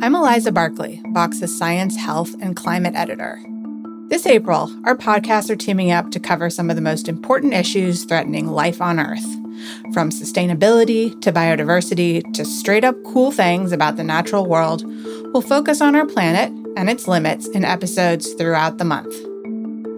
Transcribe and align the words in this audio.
I'm 0.00 0.14
Eliza 0.14 0.52
Barclay, 0.52 1.02
Vox's 1.08 1.58
science, 1.58 1.96
health, 1.96 2.32
and 2.40 2.54
climate 2.54 2.94
editor. 2.94 3.42
This 4.06 4.26
April, 4.26 4.72
our 4.84 4.96
podcasts 4.96 5.50
are 5.50 5.56
teaming 5.56 5.90
up 5.90 6.12
to 6.12 6.20
cover 6.20 6.50
some 6.50 6.70
of 6.70 6.76
the 6.76 6.82
most 6.82 7.08
important 7.08 7.52
issues 7.52 8.04
threatening 8.04 8.46
life 8.46 8.80
on 8.80 9.00
Earth. 9.00 9.26
From 9.92 10.10
sustainability 10.10 11.20
to 11.20 11.32
biodiversity 11.32 12.32
to 12.34 12.44
straight 12.44 12.84
up 12.84 12.94
cool 13.06 13.32
things 13.32 13.72
about 13.72 13.96
the 13.96 14.04
natural 14.04 14.46
world, 14.46 14.84
we'll 15.32 15.42
focus 15.42 15.80
on 15.80 15.96
our 15.96 16.06
planet 16.06 16.52
and 16.76 16.88
its 16.88 17.08
limits 17.08 17.48
in 17.48 17.64
episodes 17.64 18.34
throughout 18.34 18.78
the 18.78 18.84
month. 18.84 19.12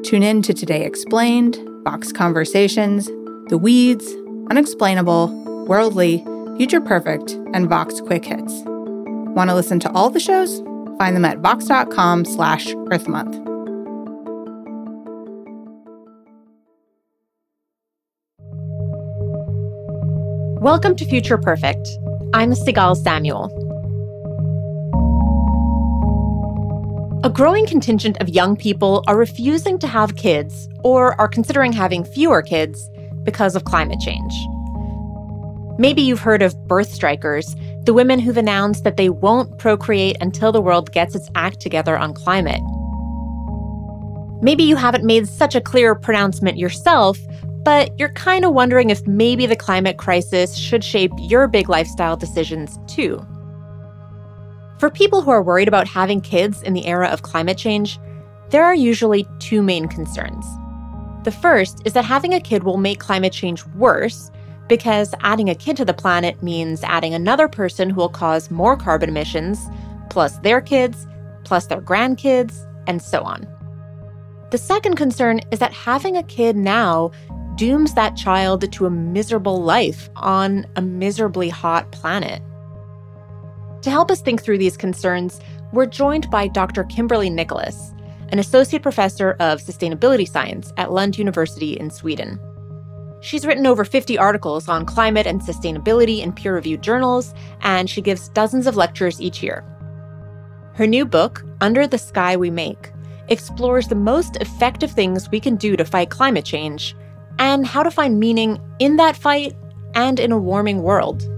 Tune 0.06 0.22
in 0.22 0.40
to 0.42 0.54
Today 0.54 0.86
Explained, 0.86 1.58
Vox 1.84 2.10
Conversations, 2.10 3.04
The 3.50 3.58
Weeds, 3.58 4.06
Unexplainable, 4.48 5.66
Worldly, 5.66 6.24
Future 6.56 6.80
Perfect, 6.80 7.32
and 7.52 7.68
Vox 7.68 8.00
Quick 8.00 8.24
Hits. 8.24 8.64
Want 9.34 9.48
to 9.48 9.54
listen 9.54 9.78
to 9.80 9.92
all 9.92 10.10
the 10.10 10.18
shows? 10.18 10.60
Find 10.98 11.14
them 11.14 11.24
at 11.24 11.38
vox.com 11.38 12.24
slash 12.24 12.66
earthmonth. 12.66 13.38
Welcome 20.60 20.96
to 20.96 21.04
Future 21.04 21.38
Perfect. 21.38 21.88
I'm 22.34 22.52
Sigal 22.52 22.96
Samuel. 22.96 23.56
A 27.22 27.30
growing 27.30 27.66
contingent 27.66 28.20
of 28.20 28.28
young 28.28 28.56
people 28.56 29.04
are 29.06 29.16
refusing 29.16 29.78
to 29.78 29.86
have 29.86 30.16
kids 30.16 30.68
or 30.82 31.18
are 31.20 31.28
considering 31.28 31.72
having 31.72 32.02
fewer 32.02 32.42
kids 32.42 32.90
because 33.22 33.54
of 33.54 33.64
climate 33.64 34.00
change. 34.00 34.34
Maybe 35.78 36.02
you've 36.02 36.20
heard 36.20 36.42
of 36.42 36.54
birth 36.66 36.92
strikers, 36.92 37.56
the 37.90 37.94
women 37.94 38.20
who've 38.20 38.36
announced 38.36 38.84
that 38.84 38.96
they 38.96 39.08
won't 39.08 39.58
procreate 39.58 40.16
until 40.20 40.52
the 40.52 40.60
world 40.60 40.92
gets 40.92 41.16
its 41.16 41.28
act 41.34 41.58
together 41.58 41.98
on 41.98 42.14
climate. 42.14 42.62
Maybe 44.40 44.62
you 44.62 44.76
haven't 44.76 45.02
made 45.02 45.26
such 45.26 45.56
a 45.56 45.60
clear 45.60 45.96
pronouncement 45.96 46.56
yourself, 46.56 47.18
but 47.64 47.90
you're 47.98 48.12
kind 48.12 48.44
of 48.44 48.54
wondering 48.54 48.90
if 48.90 49.04
maybe 49.08 49.44
the 49.44 49.56
climate 49.56 49.98
crisis 49.98 50.56
should 50.56 50.84
shape 50.84 51.10
your 51.18 51.48
big 51.48 51.68
lifestyle 51.68 52.16
decisions 52.16 52.78
too. 52.86 53.20
For 54.78 54.88
people 54.88 55.20
who 55.20 55.32
are 55.32 55.42
worried 55.42 55.66
about 55.66 55.88
having 55.88 56.20
kids 56.20 56.62
in 56.62 56.74
the 56.74 56.86
era 56.86 57.08
of 57.08 57.22
climate 57.22 57.58
change, 57.58 57.98
there 58.50 58.62
are 58.64 58.72
usually 58.72 59.26
two 59.40 59.64
main 59.64 59.88
concerns. 59.88 60.46
The 61.24 61.32
first 61.32 61.82
is 61.84 61.94
that 61.94 62.04
having 62.04 62.34
a 62.34 62.40
kid 62.40 62.62
will 62.62 62.76
make 62.76 63.00
climate 63.00 63.32
change 63.32 63.66
worse 63.74 64.30
because 64.70 65.12
adding 65.22 65.50
a 65.50 65.54
kid 65.54 65.76
to 65.76 65.84
the 65.84 65.92
planet 65.92 66.40
means 66.44 66.84
adding 66.84 67.12
another 67.12 67.48
person 67.48 67.90
who 67.90 67.96
will 67.96 68.08
cause 68.08 68.52
more 68.52 68.76
carbon 68.76 69.08
emissions, 69.08 69.58
plus 70.10 70.38
their 70.38 70.60
kids, 70.60 71.08
plus 71.42 71.66
their 71.66 71.82
grandkids, 71.82 72.64
and 72.86 73.02
so 73.02 73.22
on. 73.22 73.48
The 74.52 74.58
second 74.58 74.94
concern 74.94 75.40
is 75.50 75.58
that 75.58 75.72
having 75.72 76.16
a 76.16 76.22
kid 76.22 76.54
now 76.54 77.10
dooms 77.56 77.94
that 77.94 78.16
child 78.16 78.70
to 78.72 78.86
a 78.86 78.90
miserable 78.90 79.60
life 79.60 80.08
on 80.14 80.64
a 80.76 80.82
miserably 80.82 81.48
hot 81.48 81.90
planet. 81.90 82.40
To 83.82 83.90
help 83.90 84.08
us 84.08 84.22
think 84.22 84.40
through 84.40 84.58
these 84.58 84.76
concerns, 84.76 85.40
we're 85.72 85.86
joined 85.86 86.30
by 86.30 86.46
Dr. 86.46 86.84
Kimberly 86.84 87.28
Nicholas, 87.28 87.92
an 88.28 88.38
associate 88.38 88.82
professor 88.82 89.32
of 89.40 89.60
sustainability 89.60 90.28
science 90.28 90.72
at 90.76 90.92
Lund 90.92 91.18
University 91.18 91.72
in 91.72 91.90
Sweden. 91.90 92.38
She's 93.20 93.46
written 93.46 93.66
over 93.66 93.84
50 93.84 94.16
articles 94.16 94.68
on 94.68 94.86
climate 94.86 95.26
and 95.26 95.40
sustainability 95.40 96.20
in 96.20 96.32
peer 96.32 96.54
reviewed 96.54 96.82
journals, 96.82 97.34
and 97.60 97.88
she 97.88 98.00
gives 98.00 98.30
dozens 98.30 98.66
of 98.66 98.76
lectures 98.76 99.20
each 99.20 99.42
year. 99.42 99.64
Her 100.74 100.86
new 100.86 101.04
book, 101.04 101.44
Under 101.60 101.86
the 101.86 101.98
Sky 101.98 102.36
We 102.36 102.50
Make, 102.50 102.92
explores 103.28 103.88
the 103.88 103.94
most 103.94 104.36
effective 104.36 104.90
things 104.90 105.30
we 105.30 105.40
can 105.40 105.56
do 105.56 105.76
to 105.76 105.84
fight 105.84 106.10
climate 106.10 106.44
change 106.44 106.96
and 107.38 107.66
how 107.66 107.82
to 107.82 107.90
find 107.90 108.18
meaning 108.18 108.58
in 108.78 108.96
that 108.96 109.16
fight 109.16 109.54
and 109.94 110.18
in 110.18 110.32
a 110.32 110.38
warming 110.38 110.82
world. 110.82 111.29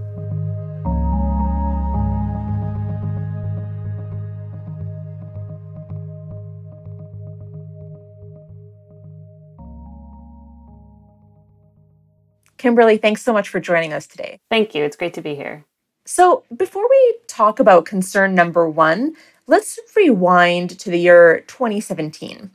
Kimberly, 12.63 12.95
thanks 12.95 13.21
so 13.21 13.33
much 13.33 13.49
for 13.49 13.59
joining 13.59 13.91
us 13.91 14.07
today. 14.07 14.39
Thank 14.49 14.73
you. 14.73 14.85
It's 14.85 14.95
great 14.95 15.13
to 15.15 15.21
be 15.21 15.35
here. 15.35 15.65
So, 16.05 16.45
before 16.55 16.87
we 16.89 17.17
talk 17.27 17.59
about 17.59 17.85
concern 17.85 18.33
number 18.35 18.69
one, 18.69 19.17
let's 19.47 19.77
rewind 19.97 20.79
to 20.79 20.89
the 20.89 20.97
year 20.97 21.43
2017. 21.47 22.51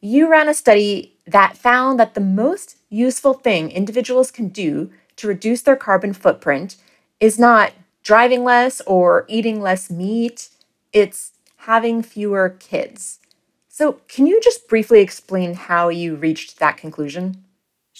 You 0.00 0.30
ran 0.30 0.48
a 0.48 0.54
study 0.54 1.14
that 1.26 1.58
found 1.58 2.00
that 2.00 2.14
the 2.14 2.22
most 2.22 2.78
useful 2.88 3.34
thing 3.34 3.70
individuals 3.70 4.30
can 4.30 4.48
do 4.48 4.90
to 5.16 5.28
reduce 5.28 5.60
their 5.60 5.76
carbon 5.76 6.14
footprint 6.14 6.76
is 7.20 7.38
not 7.38 7.72
driving 8.02 8.44
less 8.44 8.80
or 8.86 9.26
eating 9.28 9.60
less 9.60 9.90
meat, 9.90 10.48
it's 10.94 11.32
having 11.58 12.02
fewer 12.02 12.56
kids. 12.58 13.20
So, 13.68 14.00
can 14.08 14.26
you 14.26 14.40
just 14.40 14.68
briefly 14.68 15.02
explain 15.02 15.52
how 15.52 15.90
you 15.90 16.14
reached 16.16 16.58
that 16.60 16.78
conclusion? 16.78 17.44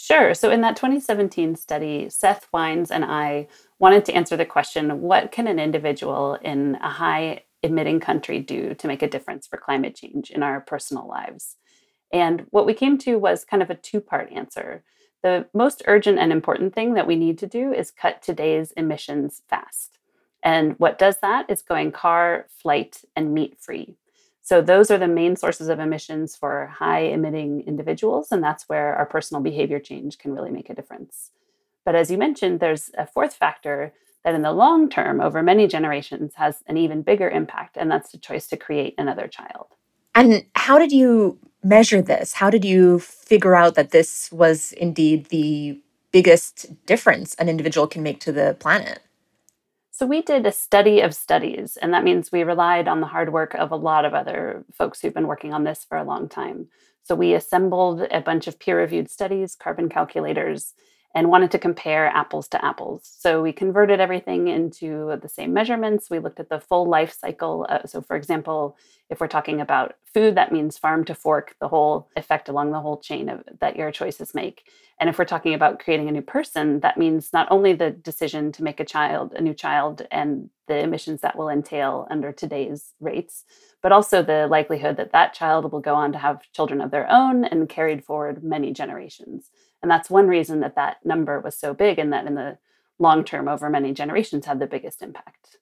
Sure. 0.03 0.35
So, 0.35 0.51
in 0.51 0.63
that 0.63 0.75
2017 0.75 1.55
study, 1.55 2.11
Seth 2.11 2.49
Wynes 2.53 2.91
and 2.91 3.05
I 3.05 3.47
wanted 3.79 4.05
to 4.07 4.13
answer 4.13 4.37
the 4.37 4.45
question 4.45 5.01
what 5.01 5.31
can 5.31 5.47
an 5.47 5.61
individual 5.61 6.35
in 6.43 6.77
a 6.83 6.89
high 6.89 7.45
emitting 7.63 8.01
country 8.01 8.41
do 8.41 8.75
to 8.75 8.89
make 8.89 9.03
a 9.03 9.09
difference 9.09 9.47
for 9.47 9.59
climate 9.59 9.95
change 9.95 10.33
in 10.33 10.43
our 10.43 10.61
personal 10.61 11.07
lives? 11.07 11.57
And 12.13 12.47
what 12.51 12.67
we 12.67 12.75
came 12.75 12.99
to 12.99 13.15
was 13.17 13.45
kind 13.45 13.63
of 13.63 13.71
a 13.71 13.77
two 13.77 14.01
part 14.01 14.33
answer. 14.33 14.83
The 15.23 15.47
most 15.55 15.85
urgent 15.87 16.19
and 16.19 16.33
important 16.33 16.75
thing 16.75 16.95
that 16.95 17.07
we 17.07 17.15
need 17.15 17.39
to 17.39 17.47
do 17.47 17.73
is 17.73 17.93
cut 17.93 18.23
today's 18.23 18.73
emissions 18.73 19.43
fast. 19.49 19.99
And 20.43 20.75
what 20.81 20.99
does 20.99 21.19
that 21.23 21.47
is 21.49 21.63
going 21.63 21.93
car, 21.93 22.49
flight, 22.61 23.03
and 23.15 23.33
meat 23.33 23.57
free. 23.61 23.95
So, 24.43 24.61
those 24.61 24.91
are 24.91 24.99
the 24.99 25.09
main 25.09 25.37
sources 25.37 25.69
of 25.69 25.79
emissions 25.79 26.37
for 26.37 26.67
high 26.67 27.01
emitting 27.01 27.63
individuals. 27.67 28.33
And 28.33 28.43
that's 28.43 28.69
where 28.69 28.97
our 28.97 29.07
personal 29.07 29.43
behavior 29.43 29.79
change 29.79 30.19
can 30.19 30.35
really 30.35 30.51
make 30.51 30.69
a 30.69 30.75
difference. 30.75 31.31
But 31.85 31.95
as 31.95 32.11
you 32.11 32.19
mentioned, 32.19 32.61
there's 32.61 32.91
a 32.99 33.07
fourth 33.07 33.35
factor 33.35 33.93
that 34.25 34.35
in 34.35 34.43
the 34.43 34.53
long 34.53 34.89
term, 34.89 35.21
over 35.21 35.43
many 35.43 35.67
generations, 35.67 36.35
has 36.35 36.63
an 36.67 36.77
even 36.77 37.03
bigger 37.03 37.29
impact. 37.31 37.77
And 37.77 37.91
that's 37.91 38.13
the 38.13 38.19
choice 38.19 38.47
to 38.49 38.57
create 38.57 38.95
another 38.99 39.27
child. 39.27 39.67
And 40.15 40.45
how 40.55 40.79
did 40.79 40.93
you 40.93 41.39
measure 41.63 42.03
this? 42.03 42.35
How 42.35 42.51
did 42.51 42.65
you 42.65 42.99
figure 42.99 43.55
out 43.55 43.75
that 43.75 43.91
this 43.91 44.31
was 44.33 44.73
indeed 44.73 45.27
the 45.27 45.81
biggest 46.13 46.85
difference 46.87 47.35
an 47.37 47.49
individual 47.49 47.87
can 47.87 48.03
make 48.03 48.21
to 48.21 48.33
the 48.33 48.57
planet? 48.61 49.01
So, 49.95 50.07
we 50.07 50.23
did 50.23 50.47
a 50.47 50.53
study 50.53 51.01
of 51.03 51.15
studies, 51.15 51.77
and 51.77 51.93
that 51.93 52.03
means 52.03 52.33
we 52.33 52.45
relied 52.45 52.89
on 52.89 53.01
the 53.01 53.07
hard 53.07 53.31
work 53.31 53.55
of 53.55 53.71
a 53.71 53.77
lot 53.77 54.07
of 54.07 54.15
other 54.15 54.65
folks 54.73 55.01
who've 55.01 55.13
been 55.13 55.27
working 55.27 55.53
on 55.53 55.65
this 55.65 55.85
for 55.85 55.99
a 55.99 56.05
long 56.05 56.31
time. 56.31 56.69
So, 57.03 57.15
we 57.15 57.35
assembled 57.35 58.01
a 58.11 58.23
bunch 58.23 58.47
of 58.47 58.59
peer 58.59 58.79
reviewed 58.79 59.11
studies, 59.11 59.55
carbon 59.55 59.91
calculators, 59.91 60.73
and 61.15 61.29
wanted 61.29 61.51
to 61.51 61.59
compare 61.59 62.07
apples 62.07 62.49
to 62.49 62.65
apples. 62.65 63.11
So 63.19 63.43
we 63.43 63.53
converted 63.53 64.01
everything 64.01 64.49
into 64.49 65.19
the 65.21 65.29
same 65.29 65.53
measurements. 65.53 66.09
We 66.09 66.19
looked 66.19 66.41
at 66.41 66.49
the 66.49 66.61
full 66.61 66.87
life 66.87 67.15
cycle. 67.19 67.67
Uh, 67.69 67.87
so, 67.87 68.01
for 68.01 68.17
example, 68.17 68.77
if 69.11 69.21
we're 69.21 69.29
talking 69.29 69.61
about 69.61 69.95
food, 70.15 70.37
that 70.37 70.53
means 70.53 70.79
farm 70.79 71.05
to 71.05 71.15
fork, 71.15 71.55
the 71.61 71.69
whole 71.69 72.09
effect 72.17 72.49
along 72.49 72.73
the 72.73 72.81
whole 72.81 72.99
chain 72.99 73.29
of, 73.29 73.43
that 73.61 73.77
your 73.77 73.91
choices 73.93 74.35
make. 74.35 74.65
And 74.99 75.11
if 75.11 75.19
we're 75.19 75.25
talking 75.25 75.53
about 75.53 75.81
creating 75.81 76.09
a 76.09 76.13
new 76.13 76.23
person, 76.23 76.81
that 76.81 76.97
means 76.97 77.33
not 77.33 77.49
only 77.51 77.73
the 77.75 77.91
decision 77.91 78.53
to 78.53 78.63
make 78.63 78.81
a 78.81 78.85
child, 78.85 79.35
a 79.35 79.41
new 79.43 79.53
child, 79.53 80.07
and 80.11 80.49
the 80.69 80.79
emissions 80.79 81.21
that 81.21 81.37
will 81.37 81.49
entail 81.51 82.07
under 82.11 82.33
today's 82.33 82.95
rates, 83.01 83.45
but 83.83 83.93
also 83.93 84.23
the 84.23 84.47
likelihood 84.47 84.97
that 84.97 85.13
that 85.13 85.35
child 85.35 85.71
will 85.73 85.81
go 85.81 85.95
on 85.95 86.13
to 86.13 86.19
have 86.19 86.41
children 86.53 86.81
of 86.81 86.91
their 86.91 87.11
own 87.11 87.45
and 87.45 87.69
carried 87.69 88.05
forward 88.05 88.43
many 88.45 88.73
generations. 88.73 89.51
And 89.83 89.91
that's 89.91 90.09
one 90.09 90.29
reason 90.29 90.61
that 90.61 90.77
that 90.77 91.05
number 91.05 91.41
was 91.41 91.57
so 91.57 91.75
big 91.75 91.99
and 91.99 92.13
that 92.13 92.27
in 92.27 92.35
the 92.35 92.59
long 92.99 93.25
term, 93.25 93.49
over 93.49 93.69
many 93.69 93.93
generations, 93.93 94.47
had 94.47 94.61
the 94.61 94.67
biggest 94.67 95.03
impact. 95.03 95.59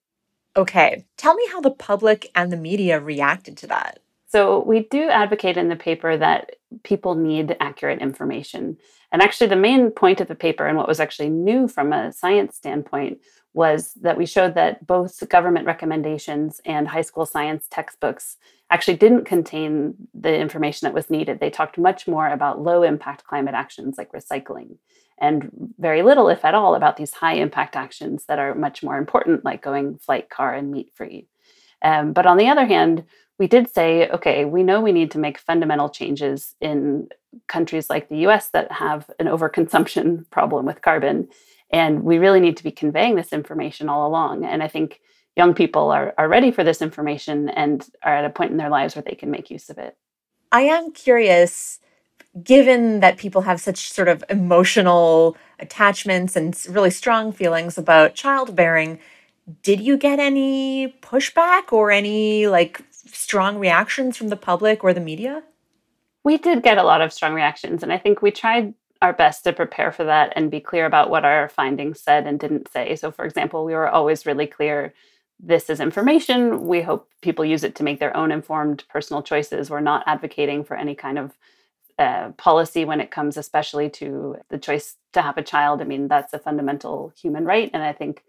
Okay. 0.57 1.07
Tell 1.17 1.35
me 1.35 1.47
how 1.51 1.61
the 1.61 1.71
public 1.71 2.31
and 2.35 2.53
the 2.53 2.57
media 2.57 3.01
reacted 3.01 3.57
to 3.59 3.67
that. 3.69 4.01
So, 4.29 4.61
we 4.63 4.85
do 4.91 5.09
advocate 5.09 5.57
in 5.57 5.69
the 5.69 5.77
paper 5.77 6.17
that 6.17 6.57
people 6.85 7.17
need 7.17 7.57
accurate 7.59 8.01
information. 8.01 8.77
And 9.11 9.23
actually, 9.23 9.49
the 9.49 9.57
main 9.57 9.91
point 9.91 10.21
of 10.21 10.29
the 10.29 10.37
paper 10.37 10.67
and 10.67 10.77
what 10.77 10.87
was 10.87 11.01
actually 11.01 11.31
new 11.31 11.67
from 11.67 11.93
a 11.93 12.13
science 12.13 12.57
standpoint 12.57 13.21
was 13.53 13.93
that 13.95 14.17
we 14.17 14.27
showed 14.27 14.55
that 14.55 14.87
both 14.87 15.29
government 15.29 15.67
recommendations 15.67 16.61
and 16.65 16.87
high 16.87 17.03
school 17.03 17.27
science 17.27 17.67
textbooks 17.71 18.37
actually 18.71 18.97
didn't 18.97 19.25
contain 19.25 19.95
the 20.15 20.37
information 20.37 20.87
that 20.87 20.95
was 20.95 21.11
needed. 21.11 21.41
They 21.41 21.51
talked 21.51 21.77
much 21.77 22.07
more 22.07 22.29
about 22.29 22.63
low 22.63 22.83
impact 22.85 23.25
climate 23.25 23.55
actions 23.55 23.99
like 23.99 24.13
recycling. 24.13 24.77
and 25.23 25.51
very 25.79 26.03
little, 26.03 26.31
if 26.31 26.47
at 26.47 26.55
all, 26.55 26.75
about 26.75 26.97
these 26.97 27.13
high 27.13 27.35
impact 27.35 27.77
actions 27.77 28.25
that 28.27 28.39
are 28.39 28.55
much 28.55 28.83
more 28.83 28.97
important, 28.97 29.45
like 29.45 29.61
going 29.61 29.99
flight, 29.99 30.31
car, 30.31 30.55
and 30.55 30.71
meat 30.71 30.93
free. 30.95 31.27
Um, 31.83 32.15
but 32.15 32.25
on 32.27 32.39
the 32.39 32.49
other 32.49 32.65
hand, 32.65 33.05
we 33.39 33.47
did 33.47 33.73
say, 33.73 34.09
okay, 34.09 34.45
we 34.45 34.63
know 34.63 34.81
we 34.81 34.93
need 34.93 35.11
to 35.13 35.19
make 35.19 35.39
fundamental 35.39 35.89
changes 35.89 36.55
in 36.61 37.09
countries 37.49 37.91
like 37.91 38.09
the 38.09 38.27
US 38.29 38.49
that 38.51 38.71
have 38.73 39.11
an 39.19 39.27
overconsumption 39.27 40.29
problem 40.31 40.67
with 40.67 40.83
carbon. 40.83 41.29
And 41.73 42.03
we 42.03 42.19
really 42.19 42.41
need 42.41 42.57
to 42.57 42.65
be 42.65 42.73
conveying 42.73 43.15
this 43.15 43.33
information 43.33 43.89
all 43.89 44.09
along. 44.09 44.45
And 44.45 44.63
I 44.63 44.69
think 44.69 45.01
young 45.37 45.55
people 45.55 45.91
are, 45.91 46.15
are 46.19 46.29
ready 46.29 46.51
for 46.51 46.65
this 46.65 46.83
information 46.83 47.49
and 47.49 47.87
are 48.03 48.17
at 48.17 48.25
a 48.25 48.31
point 48.31 48.51
in 48.51 48.57
their 48.57 48.69
lives 48.69 48.97
where 48.97 49.03
they 49.03 49.15
can 49.15 49.31
make 49.31 49.51
use 49.51 49.71
of 49.71 49.79
it. 49.79 49.97
I 50.51 50.63
am 50.63 50.93
curious, 50.93 51.79
given 52.43 53.01
that 53.01 53.19
people 53.19 53.43
have 53.43 53.61
such 53.61 53.93
sort 53.93 54.09
of 54.09 54.25
emotional 54.29 55.37
attachments 55.61 56.35
and 56.35 56.57
really 56.69 56.91
strong 56.91 57.33
feelings 57.33 57.79
about 57.79 58.15
childbearing, 58.15 58.99
did 59.63 59.81
you 59.81 59.97
get 59.97 60.19
any 60.19 60.95
pushback 61.03 61.73
or 61.73 61.91
any 61.91 62.47
like 62.49 62.83
strong 62.93 63.59
reactions 63.59 64.17
from 64.17 64.29
the 64.29 64.37
public 64.37 64.83
or 64.83 64.93
the 64.93 65.01
media? 65.01 65.43
We 66.25 66.37
did 66.37 66.63
get 66.63 66.79
a 66.79 66.83
lot 66.83 67.01
of 67.01 67.13
strong 67.13 67.33
reactions, 67.33 67.83
and 67.83 67.93
I 67.93 67.99
think 67.99 68.21
we 68.21 68.31
tried 68.31 68.75
our 69.03 69.13
best 69.13 69.45
to 69.45 69.53
prepare 69.53 69.93
for 69.93 70.05
that 70.05 70.33
and 70.37 70.51
be 70.51 70.61
clear 70.61 70.87
about 70.87 71.11
what 71.11 71.25
our 71.25 71.49
findings 71.49 72.01
said 72.01 72.27
and 72.27 72.39
didn't 72.39 72.71
say. 72.71 72.95
So, 72.97 73.11
for 73.11 73.25
example, 73.25 73.65
we 73.65 73.75
were 73.75 73.89
always 73.89 74.27
really 74.27 74.47
clear 74.47 74.93
this 75.43 75.71
is 75.71 75.81
information. 75.81 76.67
We 76.67 76.83
hope 76.83 77.11
people 77.23 77.45
use 77.45 77.65
it 77.65 77.75
to 77.77 77.83
make 77.83 77.99
their 77.99 78.15
own 78.15 78.31
informed 78.31 78.85
personal 78.89 79.23
choices. 79.23 79.71
We're 79.71 79.81
not 79.81 80.05
advocating 80.07 80.65
for 80.65 80.77
any 80.77 80.95
kind 80.95 81.19
of 81.19 81.33
uh, 81.99 82.31
policy 82.33 82.85
when 82.85 83.01
it 83.01 83.11
comes, 83.11 83.37
especially 83.37 83.89
to 83.91 84.37
the 84.51 84.59
choice 84.59 84.97
to 85.15 85.23
have 85.23 85.39
a 85.39 85.43
child. 85.43 85.81
I 85.81 85.85
mean, 85.85 86.09
that's 86.09 86.33
a 86.35 86.39
fundamental 86.39 87.13
human 87.21 87.45
right. 87.45 87.71
And 87.73 87.83
I 87.83 87.93
think 87.93 88.23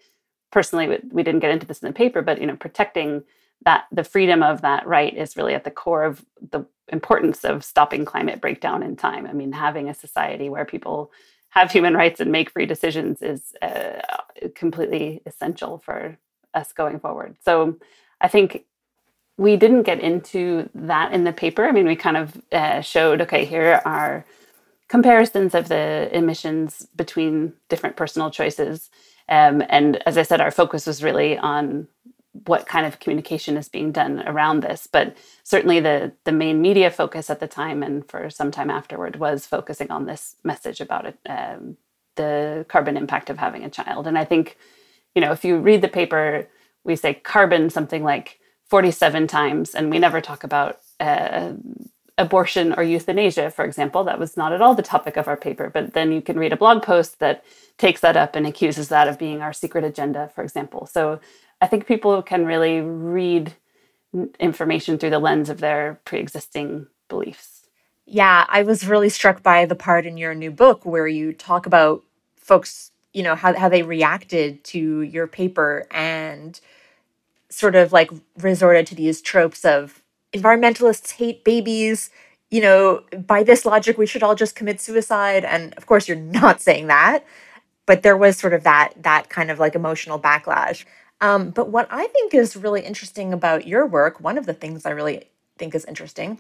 personally, 0.52 1.00
we 1.12 1.24
didn't 1.24 1.42
get 1.42 1.52
into 1.52 1.66
this 1.66 1.80
in 1.80 1.88
the 1.88 1.94
paper, 1.94 2.22
but 2.22 2.40
you 2.40 2.48
know, 2.48 2.56
protecting 2.56 3.24
that 3.64 3.86
the 3.92 4.04
freedom 4.04 4.42
of 4.44 4.62
that 4.62 4.88
right 4.88 5.16
is 5.16 5.38
really 5.38 5.54
at 5.54 5.64
the 5.64 5.72
core 5.72 6.04
of 6.04 6.26
the 6.52 6.66
importance 6.88 7.44
of 7.44 7.64
stopping 7.64 8.06
climate 8.06 8.42
breakdown 8.42 8.84
in 8.84 8.96
time. 8.96 9.26
I 9.26 9.34
mean, 9.34 9.52
having 9.52 9.90
a 9.90 9.94
society 9.94 10.50
where 10.50 10.66
people 10.66 11.12
have 11.50 11.72
human 11.72 11.94
rights 11.94 12.20
and 12.20 12.32
make 12.32 12.50
free 12.50 12.66
decisions 12.66 13.22
is 13.22 13.54
uh, 13.62 14.00
completely 14.56 15.22
essential 15.26 15.78
for 15.80 16.18
us 16.54 16.72
going 16.74 17.00
forward. 17.00 17.36
So 17.44 17.78
I 18.20 18.28
think 18.28 18.66
we 19.38 19.58
didn't 19.58 19.84
get 19.84 20.00
into 20.00 20.70
that 20.76 21.14
in 21.14 21.24
the 21.24 21.34
paper. 21.34 21.66
I 21.66 21.72
mean, 21.72 21.88
we 21.88 21.96
kind 21.96 22.18
of 22.18 22.42
uh, 22.52 22.82
showed 22.82 23.22
okay, 23.22 23.46
here 23.46 23.82
are 23.86 24.26
comparisons 24.88 25.56
of 25.56 25.70
the 25.70 26.10
emissions 26.12 26.88
between 26.96 27.54
different 27.70 27.96
personal 27.96 28.30
choices. 28.30 28.90
Um, 29.30 29.64
and 29.70 30.02
as 30.06 30.18
I 30.18 30.24
said, 30.24 30.42
our 30.42 30.52
focus 30.52 30.86
was 30.86 31.02
really 31.02 31.38
on 31.38 31.88
what 32.34 32.66
kind 32.66 32.86
of 32.86 33.00
communication 33.00 33.58
is 33.58 33.68
being 33.70 33.92
done 33.92 34.24
around 34.26 34.62
this. 34.62 34.88
But 34.88 35.18
certainly 35.44 35.80
the 35.80 36.14
the 36.24 36.32
main 36.32 36.62
media 36.62 36.90
focus 36.90 37.30
at 37.30 37.40
the 37.40 37.48
time 37.48 37.84
and 37.84 38.08
for 38.08 38.30
some 38.30 38.52
time 38.52 38.70
afterward 38.70 39.18
was 39.18 39.46
focusing 39.46 39.92
on 39.92 40.06
this 40.06 40.36
message 40.44 40.80
about 40.82 41.06
it, 41.06 41.18
um, 41.28 41.78
the 42.16 42.66
carbon 42.70 42.98
impact 42.98 43.30
of 43.30 43.38
having 43.38 43.64
a 43.64 43.70
child. 43.70 44.08
And 44.08 44.18
I 44.18 44.26
think, 44.26 44.58
you 45.16 45.22
know, 45.22 45.32
if 45.32 45.44
you 45.44 45.58
read 45.58 45.82
the 45.82 45.88
paper, 45.88 46.48
we 46.84 46.96
say 46.96 47.14
carbon 47.14 47.70
something 47.70 48.04
like 48.04 48.40
47 48.70 49.28
times, 49.28 49.76
and 49.76 49.90
we 49.92 50.00
never 50.00 50.22
talk 50.22 50.46
about 50.46 50.80
uh, 51.02 51.54
abortion 52.18 52.74
or 52.74 52.84
euthanasia, 52.84 53.52
for 53.52 53.66
example. 53.66 54.04
That 54.06 54.20
was 54.20 54.38
not 54.38 54.54
at 54.54 54.62
all 54.62 54.76
the 54.76 54.82
topic 54.82 55.18
of 55.18 55.28
our 55.28 55.36
paper. 55.36 55.70
But 55.70 55.94
then 55.94 56.12
you 56.12 56.22
can 56.22 56.40
read 56.40 56.54
a 56.54 56.58
blog 56.58 56.84
post 56.84 57.20
that 57.20 57.44
takes 57.78 58.02
that 58.02 58.16
up 58.16 58.36
and 58.36 58.48
accuses 58.48 58.88
that 58.90 59.08
of 59.08 59.20
being 59.20 59.42
our 59.42 59.52
secret 59.54 59.84
agenda, 59.84 60.32
for 60.34 60.44
example. 60.44 60.86
So 60.86 61.20
I 61.62 61.68
think 61.68 61.86
people 61.86 62.22
can 62.24 62.46
really 62.46 62.82
read 62.82 63.54
information 64.40 64.98
through 64.98 65.12
the 65.12 65.20
lens 65.20 65.50
of 65.50 65.60
their 65.60 66.00
pre-existing 66.06 66.88
beliefs. 67.08 67.68
Yeah, 68.06 68.46
I 68.50 68.64
was 68.64 68.88
really 68.88 69.10
struck 69.10 69.42
by 69.42 69.66
the 69.66 69.76
part 69.76 70.06
in 70.06 70.18
your 70.18 70.34
new 70.34 70.52
book 70.52 70.86
where 70.86 71.08
you 71.08 71.32
talk 71.32 71.66
about 71.66 72.04
folks, 72.36 72.92
you 73.14 73.24
know, 73.24 73.36
how, 73.36 73.56
how 73.58 73.70
they 73.70 73.84
reacted 73.84 74.64
to 74.66 75.02
your 75.02 75.28
paper 75.28 75.88
and 75.92 76.60
sort 77.50 77.76
of 77.76 77.94
like 77.94 78.12
resorted 78.40 78.88
to 78.88 78.96
these 78.96 79.22
tropes 79.22 79.64
of 79.64 80.02
environmentalists 80.34 81.12
hate 81.14 81.44
babies. 81.44 82.10
You 82.50 82.62
know, 82.62 83.04
by 83.28 83.44
this 83.44 83.66
logic, 83.66 83.98
we 83.98 84.06
should 84.06 84.24
all 84.24 84.36
just 84.36 84.56
commit 84.56 84.82
suicide. 84.82 85.46
And 85.46 85.74
of 85.76 85.86
course, 85.86 86.08
you're 86.08 86.18
not 86.18 86.60
saying 86.60 86.88
that, 86.88 87.24
but 87.86 88.04
there 88.04 88.18
was 88.18 88.38
sort 88.38 88.54
of 88.54 88.64
that 88.64 88.94
that 89.04 89.30
kind 89.30 89.50
of 89.52 89.60
like 89.60 89.76
emotional 89.76 90.20
backlash. 90.20 90.84
Um, 91.22 91.52
but 91.52 91.70
what 91.70 91.88
I 91.92 92.08
think 92.08 92.34
is 92.34 92.56
really 92.56 92.82
interesting 92.82 93.32
about 93.32 93.68
your 93.68 93.86
work, 93.86 94.20
one 94.20 94.38
of 94.38 94.48
the 94.48 94.54
things 94.54 94.86
I 94.86 94.90
really 94.90 95.26
think 95.58 95.76
is 95.76 95.86
interesting, 95.86 96.40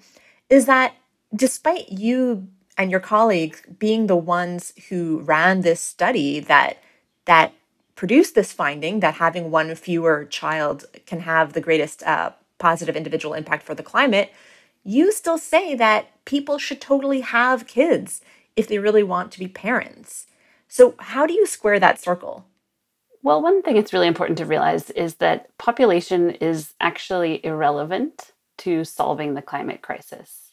is 0.50 0.66
that 0.66 0.96
despite 1.34 1.90
you 1.90 2.48
and 2.78 2.90
your 2.90 3.00
colleagues 3.00 3.62
being 3.78 4.08
the 4.08 4.16
ones 4.16 4.74
who 4.90 5.20
ran 5.20 5.62
this 5.62 5.80
study 5.80 6.40
that 6.40 6.78
that 7.26 7.54
produced 7.96 8.34
this 8.34 8.52
finding 8.52 9.00
that 9.00 9.16
having 9.16 9.52
one 9.52 9.74
fewer 9.76 10.26
child 10.26 10.86
can 11.06 11.20
have 11.20 11.54
the 11.54 11.62
greatest 11.62 12.02
uh, 12.04 12.32
positive 12.58 12.96
individual 12.96 13.36
impact 13.36 13.64
for 13.64 13.76
the 13.76 13.84
climate, 13.84 14.32
you 14.84 15.12
still 15.12 15.38
say 15.38 15.76
that 15.76 16.08
people 16.26 16.58
should 16.58 16.82
totally 16.82 17.22
have 17.22 17.68
kids 17.68 18.22
if 18.56 18.68
they 18.68 18.80
really 18.80 19.04
want 19.04 19.32
to 19.32 19.40
be 19.40 19.48
parents. 19.48 20.26
So, 20.68 20.96
how 20.98 21.28
do 21.28 21.34
you 21.34 21.46
square 21.46 21.80
that 21.80 22.02
circle? 22.02 22.46
Well, 23.24 23.42
one 23.42 23.62
thing 23.62 23.78
it's 23.78 23.94
really 23.94 24.08
important 24.08 24.38
to 24.40 24.46
realize 24.46 24.90
is 24.92 25.16
that 25.16 25.56
population 25.58 26.32
is 26.32 26.74
actually 26.82 27.46
irrelevant 27.46 28.34
to 28.60 28.84
solving 28.84 29.34
the 29.34 29.42
climate 29.42 29.82
crisis. 29.82 30.52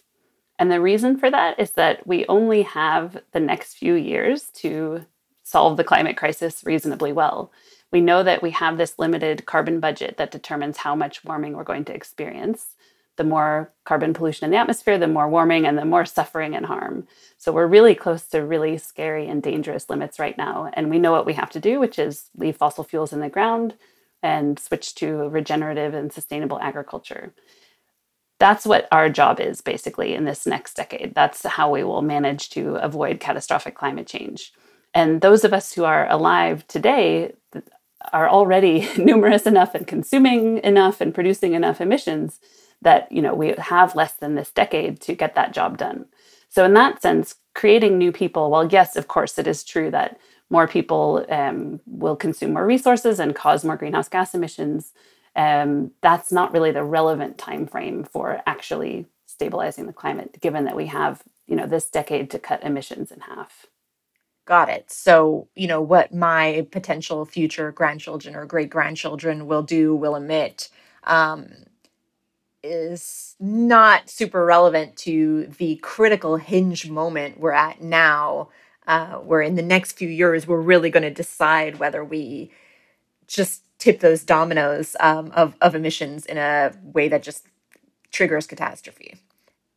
And 0.58 0.70
the 0.70 0.80
reason 0.80 1.18
for 1.18 1.30
that 1.30 1.58
is 1.58 1.72
that 1.72 2.06
we 2.06 2.26
only 2.26 2.62
have 2.62 3.18
the 3.32 3.40
next 3.40 3.74
few 3.74 3.94
years 3.94 4.50
to 4.56 5.06
solve 5.44 5.76
the 5.76 5.84
climate 5.84 6.16
crisis 6.16 6.62
reasonably 6.64 7.12
well. 7.12 7.52
We 7.90 8.02
know 8.02 8.22
that 8.22 8.42
we 8.42 8.50
have 8.50 8.76
this 8.76 8.98
limited 8.98 9.46
carbon 9.46 9.80
budget 9.80 10.16
that 10.18 10.30
determines 10.30 10.78
how 10.78 10.94
much 10.94 11.24
warming 11.24 11.54
we're 11.54 11.64
going 11.64 11.86
to 11.86 11.94
experience 11.94 12.74
the 13.18 13.24
more 13.24 13.70
carbon 13.84 14.14
pollution 14.14 14.46
in 14.46 14.50
the 14.52 14.56
atmosphere, 14.56 14.96
the 14.96 15.08
more 15.08 15.28
warming 15.28 15.66
and 15.66 15.76
the 15.76 15.84
more 15.84 16.06
suffering 16.06 16.54
and 16.54 16.64
harm. 16.64 17.06
So 17.36 17.52
we're 17.52 17.66
really 17.66 17.94
close 17.94 18.22
to 18.28 18.38
really 18.38 18.78
scary 18.78 19.28
and 19.28 19.42
dangerous 19.42 19.90
limits 19.90 20.18
right 20.18 20.38
now. 20.38 20.70
And 20.72 20.88
we 20.88 21.00
know 21.00 21.12
what 21.12 21.26
we 21.26 21.34
have 21.34 21.50
to 21.50 21.60
do, 21.60 21.80
which 21.80 21.98
is 21.98 22.30
leave 22.36 22.56
fossil 22.56 22.84
fuels 22.84 23.12
in 23.12 23.20
the 23.20 23.28
ground 23.28 23.74
and 24.22 24.58
switch 24.58 24.94
to 24.96 25.28
regenerative 25.28 25.94
and 25.94 26.12
sustainable 26.12 26.60
agriculture. 26.60 27.34
That's 28.38 28.64
what 28.64 28.87
our 28.92 29.10
job 29.10 29.40
is 29.40 29.60
basically 29.60 30.14
in 30.14 30.25
this 30.25 30.46
next 30.46 30.75
decade. 30.75 31.12
That's 31.14 31.44
how 31.44 31.70
we 31.70 31.82
will 31.82 32.02
manage 32.02 32.50
to 32.50 32.76
avoid 32.76 33.18
catastrophic 33.18 33.75
climate 33.75 34.06
change. 34.06 34.52
And 34.94 35.20
those 35.20 35.44
of 35.44 35.52
us 35.52 35.72
who 35.72 35.84
are 35.84 36.08
alive 36.08 36.66
today 36.68 37.32
are 38.12 38.28
already 38.28 38.88
numerous 38.96 39.44
enough 39.44 39.75
and 39.75 39.88
consuming 39.88 40.58
enough 40.58 41.00
and 41.00 41.12
producing 41.12 41.54
enough 41.54 41.80
emissions 41.80 42.38
that 42.82 43.11
you 43.11 43.23
know 43.23 43.35
we 43.35 43.54
have 43.58 43.97
less 43.97 44.14
than 44.14 44.35
this 44.35 44.50
decade 44.50 45.00
to 45.00 45.14
get 45.14 45.35
that 45.35 45.52
job 45.52 45.78
done. 45.78 46.06
So 46.49 46.64
in 46.64 46.75
that 46.75 47.02
sense 47.02 47.37
creating 47.54 47.99
new 47.99 48.12
people 48.12 48.50
well 48.50 48.68
yes 48.68 48.94
of 48.97 49.08
course 49.08 49.38
it 49.38 49.47
is 49.47 49.64
true 49.64 49.90
that 49.90 50.18
more 50.50 50.68
people 50.68 51.26
um, 51.28 51.80
will 51.87 52.16
consume 52.16 52.52
more 52.52 52.64
resources 52.64 53.18
and 53.18 53.35
cause 53.35 53.64
more 53.64 53.76
greenhouse 53.76 54.08
gas 54.08 54.35
emissions 54.35 54.92
um, 55.35 55.90
that's 56.00 56.32
not 56.32 56.52
really 56.52 56.70
the 56.70 56.85
relevant 56.85 57.37
time 57.37 57.66
frame 57.66 58.04
for 58.04 58.40
actually 58.47 59.06
stabilizing 59.26 59.87
the 59.87 59.92
climate 59.92 60.38
given 60.40 60.64
that 60.64 60.76
we 60.76 60.87
have 60.87 61.23
you 61.49 61.56
know 61.56 61.66
this 61.66 61.90
decade 61.90 62.30
to 62.30 62.38
cut 62.38 62.62
emissions 62.62 63.11
in 63.11 63.20
half. 63.20 63.66
Got 64.47 64.68
it. 64.68 64.90
So 64.90 65.49
you 65.56 65.66
know 65.66 65.80
what 65.80 66.14
my 66.14 66.66
potential 66.70 67.25
future 67.25 67.73
grandchildren 67.73 68.37
or 68.37 68.47
great 68.47 68.70
grandchildren 68.70 69.47
will 69.47 69.62
do 69.62 69.94
will 69.94 70.14
emit 70.14 70.68
um, 71.04 71.49
is 72.62 73.36
not 73.38 74.10
super 74.10 74.44
relevant 74.44 74.96
to 74.96 75.46
the 75.58 75.76
critical 75.76 76.36
hinge 76.36 76.88
moment 76.90 77.38
we're 77.38 77.52
at 77.52 77.80
now, 77.80 78.48
uh, 78.86 79.16
where 79.16 79.42
in 79.42 79.54
the 79.54 79.62
next 79.62 79.92
few 79.92 80.08
years 80.08 80.46
we're 80.46 80.60
really 80.60 80.90
going 80.90 81.02
to 81.02 81.10
decide 81.10 81.78
whether 81.78 82.04
we 82.04 82.50
just 83.26 83.62
tip 83.78 84.00
those 84.00 84.24
dominoes 84.24 84.96
um, 85.00 85.30
of, 85.34 85.54
of 85.60 85.74
emissions 85.74 86.26
in 86.26 86.36
a 86.36 86.72
way 86.82 87.08
that 87.08 87.22
just 87.22 87.46
triggers 88.10 88.46
catastrophe. 88.46 89.16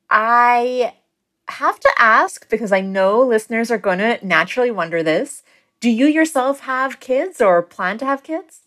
I 0.09 0.95
have 1.47 1.79
to 1.79 1.91
ask 1.97 2.49
because 2.49 2.71
I 2.71 2.81
know 2.81 3.21
listeners 3.21 3.69
are 3.71 3.77
going 3.77 3.99
to 3.99 4.19
naturally 4.25 4.71
wonder 4.71 5.03
this. 5.03 5.43
Do 5.79 5.89
you 5.89 6.05
yourself 6.05 6.61
have 6.61 6.99
kids 6.99 7.41
or 7.41 7.61
plan 7.61 7.97
to 7.99 8.05
have 8.05 8.23
kids? 8.23 8.61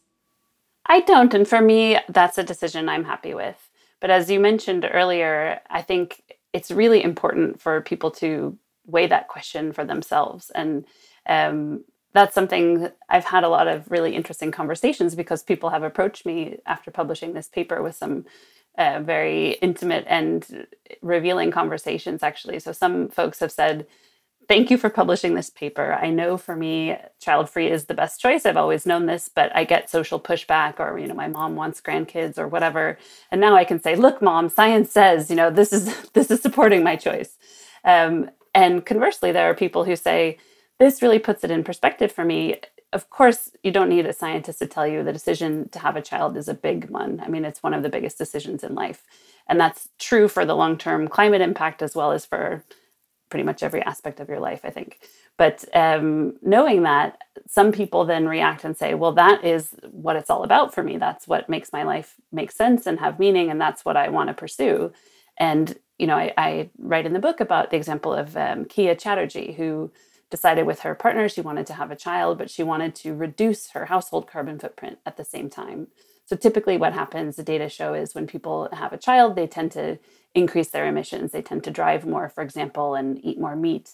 I 0.86 1.00
don't. 1.00 1.32
And 1.32 1.48
for 1.48 1.60
me, 1.60 1.98
that's 2.08 2.38
a 2.38 2.42
decision 2.42 2.88
I'm 2.88 3.04
happy 3.04 3.34
with. 3.34 3.63
But 4.04 4.10
as 4.10 4.30
you 4.30 4.38
mentioned 4.38 4.84
earlier, 4.92 5.62
I 5.70 5.80
think 5.80 6.22
it's 6.52 6.70
really 6.70 7.02
important 7.02 7.62
for 7.62 7.80
people 7.80 8.10
to 8.22 8.58
weigh 8.86 9.08
that 9.08 9.28
question 9.28 9.72
for 9.72 9.84
themselves. 9.86 10.50
And 10.50 10.84
Um, 11.26 11.84
that's 12.12 12.34
something 12.34 12.90
I've 13.08 13.24
had 13.24 13.44
a 13.44 13.48
lot 13.48 13.66
of 13.66 13.90
really 13.90 14.14
interesting 14.14 14.52
conversations 14.52 15.14
because 15.16 15.42
people 15.42 15.70
have 15.70 15.82
approached 15.82 16.26
me 16.26 16.58
after 16.66 16.90
publishing 16.90 17.32
this 17.34 17.48
paper 17.48 17.82
with 17.82 17.96
some 17.96 18.26
uh, 18.78 19.00
very 19.02 19.52
intimate 19.62 20.04
and 20.08 20.66
revealing 21.02 21.50
conversations, 21.50 22.22
actually. 22.22 22.60
So, 22.60 22.72
some 22.72 23.08
folks 23.08 23.40
have 23.40 23.52
said, 23.52 23.86
Thank 24.48 24.70
you 24.70 24.78
for 24.78 24.90
publishing 24.90 25.34
this 25.34 25.50
paper. 25.50 25.94
I 25.94 26.10
know 26.10 26.36
for 26.36 26.54
me, 26.56 26.96
child 27.20 27.48
free 27.50 27.70
is 27.70 27.86
the 27.86 27.94
best 27.94 28.20
choice. 28.20 28.44
I've 28.46 28.58
always 28.58 28.86
known 28.86 29.06
this, 29.06 29.30
but 29.34 29.54
I 29.56 29.64
get 29.64 29.90
social 29.90 30.20
pushback, 30.20 30.80
or, 30.80 30.98
you 30.98 31.06
know, 31.06 31.14
my 31.14 31.28
mom 31.28 31.56
wants 31.56 31.80
grandkids 31.80 32.38
or 32.38 32.48
whatever. 32.48 32.98
And 33.30 33.40
now 33.40 33.56
I 33.56 33.64
can 33.64 33.80
say, 33.80 33.96
Look, 33.96 34.20
mom, 34.22 34.50
science 34.50 34.92
says, 34.92 35.30
you 35.30 35.36
know, 35.36 35.50
this 35.50 35.72
is 35.72 36.10
this 36.14 36.30
is 36.30 36.42
supporting 36.42 36.84
my 36.84 36.96
choice. 36.96 37.38
Um, 37.84 38.30
and 38.54 38.84
conversely, 38.86 39.32
there 39.32 39.50
are 39.50 39.54
people 39.54 39.84
who 39.84 39.96
say, 39.96 40.38
this 40.78 41.02
really 41.02 41.18
puts 41.20 41.44
it 41.44 41.50
in 41.50 41.64
perspective 41.64 42.12
for 42.12 42.24
me. 42.24 42.56
Of 42.92 43.10
course, 43.10 43.50
you 43.62 43.72
don't 43.72 43.88
need 43.88 44.06
a 44.06 44.12
scientist 44.12 44.60
to 44.60 44.66
tell 44.66 44.86
you 44.86 45.02
the 45.04 45.12
decision 45.12 45.68
to 45.70 45.80
have 45.80 45.96
a 45.96 46.02
child 46.02 46.36
is 46.36 46.48
a 46.48 46.54
big 46.54 46.90
one. 46.90 47.20
I 47.24 47.28
mean, 47.28 47.44
it's 47.44 47.62
one 47.62 47.74
of 47.74 47.82
the 47.82 47.88
biggest 47.88 48.18
decisions 48.18 48.64
in 48.64 48.74
life. 48.76 49.04
And 49.48 49.60
that's 49.60 49.88
true 49.98 50.28
for 50.28 50.44
the 50.46 50.56
long 50.56 50.78
term 50.78 51.08
climate 51.08 51.40
impact 51.40 51.82
as 51.82 51.96
well 51.96 52.12
as 52.12 52.26
for 52.26 52.62
pretty 53.34 53.42
much 53.42 53.64
every 53.64 53.82
aspect 53.82 54.20
of 54.20 54.28
your 54.28 54.38
life, 54.38 54.60
I 54.62 54.70
think. 54.70 55.00
But 55.36 55.64
um, 55.74 56.36
knowing 56.40 56.84
that, 56.84 57.18
some 57.48 57.72
people 57.72 58.04
then 58.04 58.28
react 58.28 58.62
and 58.62 58.76
say, 58.76 58.94
well, 58.94 59.10
that 59.14 59.42
is 59.44 59.74
what 59.90 60.14
it's 60.14 60.30
all 60.30 60.44
about 60.44 60.72
for 60.72 60.84
me. 60.84 60.98
That's 60.98 61.26
what 61.26 61.48
makes 61.48 61.72
my 61.72 61.82
life 61.82 62.14
make 62.30 62.52
sense 62.52 62.86
and 62.86 63.00
have 63.00 63.18
meaning. 63.18 63.50
And 63.50 63.60
that's 63.60 63.84
what 63.84 63.96
I 63.96 64.08
want 64.08 64.28
to 64.28 64.34
pursue. 64.34 64.92
And, 65.36 65.76
you 65.98 66.06
know, 66.06 66.14
I, 66.16 66.32
I, 66.38 66.70
write 66.78 67.06
in 67.06 67.12
the 67.12 67.18
book 67.18 67.40
about 67.40 67.72
the 67.72 67.76
example 67.76 68.14
of 68.14 68.36
um, 68.36 68.66
Kia 68.66 68.94
Chatterjee, 68.94 69.54
who 69.54 69.90
decided 70.30 70.64
with 70.64 70.82
her 70.82 70.94
partner 70.94 71.28
she 71.28 71.40
wanted 71.40 71.66
to 71.66 71.74
have 71.74 71.90
a 71.90 71.96
child, 71.96 72.38
but 72.38 72.50
she 72.50 72.62
wanted 72.62 72.94
to 72.94 73.14
reduce 73.14 73.70
her 73.70 73.86
household 73.86 74.28
carbon 74.28 74.60
footprint 74.60 74.98
at 75.04 75.16
the 75.16 75.24
same 75.24 75.50
time. 75.50 75.88
So 76.24 76.36
typically, 76.36 76.76
what 76.76 76.92
happens, 76.92 77.34
the 77.34 77.42
data 77.42 77.68
show, 77.68 77.94
is 77.94 78.14
when 78.14 78.28
people 78.28 78.68
have 78.72 78.92
a 78.92 78.96
child, 78.96 79.34
they 79.34 79.48
tend 79.48 79.72
to 79.72 79.98
increase 80.34 80.70
their 80.70 80.86
emissions. 80.86 81.32
They 81.32 81.42
tend 81.42 81.64
to 81.64 81.70
drive 81.70 82.06
more, 82.06 82.28
for 82.28 82.42
example, 82.42 82.94
and 82.94 83.24
eat 83.24 83.38
more 83.38 83.56
meat. 83.56 83.92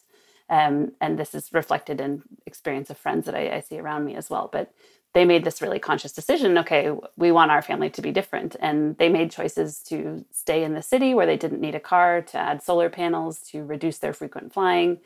Um, 0.48 0.92
and 1.00 1.18
this 1.18 1.34
is 1.34 1.52
reflected 1.52 2.00
in 2.00 2.22
experience 2.46 2.90
of 2.90 2.98
friends 2.98 3.26
that 3.26 3.34
I, 3.34 3.56
I 3.56 3.60
see 3.60 3.78
around 3.78 4.04
me 4.04 4.16
as 4.16 4.30
well. 4.30 4.48
But 4.52 4.72
they 5.12 5.24
made 5.24 5.44
this 5.44 5.60
really 5.60 5.80
conscious 5.80 6.12
decision 6.12 6.56
okay 6.56 6.92
we 7.16 7.32
want 7.32 7.50
our 7.50 7.62
family 7.62 7.90
to 7.90 8.00
be 8.00 8.12
different 8.12 8.54
and 8.60 8.96
they 8.98 9.08
made 9.08 9.32
choices 9.32 9.82
to 9.82 10.24
stay 10.30 10.62
in 10.62 10.74
the 10.74 10.82
city 10.82 11.14
where 11.14 11.26
they 11.26 11.36
didn't 11.36 11.60
need 11.60 11.74
a 11.74 11.80
car 11.80 12.22
to 12.22 12.38
add 12.38 12.62
solar 12.62 12.88
panels 12.88 13.40
to 13.40 13.64
reduce 13.64 13.98
their 13.98 14.12
frequent 14.12 14.52
flying 14.52 15.00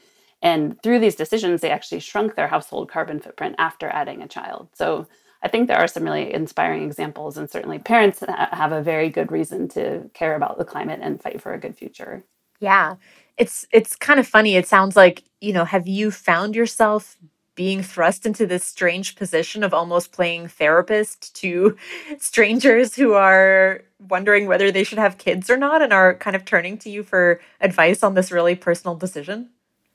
and 0.44 0.80
through 0.82 0.98
these 0.98 1.16
decisions, 1.16 1.62
they 1.62 1.70
actually 1.70 2.00
shrunk 2.00 2.34
their 2.34 2.48
household 2.48 2.90
carbon 2.90 3.18
footprint 3.18 3.54
after 3.58 3.88
adding 3.88 4.22
a 4.22 4.28
child. 4.28 4.68
So 4.74 5.08
I 5.44 5.48
think 5.48 5.68
there 5.68 5.76
are 5.78 5.86
some 5.86 6.04
really 6.04 6.32
inspiring 6.32 6.84
examples, 6.84 7.36
and 7.36 7.50
certainly 7.50 7.78
parents 7.78 8.20
have 8.26 8.72
a 8.72 8.82
very 8.82 9.10
good 9.10 9.30
reason 9.30 9.68
to 9.70 10.10
care 10.14 10.34
about 10.36 10.56
the 10.56 10.64
climate 10.64 11.00
and 11.02 11.20
fight 11.20 11.40
for 11.42 11.52
a 11.52 11.58
good 11.58 11.76
future. 11.76 12.24
Yeah, 12.60 12.96
it's 13.36 13.66
it's 13.70 13.94
kind 13.94 14.18
of 14.18 14.26
funny. 14.26 14.56
It 14.56 14.66
sounds 14.66 14.96
like 14.96 15.22
you 15.42 15.52
know. 15.52 15.66
Have 15.66 15.86
you 15.86 16.10
found 16.10 16.56
yourself 16.56 17.16
being 17.56 17.82
thrust 17.82 18.26
into 18.26 18.46
this 18.46 18.64
strange 18.64 19.16
position 19.16 19.62
of 19.62 19.74
almost 19.74 20.12
playing 20.12 20.48
therapist 20.48 21.34
to 21.36 21.76
strangers 22.18 22.96
who 22.96 23.12
are 23.12 23.82
wondering 24.08 24.46
whether 24.46 24.72
they 24.72 24.82
should 24.84 24.98
have 24.98 25.18
kids 25.18 25.50
or 25.50 25.58
not, 25.58 25.82
and 25.82 25.92
are 25.92 26.14
kind 26.14 26.34
of 26.34 26.44
turning 26.46 26.78
to 26.78 26.90
you 26.90 27.02
for 27.02 27.40
advice 27.60 28.02
on 28.02 28.14
this 28.14 28.32
really 28.32 28.54
personal 28.54 28.96
decision? 28.96 29.50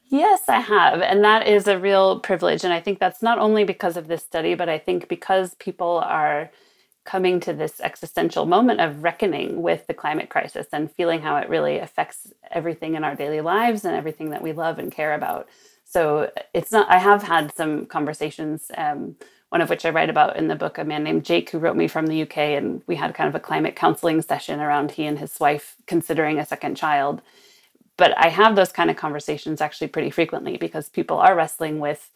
Yes, 0.09 0.43
I 0.49 0.59
have. 0.61 1.01
And 1.01 1.23
that 1.23 1.47
is 1.47 1.67
a 1.67 1.79
real 1.79 2.19
privilege. 2.19 2.63
And 2.63 2.73
I 2.73 2.81
think 2.81 2.99
that's 2.99 3.21
not 3.21 3.39
only 3.39 3.63
because 3.63 3.97
of 3.97 4.07
this 4.07 4.23
study, 4.23 4.55
but 4.55 4.69
I 4.69 4.79
think 4.79 5.07
because 5.07 5.55
people 5.55 5.99
are 6.05 6.51
coming 7.05 7.39
to 7.41 7.53
this 7.53 7.79
existential 7.81 8.45
moment 8.45 8.81
of 8.81 9.03
reckoning 9.03 9.61
with 9.61 9.87
the 9.87 9.93
climate 9.93 10.29
crisis 10.29 10.67
and 10.73 10.91
feeling 10.91 11.21
how 11.21 11.37
it 11.37 11.49
really 11.49 11.79
affects 11.79 12.33
everything 12.51 12.95
in 12.95 13.03
our 13.03 13.15
daily 13.15 13.41
lives 13.41 13.85
and 13.85 13.95
everything 13.95 14.31
that 14.31 14.43
we 14.43 14.53
love 14.53 14.79
and 14.79 14.91
care 14.91 15.13
about. 15.15 15.47
So 15.85 16.31
it's 16.53 16.71
not, 16.71 16.89
I 16.89 16.99
have 16.99 17.23
had 17.23 17.53
some 17.55 17.87
conversations, 17.87 18.71
um, 18.77 19.15
one 19.49 19.61
of 19.61 19.69
which 19.69 19.85
I 19.85 19.91
write 19.91 20.11
about 20.11 20.37
in 20.37 20.47
the 20.49 20.55
book, 20.55 20.77
a 20.77 20.83
man 20.85 21.03
named 21.03 21.25
Jake 21.25 21.49
who 21.51 21.59
wrote 21.59 21.77
me 21.77 21.87
from 21.87 22.07
the 22.07 22.23
UK. 22.23 22.37
And 22.37 22.83
we 22.87 22.95
had 22.95 23.15
kind 23.15 23.29
of 23.29 23.35
a 23.35 23.39
climate 23.39 23.75
counseling 23.75 24.21
session 24.21 24.59
around 24.59 24.91
he 24.91 25.05
and 25.05 25.19
his 25.19 25.39
wife 25.39 25.77
considering 25.87 26.39
a 26.39 26.45
second 26.45 26.75
child 26.75 27.21
but 27.99 28.17
I 28.17 28.29
have 28.29 28.55
those 28.55 28.71
kind 28.71 28.89
of 28.89 28.95
conversations 28.95 29.61
actually 29.61 29.89
pretty 29.89 30.09
frequently 30.09 30.57
because 30.57 30.89
people 30.89 31.17
are 31.17 31.35
wrestling 31.35 31.79
with 31.79 32.09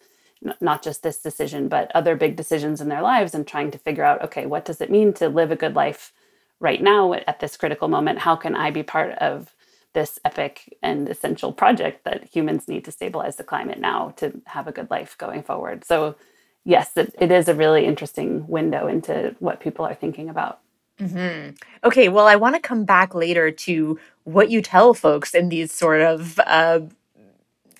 not 0.60 0.82
just 0.82 1.02
this 1.02 1.18
decision, 1.18 1.68
but 1.68 1.92
other 1.94 2.16
big 2.16 2.36
decisions 2.36 2.80
in 2.80 2.88
their 2.88 3.02
lives 3.02 3.34
and 3.34 3.46
trying 3.46 3.70
to 3.70 3.78
figure 3.78 4.02
out 4.02 4.22
okay, 4.22 4.46
what 4.46 4.64
does 4.64 4.80
it 4.80 4.90
mean 4.90 5.12
to 5.14 5.28
live 5.28 5.52
a 5.52 5.56
good 5.56 5.76
life 5.76 6.12
right 6.58 6.82
now 6.82 7.12
at 7.12 7.40
this 7.40 7.56
critical 7.56 7.88
moment? 7.88 8.18
How 8.20 8.34
can 8.34 8.56
I 8.56 8.70
be 8.70 8.82
part 8.82 9.12
of 9.18 9.54
this 9.92 10.18
epic 10.24 10.76
and 10.82 11.08
essential 11.08 11.52
project 11.52 12.04
that 12.04 12.24
humans 12.24 12.66
need 12.66 12.84
to 12.86 12.92
stabilize 12.92 13.36
the 13.36 13.44
climate 13.44 13.78
now 13.78 14.12
to 14.16 14.40
have 14.46 14.66
a 14.66 14.72
good 14.72 14.90
life 14.90 15.16
going 15.18 15.42
forward? 15.42 15.84
So, 15.84 16.16
yes, 16.64 16.96
it, 16.96 17.14
it 17.18 17.30
is 17.30 17.48
a 17.48 17.54
really 17.54 17.84
interesting 17.84 18.48
window 18.48 18.86
into 18.86 19.36
what 19.38 19.60
people 19.60 19.84
are 19.84 19.94
thinking 19.94 20.28
about. 20.28 20.60
Mm-hmm. 20.98 21.54
Okay, 21.84 22.08
well, 22.08 22.26
I 22.26 22.36
want 22.36 22.54
to 22.54 22.60
come 22.60 22.84
back 22.84 23.14
later 23.14 23.50
to 23.50 23.98
what 24.24 24.50
you 24.50 24.60
tell 24.60 24.94
folks 24.94 25.34
in 25.34 25.48
these 25.48 25.72
sort 25.72 26.00
of, 26.00 26.40
uh, 26.46 26.80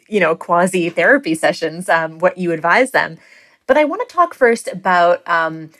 you 0.08 0.20
know, 0.20 0.36
quasi 0.36 0.90
therapy 0.90 1.34
sessions, 1.34 1.88
um, 1.88 2.18
what 2.18 2.38
you 2.38 2.52
advise 2.52 2.92
them. 2.92 3.18
But 3.66 3.78
I 3.78 3.84
want 3.84 4.06
to 4.06 4.14
talk 4.14 4.34
first 4.34 4.68
about 4.68 5.26
um, 5.28 5.70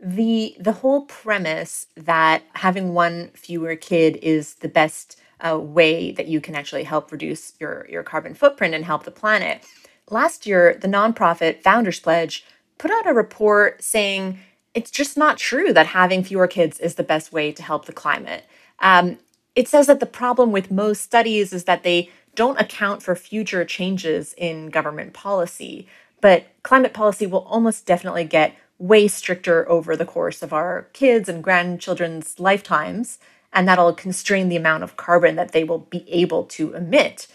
the 0.00 0.56
the 0.58 0.72
whole 0.72 1.02
premise 1.02 1.86
that 1.96 2.42
having 2.54 2.94
one 2.94 3.30
fewer 3.34 3.76
kid 3.76 4.18
is 4.22 4.54
the 4.56 4.68
best 4.68 5.20
uh, 5.40 5.58
way 5.58 6.12
that 6.12 6.26
you 6.26 6.40
can 6.40 6.54
actually 6.54 6.84
help 6.84 7.12
reduce 7.12 7.52
your 7.60 7.86
your 7.88 8.02
carbon 8.02 8.34
footprint 8.34 8.74
and 8.74 8.84
help 8.84 9.04
the 9.04 9.10
planet. 9.10 9.64
Last 10.10 10.46
year, 10.46 10.76
the 10.80 10.88
nonprofit 10.88 11.62
Founders 11.62 12.00
Pledge 12.00 12.44
put 12.78 12.90
out 12.90 13.06
a 13.06 13.12
report 13.12 13.82
saying 13.82 14.38
it's 14.74 14.90
just 14.90 15.16
not 15.16 15.38
true 15.38 15.72
that 15.72 15.86
having 15.86 16.22
fewer 16.22 16.46
kids 16.46 16.78
is 16.78 16.94
the 16.94 17.02
best 17.02 17.32
way 17.32 17.52
to 17.52 17.62
help 17.62 17.86
the 17.86 17.92
climate. 17.92 18.44
Um, 18.80 19.18
it 19.58 19.66
says 19.66 19.88
that 19.88 19.98
the 19.98 20.06
problem 20.06 20.52
with 20.52 20.70
most 20.70 21.02
studies 21.02 21.52
is 21.52 21.64
that 21.64 21.82
they 21.82 22.10
don't 22.36 22.60
account 22.60 23.02
for 23.02 23.16
future 23.16 23.64
changes 23.64 24.32
in 24.38 24.68
government 24.68 25.14
policy, 25.14 25.88
but 26.20 26.46
climate 26.62 26.92
policy 26.92 27.26
will 27.26 27.40
almost 27.40 27.84
definitely 27.84 28.22
get 28.22 28.54
way 28.78 29.08
stricter 29.08 29.68
over 29.68 29.96
the 29.96 30.06
course 30.06 30.44
of 30.44 30.52
our 30.52 30.86
kids' 30.92 31.28
and 31.28 31.42
grandchildren's 31.42 32.38
lifetimes, 32.38 33.18
and 33.52 33.66
that'll 33.66 33.92
constrain 33.92 34.48
the 34.48 34.54
amount 34.54 34.84
of 34.84 34.96
carbon 34.96 35.34
that 35.34 35.50
they 35.50 35.64
will 35.64 35.80
be 35.80 36.08
able 36.08 36.44
to 36.44 36.72
emit. 36.74 37.26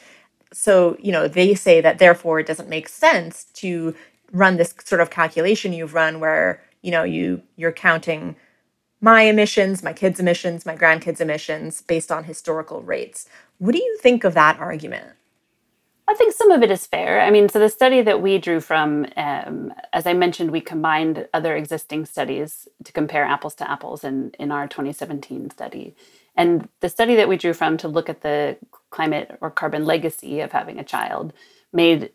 So, 0.53 0.95
you 1.01 1.11
know, 1.11 1.27
they 1.27 1.53
say 1.55 1.81
that 1.81 1.99
therefore 1.99 2.39
it 2.39 2.47
doesn't 2.47 2.69
make 2.69 2.87
sense 2.87 3.43
to 3.55 3.93
run 4.31 4.55
this 4.55 4.73
sort 4.85 5.01
of 5.01 5.09
calculation 5.09 5.73
you've 5.73 5.93
run 5.93 6.21
where 6.21 6.63
you 6.81 6.91
know 6.91 7.03
you 7.03 7.41
you're 7.57 7.73
counting 7.73 8.37
my 9.03 9.23
emissions 9.23 9.83
my 9.83 9.93
kids 9.93 10.19
emissions 10.19 10.65
my 10.65 10.75
grandkids 10.75 11.19
emissions 11.19 11.81
based 11.81 12.11
on 12.11 12.23
historical 12.23 12.81
rates 12.81 13.27
what 13.57 13.73
do 13.73 13.83
you 13.83 13.97
think 14.01 14.23
of 14.23 14.33
that 14.33 14.57
argument 14.59 15.13
I 16.07 16.15
think 16.15 16.33
some 16.33 16.51
of 16.51 16.61
it 16.61 16.69
is 16.69 16.85
fair. 16.85 17.21
I 17.21 17.31
mean, 17.31 17.47
so 17.47 17.59
the 17.59 17.69
study 17.69 18.01
that 18.01 18.21
we 18.21 18.37
drew 18.37 18.59
from, 18.59 19.07
um, 19.15 19.73
as 19.93 20.05
I 20.05 20.13
mentioned, 20.13 20.51
we 20.51 20.59
combined 20.59 21.27
other 21.33 21.55
existing 21.55 22.05
studies 22.05 22.67
to 22.83 22.91
compare 22.91 23.23
apples 23.23 23.55
to 23.55 23.71
apples 23.71 24.03
in, 24.03 24.31
in 24.37 24.51
our 24.51 24.67
2017 24.67 25.49
study. 25.51 25.95
And 26.35 26.67
the 26.81 26.89
study 26.89 27.15
that 27.15 27.29
we 27.29 27.37
drew 27.37 27.53
from 27.53 27.77
to 27.77 27.87
look 27.87 28.09
at 28.09 28.21
the 28.21 28.57
climate 28.89 29.37
or 29.39 29.49
carbon 29.49 29.85
legacy 29.85 30.41
of 30.41 30.51
having 30.51 30.77
a 30.77 30.83
child 30.83 31.31
made 31.71 32.11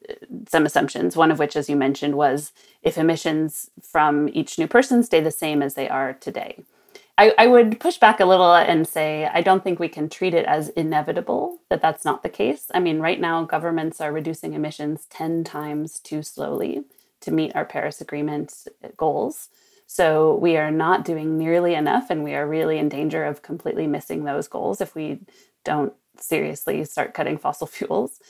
some 0.49 0.67
assumptions, 0.67 1.17
one 1.17 1.31
of 1.31 1.39
which, 1.39 1.57
as 1.57 1.69
you 1.71 1.75
mentioned, 1.77 2.15
was 2.15 2.53
if 2.83 2.99
emissions 2.99 3.71
from 3.83 4.29
each 4.33 4.59
new 4.59 4.69
person 4.69 5.03
stay 5.03 5.21
the 5.21 5.31
same 5.31 5.63
as 5.63 5.75
they 5.75 5.89
are 5.89 6.13
today. 6.13 6.63
I, 7.19 7.35
I, 7.37 7.47
would 7.49 7.81
push 7.81 7.99
back 7.99 8.21
a 8.21 8.25
little 8.25 8.55
and 8.55 8.87
say 8.87 9.29
I 9.33 9.43
don't 9.43 9.65
think 9.65 9.81
we 9.81 9.89
can 9.89 10.09
treat 10.09 10.35
it 10.35 10.47
as 10.47 10.69
inevitable 10.71 11.59
that 11.69 11.83
that's 11.83 12.05
not 12.05 12.23
the 12.23 12.29
case. 12.29 12.67
I 12.73 12.79
mean, 12.79 13.01
right 13.01 13.21
now, 13.21 13.45
governments 13.45 14.01
are 14.01 14.13
reducing 14.13 14.55
emissions 14.55 15.07
10 15.11 15.43
times 15.43 15.99
too 15.99 16.23
slowly 16.23 16.85
to 17.23 17.33
meet 17.33 17.57
our 17.57 17.65
Paris 17.65 18.01
Agreement 18.01 18.55
goals. 18.97 19.49
So 19.89 20.37
we 20.37 20.57
are 20.57 20.71
not 20.71 21.05
doing 21.05 21.37
nearly 21.37 21.75
enough, 21.75 22.09
and 22.09 22.23
we 22.23 22.35
are 22.35 22.47
really 22.47 22.79
in 22.79 22.89
danger 22.89 23.25
of 23.25 23.43
completely 23.43 23.89
missing 23.89 24.25
those 24.25 24.47
goals 24.47 24.81
if 24.81 24.95
we 24.95 25.19
don't 25.65 25.93
seriously 26.21 26.85
start 26.85 27.15
cutting 27.15 27.37
fossil 27.45 27.67
fuels 27.67 28.21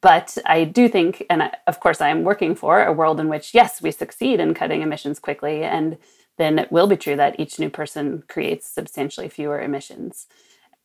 but 0.00 0.36
I 0.44 0.64
do 0.64 0.88
think, 0.88 1.24
and 1.30 1.50
of 1.66 1.80
course, 1.80 2.00
I 2.00 2.08
am 2.08 2.24
working 2.24 2.54
for 2.54 2.84
a 2.84 2.92
world 2.92 3.20
in 3.20 3.28
which, 3.28 3.54
yes, 3.54 3.80
we 3.80 3.90
succeed 3.90 4.40
in 4.40 4.54
cutting 4.54 4.82
emissions 4.82 5.18
quickly, 5.18 5.62
and 5.62 5.96
then 6.38 6.58
it 6.58 6.72
will 6.72 6.86
be 6.86 6.96
true 6.96 7.16
that 7.16 7.38
each 7.40 7.58
new 7.58 7.70
person 7.70 8.24
creates 8.28 8.68
substantially 8.68 9.28
fewer 9.28 9.60
emissions. 9.60 10.26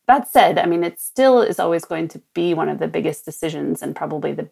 that 0.08 0.28
said, 0.30 0.58
I 0.58 0.66
mean, 0.66 0.84
it 0.84 1.00
still 1.00 1.42
is 1.42 1.60
always 1.60 1.84
going 1.84 2.08
to 2.08 2.22
be 2.34 2.54
one 2.54 2.68
of 2.68 2.78
the 2.80 2.88
biggest 2.88 3.24
decisions 3.24 3.82
and 3.82 3.96
probably 3.96 4.32
the 4.32 4.48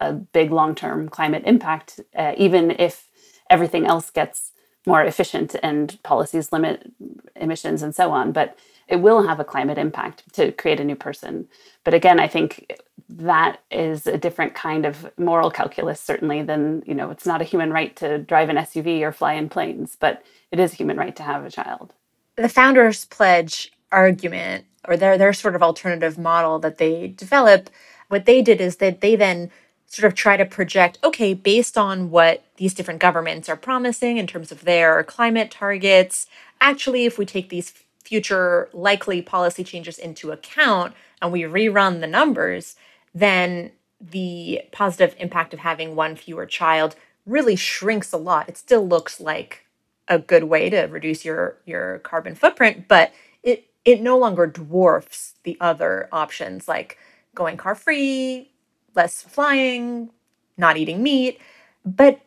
a 0.00 0.12
big 0.12 0.50
long 0.52 0.74
term 0.74 1.08
climate 1.08 1.42
impact, 1.46 2.00
uh, 2.16 2.34
even 2.36 2.72
if 2.78 3.08
everything 3.50 3.86
else 3.86 4.10
gets 4.10 4.52
more 4.86 5.04
efficient 5.04 5.56
and 5.62 5.98
policies 6.02 6.52
limit 6.52 6.92
emissions 7.36 7.82
and 7.82 7.94
so 7.94 8.12
on. 8.12 8.32
But 8.32 8.58
it 8.88 8.96
will 8.96 9.26
have 9.26 9.40
a 9.40 9.44
climate 9.44 9.78
impact 9.78 10.32
to 10.34 10.52
create 10.52 10.80
a 10.80 10.84
new 10.84 10.96
person. 10.96 11.48
But 11.84 11.94
again, 11.94 12.20
I 12.20 12.28
think 12.28 12.80
that 13.08 13.60
is 13.70 14.06
a 14.06 14.18
different 14.18 14.54
kind 14.54 14.86
of 14.86 15.10
moral 15.18 15.50
calculus, 15.50 16.00
certainly, 16.00 16.42
than, 16.42 16.82
you 16.86 16.94
know, 16.94 17.10
it's 17.10 17.26
not 17.26 17.40
a 17.40 17.44
human 17.44 17.72
right 17.72 17.94
to 17.96 18.18
drive 18.18 18.48
an 18.50 18.56
SUV 18.56 19.02
or 19.02 19.12
fly 19.12 19.34
in 19.34 19.48
planes, 19.48 19.96
but 19.98 20.22
it 20.50 20.58
is 20.58 20.72
a 20.72 20.76
human 20.76 20.96
right 20.96 21.14
to 21.16 21.22
have 21.22 21.44
a 21.44 21.50
child. 21.50 21.94
The 22.36 22.48
Founders 22.48 23.04
Pledge 23.06 23.72
argument, 23.92 24.64
or 24.88 24.96
their, 24.96 25.18
their 25.18 25.32
sort 25.32 25.54
of 25.54 25.62
alternative 25.62 26.18
model 26.18 26.58
that 26.60 26.78
they 26.78 27.08
develop, 27.08 27.70
what 28.08 28.24
they 28.24 28.42
did 28.42 28.60
is 28.60 28.76
that 28.76 29.00
they 29.00 29.16
then 29.16 29.50
sort 29.86 30.10
of 30.10 30.16
try 30.16 30.36
to 30.36 30.46
project 30.46 30.98
okay, 31.02 31.34
based 31.34 31.76
on 31.76 32.10
what 32.10 32.44
these 32.56 32.74
different 32.74 33.00
governments 33.00 33.48
are 33.48 33.56
promising 33.56 34.16
in 34.16 34.26
terms 34.26 34.52
of 34.52 34.64
their 34.64 35.02
climate 35.04 35.50
targets, 35.50 36.26
actually, 36.60 37.04
if 37.04 37.18
we 37.18 37.26
take 37.26 37.48
these 37.48 37.72
future 38.04 38.68
likely 38.72 39.20
policy 39.20 39.62
changes 39.62 39.98
into 39.98 40.30
account 40.30 40.94
and 41.20 41.30
we 41.32 41.42
rerun 41.42 42.00
the 42.00 42.06
numbers, 42.06 42.76
then 43.14 43.70
the 44.00 44.62
positive 44.72 45.14
impact 45.18 45.52
of 45.52 45.60
having 45.60 45.94
one 45.94 46.16
fewer 46.16 46.46
child 46.46 46.96
really 47.26 47.56
shrinks 47.56 48.12
a 48.12 48.16
lot. 48.16 48.48
It 48.48 48.56
still 48.56 48.86
looks 48.86 49.20
like 49.20 49.66
a 50.10 50.20
good 50.20 50.44
way 50.46 50.70
to 50.70 50.82
reduce 50.84 51.24
your 51.26 51.58
your 51.66 52.00
carbon 52.00 52.36
footprint, 52.36 52.88
but 52.88 53.12
it 53.44 53.66
it 53.86 54.02
no 54.02 54.18
longer 54.18 54.46
dwarfs 54.48 55.36
the 55.44 55.58
other 55.62 56.08
options 56.12 56.68
like 56.68 56.98
going 57.36 57.58
car 57.58 57.76
free, 57.76 58.52
less 58.96 59.22
flying, 59.22 60.10
not 60.58 60.78
eating 60.78 61.02
meat. 61.04 61.40
But 61.86 62.20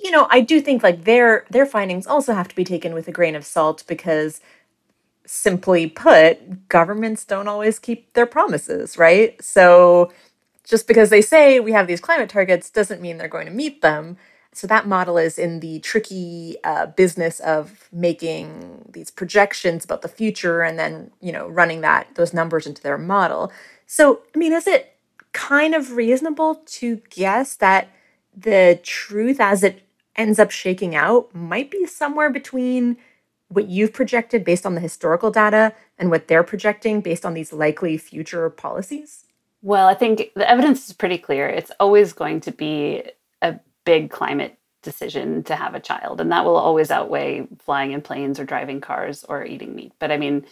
you 0.00 0.12
know, 0.12 0.28
I 0.30 0.42
do 0.42 0.60
think 0.62 0.84
like 0.84 1.04
their 1.04 1.46
their 1.50 1.66
findings 1.66 2.08
also 2.08 2.34
have 2.34 2.48
to 2.48 2.56
be 2.56 2.64
taken 2.64 2.94
with 2.94 3.08
a 3.08 3.12
grain 3.12 3.36
of 3.36 3.46
salt 3.46 3.84
because 3.88 4.42
simply 5.26 5.88
put, 5.88 6.68
governments 6.68 7.24
don't 7.24 7.48
always 7.48 7.78
keep 7.78 8.12
their 8.14 8.26
promises, 8.26 8.98
right? 8.98 9.42
So 9.42 10.12
just 10.64 10.88
because 10.88 11.10
they 11.10 11.22
say 11.22 11.60
we 11.60 11.72
have 11.72 11.86
these 11.88 12.00
climate 12.00 12.30
targets 12.30 12.70
doesn't 12.70 13.02
mean 13.02 13.18
they're 13.18 13.28
going 13.28 13.46
to 13.46 13.52
meet 13.52 13.82
them. 13.82 14.16
So 14.58 14.66
that 14.66 14.88
model 14.88 15.18
is 15.18 15.38
in 15.38 15.60
the 15.60 15.78
tricky 15.78 16.56
uh, 16.64 16.86
business 16.86 17.38
of 17.38 17.88
making 17.92 18.90
these 18.92 19.08
projections 19.08 19.84
about 19.84 20.02
the 20.02 20.08
future 20.08 20.62
and 20.62 20.76
then, 20.76 21.12
you 21.20 21.30
know, 21.30 21.46
running 21.46 21.80
that 21.82 22.08
those 22.16 22.34
numbers 22.34 22.66
into 22.66 22.82
their 22.82 22.98
model. 22.98 23.52
So, 23.86 24.22
I 24.34 24.38
mean, 24.38 24.52
is 24.52 24.66
it 24.66 24.96
kind 25.32 25.76
of 25.76 25.92
reasonable 25.92 26.56
to 26.66 27.00
guess 27.08 27.54
that 27.54 27.88
the 28.36 28.80
truth 28.82 29.38
as 29.38 29.62
it 29.62 29.84
ends 30.16 30.40
up 30.40 30.50
shaking 30.50 30.96
out 30.96 31.32
might 31.32 31.70
be 31.70 31.86
somewhere 31.86 32.28
between 32.28 32.96
what 33.46 33.68
you've 33.68 33.92
projected 33.92 34.42
based 34.42 34.66
on 34.66 34.74
the 34.74 34.80
historical 34.80 35.30
data 35.30 35.72
and 35.98 36.10
what 36.10 36.26
they're 36.26 36.42
projecting 36.42 37.00
based 37.00 37.24
on 37.24 37.34
these 37.34 37.52
likely 37.52 37.96
future 37.96 38.50
policies? 38.50 39.24
Well, 39.62 39.86
I 39.86 39.94
think 39.94 40.32
the 40.34 40.50
evidence 40.50 40.88
is 40.88 40.94
pretty 40.94 41.18
clear. 41.18 41.48
It's 41.48 41.70
always 41.78 42.12
going 42.12 42.40
to 42.40 42.50
be 42.50 43.04
a 43.40 43.60
big 43.88 44.10
climate 44.10 44.58
decision 44.82 45.42
to 45.44 45.56
have 45.56 45.74
a 45.74 45.80
child, 45.80 46.20
and 46.20 46.30
that 46.30 46.44
will 46.44 46.58
always 46.58 46.90
outweigh 46.90 47.46
flying 47.58 47.92
in 47.92 48.02
planes 48.02 48.38
or 48.38 48.44
driving 48.44 48.82
cars 48.82 49.24
or 49.24 49.46
eating 49.46 49.74
meat. 49.74 49.92
But 49.98 50.12
I 50.12 50.18
mean, 50.18 50.44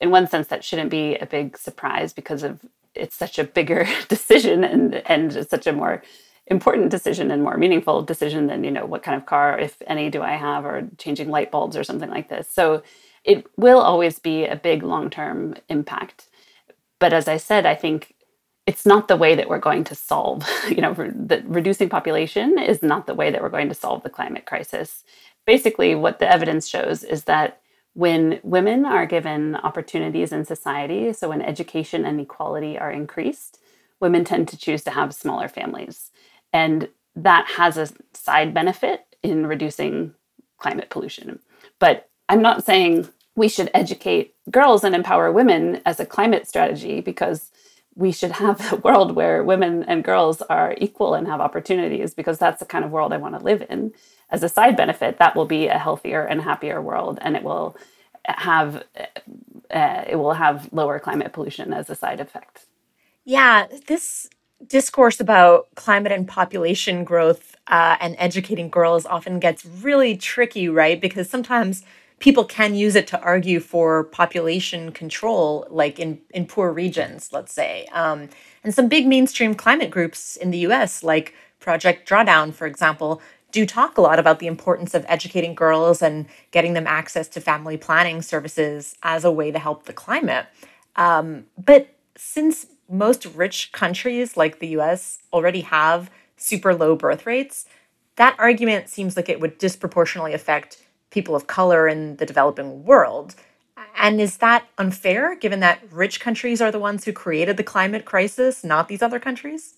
in 0.00 0.10
one 0.10 0.26
sense, 0.26 0.48
that 0.48 0.64
shouldn't 0.64 0.90
be 0.90 1.14
a 1.14 1.24
big 1.24 1.56
surprise 1.56 2.12
because 2.12 2.42
of 2.42 2.58
it's 2.96 3.14
such 3.14 3.38
a 3.38 3.44
bigger 3.44 3.86
decision 4.08 4.64
and 4.64 4.94
and 5.06 5.46
such 5.48 5.68
a 5.68 5.72
more 5.72 6.02
important 6.48 6.90
decision 6.90 7.30
and 7.30 7.44
more 7.44 7.56
meaningful 7.56 8.02
decision 8.02 8.48
than 8.48 8.64
you 8.64 8.72
know 8.72 8.84
what 8.84 9.04
kind 9.04 9.16
of 9.16 9.24
car 9.24 9.56
if 9.66 9.80
any 9.86 10.10
do 10.10 10.20
i 10.20 10.32
have 10.32 10.64
or 10.64 10.88
changing 10.98 11.28
light 11.30 11.52
bulbs 11.52 11.76
or 11.76 11.84
something 11.84 12.10
like 12.10 12.28
this 12.28 12.50
so 12.50 12.82
it 13.22 13.46
will 13.56 13.78
always 13.78 14.18
be 14.18 14.46
a 14.46 14.56
big 14.56 14.82
long-term 14.82 15.54
impact 15.68 16.26
but 16.98 17.12
as 17.12 17.28
i 17.28 17.36
said 17.36 17.64
i 17.66 17.76
think 17.76 18.14
it's 18.70 18.86
not 18.86 19.08
the 19.08 19.16
way 19.24 19.34
that 19.34 19.48
we're 19.50 19.68
going 19.70 19.84
to 19.84 19.96
solve 19.96 20.46
you 20.70 20.82
know 20.84 20.94
the 20.94 21.42
reducing 21.46 21.90
population 21.96 22.58
is 22.58 22.82
not 22.82 23.06
the 23.06 23.14
way 23.20 23.30
that 23.30 23.42
we're 23.42 23.56
going 23.58 23.70
to 23.70 23.82
solve 23.84 24.02
the 24.04 24.10
climate 24.18 24.46
crisis 24.46 25.04
basically 25.46 25.94
what 25.94 26.20
the 26.20 26.30
evidence 26.36 26.68
shows 26.68 27.04
is 27.04 27.24
that 27.24 27.60
when 27.94 28.40
women 28.44 28.86
are 28.86 29.06
given 29.16 29.56
opportunities 29.56 30.32
in 30.32 30.44
society 30.44 31.12
so 31.12 31.30
when 31.30 31.42
education 31.42 32.04
and 32.06 32.20
equality 32.20 32.78
are 32.78 32.92
increased 32.92 33.58
women 34.00 34.24
tend 34.24 34.48
to 34.48 34.58
choose 34.58 34.82
to 34.84 34.92
have 34.98 35.14
smaller 35.14 35.48
families 35.48 36.12
and 36.52 36.88
that 37.16 37.46
has 37.56 37.76
a 37.78 37.88
side 38.14 38.54
benefit 38.54 39.04
in 39.22 39.46
reducing 39.46 40.14
climate 40.58 40.90
pollution. 40.90 41.40
But 41.78 42.08
I'm 42.28 42.42
not 42.42 42.64
saying 42.64 43.08
we 43.36 43.48
should 43.48 43.70
educate 43.74 44.34
girls 44.50 44.84
and 44.84 44.94
empower 44.94 45.32
women 45.32 45.80
as 45.86 46.00
a 46.00 46.06
climate 46.06 46.48
strategy 46.48 47.00
because 47.00 47.50
we 47.94 48.12
should 48.12 48.32
have 48.32 48.72
a 48.72 48.76
world 48.76 49.14
where 49.14 49.42
women 49.42 49.84
and 49.84 50.04
girls 50.04 50.42
are 50.42 50.74
equal 50.78 51.14
and 51.14 51.26
have 51.26 51.40
opportunities 51.40 52.14
because 52.14 52.38
that's 52.38 52.60
the 52.60 52.66
kind 52.66 52.84
of 52.84 52.90
world 52.90 53.12
I 53.12 53.18
want 53.18 53.38
to 53.38 53.44
live 53.44 53.64
in. 53.68 53.92
As 54.30 54.42
a 54.42 54.48
side 54.48 54.76
benefit, 54.76 55.18
that 55.18 55.34
will 55.34 55.46
be 55.46 55.66
a 55.66 55.78
healthier 55.78 56.22
and 56.24 56.40
happier 56.40 56.80
world 56.80 57.18
and 57.22 57.36
it 57.36 57.42
will 57.42 57.76
have 58.24 58.84
uh, 59.72 60.04
it 60.06 60.16
will 60.16 60.34
have 60.34 60.68
lower 60.72 60.98
climate 60.98 61.32
pollution 61.32 61.72
as 61.72 61.88
a 61.90 61.94
side 61.94 62.20
effect. 62.20 62.66
Yeah, 63.24 63.66
this 63.86 64.28
discourse 64.66 65.20
about 65.20 65.68
climate 65.74 66.12
and 66.12 66.28
population 66.28 67.04
growth 67.04 67.56
uh, 67.66 67.96
and 68.00 68.14
educating 68.18 68.68
girls 68.68 69.06
often 69.06 69.38
gets 69.38 69.64
really 69.64 70.16
tricky, 70.16 70.68
right? 70.68 71.00
Because 71.00 71.30
sometimes 71.30 71.82
people 72.20 72.44
can 72.44 72.74
use 72.74 72.94
it 72.94 73.06
to 73.08 73.20
argue 73.20 73.58
for 73.58 74.04
population 74.04 74.92
control, 74.92 75.66
like 75.70 75.98
in, 75.98 76.20
in 76.30 76.46
poor 76.46 76.70
regions, 76.70 77.30
let's 77.32 77.52
say. 77.52 77.86
Um, 77.92 78.28
and 78.62 78.74
some 78.74 78.88
big 78.88 79.06
mainstream 79.06 79.54
climate 79.54 79.90
groups 79.90 80.36
in 80.36 80.50
the 80.50 80.58
US, 80.58 81.02
like 81.02 81.34
Project 81.58 82.08
Drawdown, 82.08 82.52
for 82.52 82.66
example, 82.66 83.20
do 83.52 83.66
talk 83.66 83.98
a 83.98 84.00
lot 84.00 84.18
about 84.18 84.38
the 84.38 84.46
importance 84.46 84.94
of 84.94 85.04
educating 85.08 85.54
girls 85.54 86.02
and 86.02 86.26
getting 86.52 86.74
them 86.74 86.86
access 86.86 87.26
to 87.28 87.40
family 87.40 87.76
planning 87.76 88.22
services 88.22 88.94
as 89.02 89.24
a 89.24 89.32
way 89.32 89.50
to 89.50 89.58
help 89.58 89.86
the 89.86 89.92
climate. 89.92 90.46
Um, 90.96 91.46
but 91.58 91.88
since 92.16 92.66
most 92.88 93.24
rich 93.26 93.72
countries 93.72 94.36
like 94.36 94.58
the 94.58 94.68
US 94.78 95.20
already 95.32 95.62
have 95.62 96.10
super 96.36 96.74
low 96.74 96.94
birth 96.94 97.26
rates, 97.26 97.64
that 98.16 98.36
argument 98.38 98.88
seems 98.88 99.16
like 99.16 99.28
it 99.28 99.40
would 99.40 99.56
disproportionately 99.56 100.34
affect 100.34 100.84
people 101.10 101.34
of 101.34 101.46
color 101.46 101.88
in 101.88 102.16
the 102.16 102.26
developing 102.26 102.84
world. 102.84 103.34
And 103.96 104.20
is 104.20 104.38
that 104.38 104.66
unfair 104.78 105.36
given 105.36 105.60
that 105.60 105.80
rich 105.90 106.20
countries 106.20 106.60
are 106.60 106.70
the 106.70 106.78
ones 106.78 107.04
who 107.04 107.12
created 107.12 107.56
the 107.56 107.62
climate 107.62 108.04
crisis, 108.04 108.64
not 108.64 108.88
these 108.88 109.02
other 109.02 109.18
countries? 109.18 109.74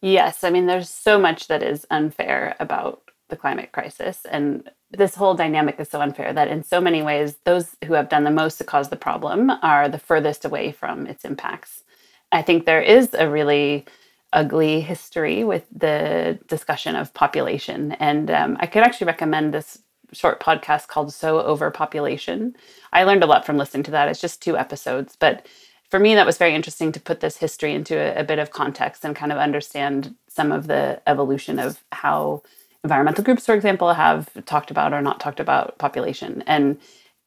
Yes. 0.00 0.44
I 0.44 0.50
mean, 0.50 0.66
there's 0.66 0.90
so 0.90 1.18
much 1.18 1.48
that 1.48 1.62
is 1.62 1.86
unfair 1.90 2.56
about 2.60 3.02
the 3.28 3.36
climate 3.36 3.72
crisis. 3.72 4.24
And 4.30 4.70
this 4.90 5.14
whole 5.14 5.34
dynamic 5.34 5.80
is 5.80 5.88
so 5.88 6.00
unfair 6.00 6.32
that, 6.32 6.48
in 6.48 6.62
so 6.62 6.80
many 6.80 7.02
ways, 7.02 7.36
those 7.44 7.76
who 7.84 7.94
have 7.94 8.08
done 8.08 8.24
the 8.24 8.30
most 8.30 8.56
to 8.58 8.64
cause 8.64 8.88
the 8.88 8.96
problem 8.96 9.50
are 9.62 9.88
the 9.88 9.98
furthest 9.98 10.44
away 10.44 10.70
from 10.70 11.06
its 11.06 11.24
impacts. 11.24 11.82
I 12.30 12.42
think 12.42 12.64
there 12.64 12.82
is 12.82 13.14
a 13.14 13.28
really 13.28 13.84
ugly 14.32 14.80
history 14.80 15.44
with 15.44 15.64
the 15.74 16.38
discussion 16.46 16.94
of 16.94 17.14
population. 17.14 17.92
And 17.92 18.30
um, 18.30 18.56
I 18.60 18.66
could 18.66 18.82
actually 18.82 19.06
recommend 19.06 19.54
this 19.54 19.78
short 20.12 20.40
podcast 20.40 20.88
called 20.88 21.12
So 21.12 21.40
Overpopulation. 21.40 22.56
I 22.92 23.04
learned 23.04 23.22
a 23.22 23.26
lot 23.26 23.46
from 23.46 23.58
listening 23.58 23.82
to 23.84 23.90
that. 23.92 24.08
It's 24.08 24.20
just 24.20 24.42
two 24.42 24.56
episodes. 24.56 25.16
But 25.18 25.46
for 25.90 25.98
me, 26.00 26.14
that 26.14 26.26
was 26.26 26.38
very 26.38 26.54
interesting 26.54 26.92
to 26.92 27.00
put 27.00 27.20
this 27.20 27.36
history 27.36 27.74
into 27.74 27.96
a, 27.96 28.20
a 28.20 28.24
bit 28.24 28.38
of 28.38 28.50
context 28.50 29.04
and 29.04 29.14
kind 29.16 29.32
of 29.32 29.38
understand 29.38 30.14
some 30.28 30.52
of 30.52 30.66
the 30.66 31.00
evolution 31.06 31.58
of 31.58 31.82
how 31.92 32.42
environmental 32.84 33.24
groups, 33.24 33.46
for 33.46 33.54
example, 33.54 33.92
have 33.94 34.28
talked 34.44 34.70
about 34.70 34.92
or 34.92 35.02
not 35.02 35.20
talked 35.20 35.40
about 35.40 35.78
population. 35.78 36.42
And 36.46 36.78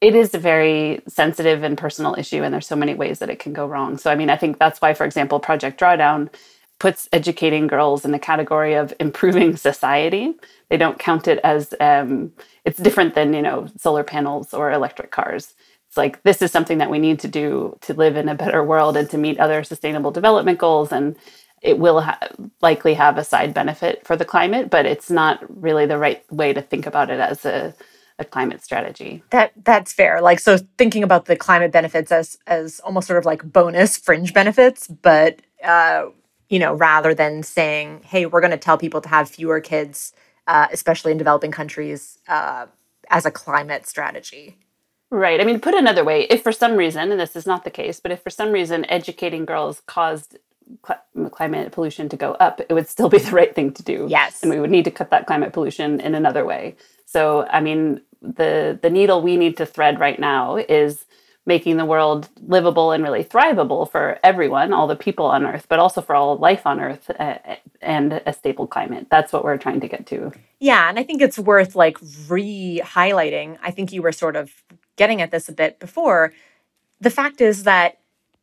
it 0.02 0.16
is 0.16 0.34
a 0.34 0.40
very 0.40 1.02
sensitive 1.08 1.64
and 1.64 1.78
personal 1.78 2.16
issue 2.18 2.44
and 2.44 2.54
there's 2.54 2.68
so 2.68 2.76
many 2.76 2.94
ways 2.94 3.20
that 3.20 3.30
it 3.30 3.40
can 3.40 3.54
go 3.54 3.66
wrong 3.66 3.98
so 3.98 4.10
i 4.12 4.16
mean 4.16 4.30
i 4.30 4.38
think 4.38 4.58
that's 4.58 4.82
why 4.82 4.94
for 4.94 5.06
example 5.06 5.40
project 5.40 5.80
drawdown 5.80 6.30
puts 6.80 7.10
educating 7.14 7.68
girls 7.68 8.06
in 8.06 8.12
the 8.12 8.20
category 8.20 8.76
of 8.76 8.94
improving 9.00 9.58
society 9.58 10.34
they 10.70 10.78
don't 10.78 11.00
count 11.00 11.28
it 11.28 11.40
as 11.44 11.74
um, 11.82 12.32
it's 12.66 12.80
different 12.80 13.16
than 13.16 13.34
you 13.34 13.42
know 13.44 13.68
solar 13.78 14.04
panels 14.04 14.54
or 14.54 14.72
electric 14.72 15.12
cars 15.12 15.56
it's 15.88 15.98
like 15.98 16.22
this 16.24 16.42
is 16.42 16.52
something 16.52 16.80
that 16.80 16.92
we 16.92 17.00
need 17.00 17.20
to 17.20 17.28
do 17.30 17.78
to 17.82 17.94
live 17.94 18.18
in 18.18 18.30
a 18.30 18.36
better 18.36 18.64
world 18.64 18.98
and 18.98 19.10
to 19.10 19.18
meet 19.18 19.40
other 19.40 19.64
sustainable 19.64 20.12
development 20.12 20.60
goals 20.60 20.92
and 20.92 21.18
it 21.62 21.80
will 21.80 22.02
ha- 22.02 22.20
likely 22.62 22.94
have 22.96 23.18
a 23.18 23.24
side 23.24 23.54
benefit 23.54 24.06
for 24.08 24.16
the 24.18 24.26
climate 24.26 24.70
but 24.70 24.86
it's 24.86 25.12
not 25.12 25.40
really 25.62 25.86
the 25.86 25.98
right 26.00 26.24
way 26.32 26.54
to 26.54 26.62
think 26.62 26.88
about 26.88 27.10
it 27.12 27.20
as 27.20 27.46
a 27.46 27.76
a 28.20 28.26
climate 28.26 28.64
strategy. 28.64 29.24
That 29.32 29.52
that's 29.64 29.94
fair. 29.94 30.22
Like 30.22 30.40
so 30.40 30.58
thinking 30.78 31.04
about 31.04 31.26
the 31.26 31.36
climate 31.36 31.72
benefits 31.72 32.12
as 32.12 32.38
as 32.48 32.80
almost 32.82 33.08
sort 33.08 33.20
of 33.20 33.26
like 33.26 33.44
bonus 33.44 33.98
fringe 33.98 34.34
benefits, 34.34 34.88
but 34.88 35.42
uh, 35.64 36.06
you 36.50 36.60
know, 36.60 36.74
rather 36.74 37.14
than 37.14 37.44
saying, 37.44 38.02
"Hey, 38.04 38.26
we're 38.26 38.42
going 38.42 38.52
to 38.52 38.58
tell 38.58 38.78
people 38.78 39.02
to 39.02 39.10
have 39.10 39.30
fewer 39.30 39.60
kids, 39.62 40.14
uh, 40.48 40.68
especially 40.72 41.12
in 41.12 41.18
developing 41.18 41.52
countries, 41.52 42.20
uh, 42.28 42.66
as 43.10 43.26
a 43.26 43.32
climate 43.32 43.88
strategy." 43.88 44.58
Right. 45.12 45.42
I 45.42 45.44
mean, 45.44 45.60
put 45.60 45.74
another 45.74 46.04
way, 46.04 46.24
if 46.30 46.44
for 46.44 46.52
some 46.52 46.76
reason, 46.76 47.12
and 47.12 47.20
this 47.20 47.36
is 47.36 47.48
not 47.48 47.64
the 47.64 47.72
case, 47.72 48.00
but 48.00 48.12
if 48.12 48.22
for 48.22 48.30
some 48.30 48.52
reason 48.52 48.86
educating 48.90 49.46
girls 49.46 49.82
caused 49.88 50.38
cl- 50.86 51.30
climate 51.32 51.72
pollution 51.72 52.10
to 52.10 52.18
go 52.18 52.34
up, 52.34 52.62
it 52.62 52.74
would 52.74 52.88
still 52.88 53.10
be 53.10 53.18
the 53.18 53.32
right 53.32 53.56
thing 53.56 53.72
to 53.74 53.84
do. 53.84 54.06
Yes. 54.10 54.44
And 54.44 54.52
we 54.52 54.60
would 54.60 54.70
need 54.70 54.86
to 54.86 54.92
cut 54.92 55.10
that 55.10 55.26
climate 55.26 55.52
pollution 55.52 56.00
in 56.00 56.14
another 56.14 56.46
way. 56.46 56.76
So, 57.06 57.48
I 57.48 57.60
mean, 57.60 58.02
the 58.22 58.78
the 58.82 58.90
needle 58.90 59.22
we 59.22 59.38
need 59.38 59.58
to 59.58 59.66
thread 59.66 60.00
right 60.00 60.20
now 60.20 60.58
is 60.58 61.06
making 61.50 61.78
the 61.78 61.84
world 61.94 62.30
livable 62.48 62.92
and 62.92 63.04
really 63.04 63.24
thrivable 63.24 63.90
for 63.90 64.20
everyone, 64.24 64.72
all 64.72 64.86
the 64.86 64.96
people 64.96 65.26
on 65.26 65.44
Earth, 65.46 65.66
but 65.68 65.80
also 65.80 66.00
for 66.00 66.16
all 66.16 66.38
life 66.38 66.64
on 66.68 66.80
Earth 66.80 67.10
uh, 67.20 67.40
and 67.82 68.22
a 68.28 68.32
stable 68.32 68.68
climate. 68.68 69.08
That's 69.10 69.34
what 69.34 69.44
we're 69.44 69.58
trying 69.58 69.80
to 69.82 69.88
get 69.88 70.06
to. 70.08 70.32
Yeah, 70.60 70.88
and 70.88 71.00
I 71.00 71.04
think 71.04 71.24
it's 71.24 71.40
worth 71.40 71.76
like 71.76 71.98
re-highlighting. 72.28 73.58
I 73.64 73.72
think 73.72 73.92
you 73.92 74.04
were 74.04 74.12
sort 74.12 74.36
of 74.36 74.52
getting 74.96 75.24
at 75.24 75.32
this 75.32 75.50
a 75.50 75.52
bit 75.52 75.80
before. 75.80 76.34
The 77.02 77.10
fact 77.10 77.42
is 77.42 77.64
that 77.64 77.98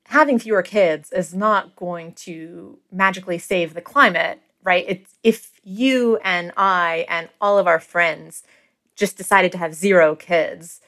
having 0.08 0.40
fewer 0.40 0.62
kids 0.62 1.12
is 1.12 1.32
not 1.32 1.76
going 1.76 2.12
to 2.26 2.78
magically 2.90 3.38
save 3.38 3.74
the 3.74 3.80
climate, 3.80 4.40
right? 4.64 4.84
It's 4.88 5.14
if 5.22 5.60
you 5.62 6.18
and 6.24 6.52
I 6.56 7.06
and 7.08 7.28
all 7.40 7.56
of 7.56 7.68
our 7.68 7.78
friends 7.78 8.42
just 8.96 9.16
decided 9.16 9.52
to 9.52 9.58
have 9.58 9.74
zero 9.74 10.16
kids, 10.16 10.80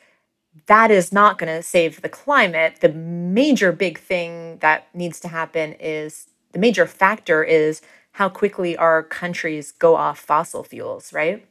that 0.67 0.91
is 0.91 1.13
not 1.13 1.39
going 1.39 1.55
to 1.55 1.63
save 1.63 2.03
the 2.03 2.09
climate. 2.09 2.79
The 2.81 2.89
major 2.91 3.73
big 3.73 3.99
thing 3.99 4.59
that 4.59 4.89
needs 4.95 5.21
to 5.21 5.29
happen 5.29 5.75
is 5.79 6.29
the 6.53 6.59
major 6.59 6.87
factor 6.87 7.43
is 7.43 7.83
how 8.13 8.29
quickly 8.29 8.77
our 8.77 9.03
countries 9.03 9.73
go 9.73 9.95
off 9.95 10.19
fossil 10.19 10.65
fuels, 10.65 11.13
right? 11.13 11.47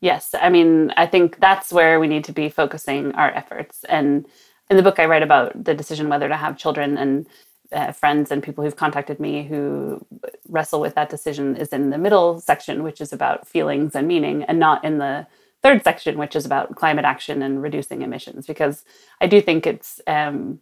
Yes. 0.00 0.34
I 0.40 0.50
mean, 0.50 0.92
I 0.96 1.06
think 1.06 1.40
that's 1.40 1.72
where 1.72 1.98
we 1.98 2.06
need 2.06 2.24
to 2.24 2.32
be 2.32 2.48
focusing 2.48 3.12
our 3.12 3.30
efforts. 3.30 3.84
And 3.88 4.26
in 4.70 4.76
the 4.76 4.82
book, 4.82 4.98
I 4.98 5.06
write 5.06 5.22
about 5.22 5.64
the 5.64 5.74
decision 5.74 6.08
whether 6.08 6.28
to 6.28 6.36
have 6.36 6.58
children 6.58 6.98
and 6.98 7.26
uh, 7.72 7.92
friends 7.92 8.30
and 8.30 8.42
people 8.42 8.62
who've 8.62 8.76
contacted 8.76 9.18
me 9.18 9.44
who 9.44 10.04
wrestle 10.48 10.80
with 10.80 10.94
that 10.94 11.08
decision 11.08 11.56
is 11.56 11.68
in 11.68 11.90
the 11.90 11.98
middle 11.98 12.40
section, 12.40 12.82
which 12.82 13.00
is 13.00 13.12
about 13.12 13.48
feelings 13.48 13.94
and 13.94 14.06
meaning, 14.06 14.44
and 14.44 14.58
not 14.58 14.84
in 14.84 14.98
the 14.98 15.26
third 15.62 15.82
section, 15.82 16.18
which 16.18 16.36
is 16.36 16.46
about 16.46 16.76
climate 16.76 17.04
action 17.04 17.42
and 17.42 17.62
reducing 17.62 18.02
emissions, 18.02 18.46
because 18.46 18.84
I 19.20 19.26
do 19.26 19.40
think 19.40 19.66
it's, 19.66 20.00
um, 20.06 20.60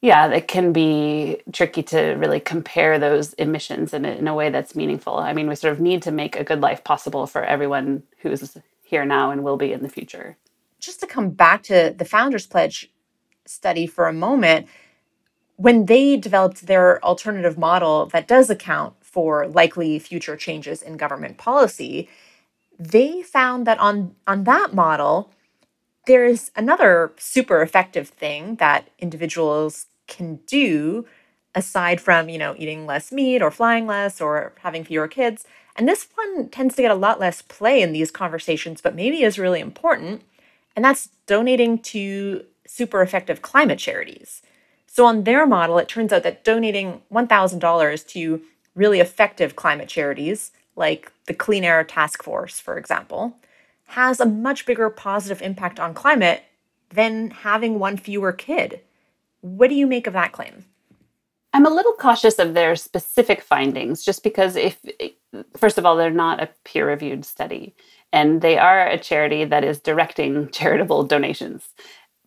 yeah, 0.00 0.28
it 0.28 0.46
can 0.46 0.72
be 0.72 1.40
tricky 1.52 1.82
to 1.84 2.12
really 2.12 2.38
compare 2.38 2.98
those 2.98 3.32
emissions 3.32 3.92
in 3.92 4.04
a, 4.04 4.10
in 4.10 4.28
a 4.28 4.34
way 4.34 4.50
that's 4.50 4.76
meaningful. 4.76 5.16
I 5.16 5.32
mean, 5.32 5.48
we 5.48 5.56
sort 5.56 5.72
of 5.72 5.80
need 5.80 6.02
to 6.02 6.12
make 6.12 6.36
a 6.36 6.44
good 6.44 6.60
life 6.60 6.84
possible 6.84 7.26
for 7.26 7.42
everyone 7.42 8.04
who's 8.18 8.56
here 8.84 9.04
now 9.04 9.30
and 9.30 9.42
will 9.42 9.56
be 9.56 9.72
in 9.72 9.82
the 9.82 9.88
future. 9.88 10.36
Just 10.78 11.00
to 11.00 11.06
come 11.06 11.30
back 11.30 11.64
to 11.64 11.94
the 11.96 12.04
Founders 12.04 12.46
Pledge 12.46 12.92
study 13.44 13.86
for 13.86 14.06
a 14.06 14.12
moment, 14.12 14.68
when 15.56 15.86
they 15.86 16.16
developed 16.16 16.66
their 16.66 17.04
alternative 17.04 17.58
model 17.58 18.06
that 18.06 18.28
does 18.28 18.48
account 18.48 18.94
for 19.00 19.48
likely 19.48 19.98
future 19.98 20.36
changes 20.36 20.80
in 20.80 20.96
government 20.96 21.38
policy, 21.38 22.08
they 22.78 23.22
found 23.22 23.66
that 23.66 23.78
on 23.78 24.14
on 24.26 24.44
that 24.44 24.72
model 24.74 25.30
there's 26.06 26.50
another 26.56 27.12
super 27.18 27.60
effective 27.60 28.08
thing 28.08 28.56
that 28.56 28.88
individuals 28.98 29.86
can 30.06 30.36
do 30.46 31.04
aside 31.54 32.00
from 32.00 32.28
you 32.28 32.38
know 32.38 32.54
eating 32.56 32.86
less 32.86 33.12
meat 33.12 33.42
or 33.42 33.50
flying 33.50 33.86
less 33.86 34.20
or 34.20 34.52
having 34.60 34.84
fewer 34.84 35.08
kids. 35.08 35.44
And 35.76 35.88
this 35.88 36.08
one 36.14 36.48
tends 36.48 36.74
to 36.74 36.82
get 36.82 36.90
a 36.90 36.96
lot 36.96 37.20
less 37.20 37.42
play 37.42 37.82
in 37.82 37.92
these 37.92 38.10
conversations 38.10 38.80
but 38.80 38.94
maybe 38.94 39.22
is 39.22 39.38
really 39.38 39.60
important 39.60 40.22
and 40.74 40.84
that's 40.84 41.08
donating 41.26 41.78
to 41.78 42.44
super 42.66 43.02
effective 43.02 43.42
climate 43.42 43.78
charities. 43.78 44.42
So 44.86 45.04
on 45.04 45.24
their 45.24 45.46
model 45.46 45.78
it 45.78 45.88
turns 45.88 46.12
out 46.12 46.22
that 46.22 46.44
donating 46.44 47.02
$1000 47.12 48.06
to 48.08 48.42
really 48.74 49.00
effective 49.00 49.56
climate 49.56 49.88
charities 49.88 50.52
like 50.78 51.12
the 51.26 51.34
Clean 51.34 51.64
Air 51.64 51.84
Task 51.84 52.22
Force, 52.22 52.60
for 52.60 52.78
example, 52.78 53.36
has 53.86 54.20
a 54.20 54.26
much 54.26 54.64
bigger 54.64 54.88
positive 54.88 55.42
impact 55.42 55.80
on 55.80 55.94
climate 55.94 56.44
than 56.90 57.30
having 57.30 57.78
one 57.78 57.96
fewer 57.96 58.32
kid. 58.32 58.80
What 59.40 59.68
do 59.68 59.74
you 59.74 59.86
make 59.86 60.06
of 60.06 60.12
that 60.14 60.32
claim? 60.32 60.64
I'm 61.52 61.66
a 61.66 61.70
little 61.70 61.94
cautious 61.94 62.38
of 62.38 62.54
their 62.54 62.76
specific 62.76 63.42
findings 63.42 64.04
just 64.04 64.22
because 64.22 64.56
if 64.56 64.78
first 65.56 65.78
of 65.78 65.84
all 65.86 65.96
they're 65.96 66.10
not 66.10 66.42
a 66.42 66.50
peer 66.64 66.88
reviewed 66.88 67.24
study 67.24 67.74
and 68.12 68.40
they 68.40 68.58
are 68.58 68.86
a 68.86 68.98
charity 68.98 69.44
that 69.44 69.64
is 69.64 69.80
directing 69.80 70.48
charitable 70.52 71.04
donations. 71.04 71.68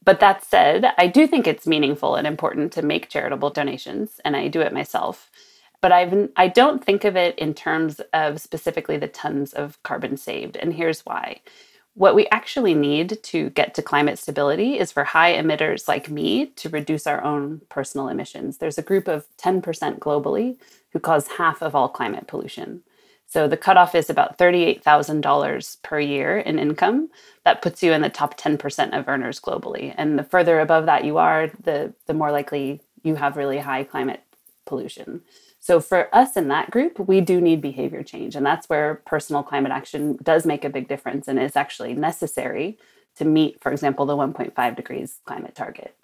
But 0.04 0.20
that 0.20 0.44
said, 0.44 0.94
I 0.98 1.06
do 1.08 1.28
think 1.28 1.46
it's 1.46 1.68
meaningful 1.68 2.16
and 2.16 2.26
important 2.26 2.74
to 2.74 2.82
make 2.82 3.10
charitable 3.10 3.52
donations 3.52 4.20
and 4.26 4.36
I 4.36 4.48
do 4.48 4.62
it 4.62 4.74
myself 4.74 5.30
but 5.82 5.92
I've 5.92 6.30
I 6.38 6.48
don't 6.50 6.84
think 6.86 7.06
of 7.06 7.18
it 7.18 7.38
in 7.40 7.54
terms 7.56 8.02
of 8.14 8.42
specifically 8.42 8.98
the 8.98 9.08
tons 9.10 9.54
of 9.54 9.82
carbon 9.84 10.18
saved 10.18 10.58
and 10.58 10.74
here's 10.74 11.02
why. 11.06 11.42
What 11.96 12.16
we 12.16 12.28
actually 12.30 12.74
need 12.76 13.20
to 13.24 13.52
get 13.52 13.74
to 13.76 13.82
climate 13.84 14.20
stability 14.20 14.80
is 14.80 14.92
for 14.94 15.04
high 15.04 15.34
emitters 15.36 15.88
like 15.88 16.10
me 16.10 16.48
to 16.58 16.70
reduce 16.70 17.08
our 17.08 17.24
own 17.24 17.62
personal 17.70 18.08
emissions. 18.10 18.58
There's 18.60 18.78
a 18.80 18.84
group 18.84 19.08
of 19.10 19.28
10% 19.38 20.00
globally 20.00 20.58
who 20.94 21.00
cause 21.00 21.28
half 21.28 21.62
of 21.62 21.76
all 21.76 21.90
climate 21.90 22.28
pollution. 22.28 22.84
So 23.28 23.48
the 23.48 23.58
cutoff 23.58 23.96
is 23.96 24.10
about 24.10 24.38
$38,000 24.40 25.84
per 25.84 26.00
year 26.00 26.38
in 26.40 26.60
income. 26.60 27.10
That 27.46 27.62
puts 27.62 27.84
you 27.84 27.94
in 27.94 28.02
the 28.02 28.10
top 28.10 28.40
10% 28.40 28.98
of 28.98 29.08
earners 29.10 29.40
globally. 29.42 29.94
And 29.98 30.20
the 30.20 30.24
further 30.24 30.62
above 30.62 30.88
that 30.88 31.06
you 31.06 31.18
are, 31.18 31.52
the, 31.64 31.94
the 32.08 32.14
more 32.16 32.32
likely 32.32 32.82
you 33.04 33.16
have 33.16 33.38
really 33.38 33.60
high 33.60 33.84
climate 33.84 34.24
pollution. 34.66 35.22
So 35.72 35.80
for 35.80 36.14
us 36.14 36.36
in 36.36 36.50
that 36.50 36.70
group, 36.70 37.00
we 37.00 37.22
do 37.22 37.40
need 37.40 37.62
behavior 37.62 38.04
change. 38.04 38.36
And 38.36 38.46
that's 38.46 38.68
where 38.68 38.96
personal 39.06 39.42
climate 39.42 39.72
action 39.72 40.20
does 40.22 40.46
make 40.46 40.66
a 40.66 40.70
big 40.70 40.90
difference 40.90 41.30
and 41.30 41.40
is 41.40 41.56
actually 41.56 41.94
necessary 41.94 42.78
to 43.16 43.24
meet, 43.24 43.64
for 43.64 43.72
example, 43.72 44.06
the 44.06 44.18
1.5 44.18 44.76
degrees 44.76 45.20
climate 45.26 45.56
target. 45.56 45.96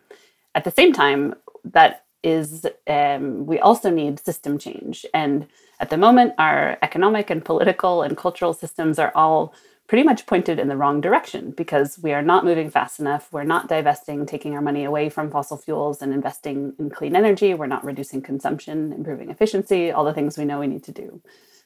At 0.56 0.63
the 0.63 0.71
same 0.71 0.93
time, 0.93 1.36
that 1.65 2.06
is, 2.23 2.65
um, 2.88 3.45
we 3.45 3.60
also 3.60 3.89
need 3.89 4.21
system 4.21 4.58
change. 4.58 5.06
And 5.13 5.47
at 5.82 5.89
the 5.89 5.97
moment, 5.97 6.36
our 6.38 6.77
economic 6.82 7.30
and 7.30 7.43
political 7.43 8.03
and 8.03 8.15
cultural 8.15 8.53
systems 8.53 8.97
are 8.97 9.12
all 9.15 9.53
pretty 9.88 10.04
much 10.04 10.26
pointed 10.26 10.60
in 10.60 10.67
the 10.67 10.76
wrong 10.76 11.00
direction 11.00 11.52
because 11.52 11.97
we 12.00 12.12
are 12.12 12.21
not 12.21 12.43
moving 12.43 12.69
fast 12.69 13.00
enough. 13.00 13.32
We're 13.32 13.43
not 13.43 13.69
divesting, 13.69 14.26
taking 14.26 14.54
our 14.54 14.62
money 14.62 14.84
away 14.84 15.10
from 15.10 15.32
fossil 15.32 15.58
fuels 15.58 16.02
and 16.02 16.13
investing 16.13 16.73
in 16.78 16.89
clean 16.89 17.15
energy. 17.15 17.54
We're 17.54 17.67
not 17.67 17.86
reducing 17.86 18.21
consumption, 18.21 18.91
improving 18.91 19.30
efficiency, 19.30 19.91
all 19.91 20.04
the 20.04 20.13
things 20.13 20.38
we 20.38 20.45
know 20.45 20.60
we 20.60 20.67
need 20.67 20.84
to 20.84 20.91
do. 20.91 21.21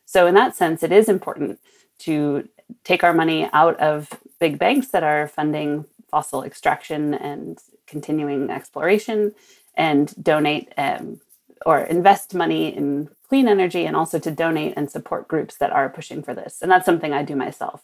So, 0.05 0.27
in 0.27 0.35
that 0.35 0.55
sense, 0.55 0.83
it 0.83 0.91
is 0.91 1.09
important 1.09 1.59
to 1.99 2.47
take 2.83 3.03
our 3.03 3.13
money 3.13 3.49
out 3.53 3.79
of 3.79 4.09
big 4.39 4.59
banks 4.59 4.89
that 4.89 5.03
are 5.03 5.27
funding 5.27 5.85
fossil 6.09 6.43
extraction 6.43 7.13
and 7.13 7.59
continuing 7.87 8.49
exploration 8.49 9.33
and 9.75 10.13
donate 10.21 10.73
um, 10.77 11.21
or 11.65 11.79
invest 11.79 12.33
money 12.35 12.75
in 12.75 13.09
clean 13.29 13.47
energy 13.47 13.85
and 13.85 13.95
also 13.95 14.19
to 14.19 14.29
donate 14.29 14.73
and 14.75 14.91
support 14.91 15.27
groups 15.27 15.55
that 15.57 15.71
are 15.71 15.89
pushing 15.89 16.21
for 16.21 16.33
this. 16.33 16.61
And 16.61 16.69
that's 16.69 16.85
something 16.85 17.13
I 17.13 17.23
do 17.23 17.35
myself. 17.35 17.81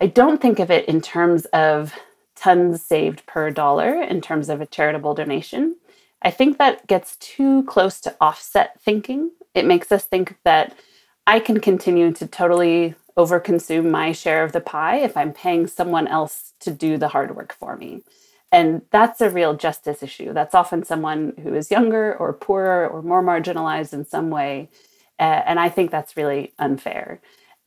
I 0.00 0.06
don't 0.06 0.40
think 0.40 0.58
of 0.58 0.70
it 0.70 0.88
in 0.88 1.00
terms 1.00 1.44
of 1.46 1.94
tons 2.36 2.82
saved 2.82 3.24
per 3.26 3.50
dollar 3.50 4.02
in 4.02 4.20
terms 4.20 4.48
of 4.48 4.60
a 4.60 4.66
charitable 4.66 5.14
donation. 5.14 5.76
I 6.22 6.30
think 6.30 6.58
that 6.58 6.86
gets 6.86 7.16
too 7.16 7.64
close 7.64 8.00
to 8.02 8.16
offset 8.20 8.80
thinking. 8.80 9.30
It 9.54 9.66
makes 9.66 9.92
us 9.92 10.04
think 10.04 10.36
that 10.44 10.74
I 11.26 11.40
can 11.40 11.60
continue 11.60 12.12
to 12.12 12.26
totally 12.26 12.94
overconsume 13.16 13.90
my 13.90 14.12
share 14.12 14.42
of 14.42 14.52
the 14.52 14.60
pie 14.60 14.98
if 14.98 15.16
I'm 15.16 15.32
paying 15.32 15.66
someone 15.66 16.08
else 16.08 16.54
to 16.60 16.70
do 16.70 16.96
the 16.96 17.08
hard 17.08 17.36
work 17.36 17.54
for 17.58 17.76
me. 17.76 18.02
And 18.50 18.82
that's 18.90 19.20
a 19.20 19.30
real 19.30 19.54
justice 19.54 20.02
issue. 20.02 20.32
That's 20.32 20.54
often 20.54 20.84
someone 20.84 21.34
who 21.42 21.54
is 21.54 21.70
younger 21.70 22.16
or 22.16 22.32
poorer 22.32 22.88
or 22.88 23.02
more 23.02 23.22
marginalized 23.22 23.92
in 23.92 24.04
some 24.04 24.30
way. 24.30 24.68
Uh, 25.18 25.42
and 25.46 25.60
I 25.60 25.68
think 25.68 25.90
that's 25.90 26.16
really 26.16 26.52
unfair. 26.58 27.20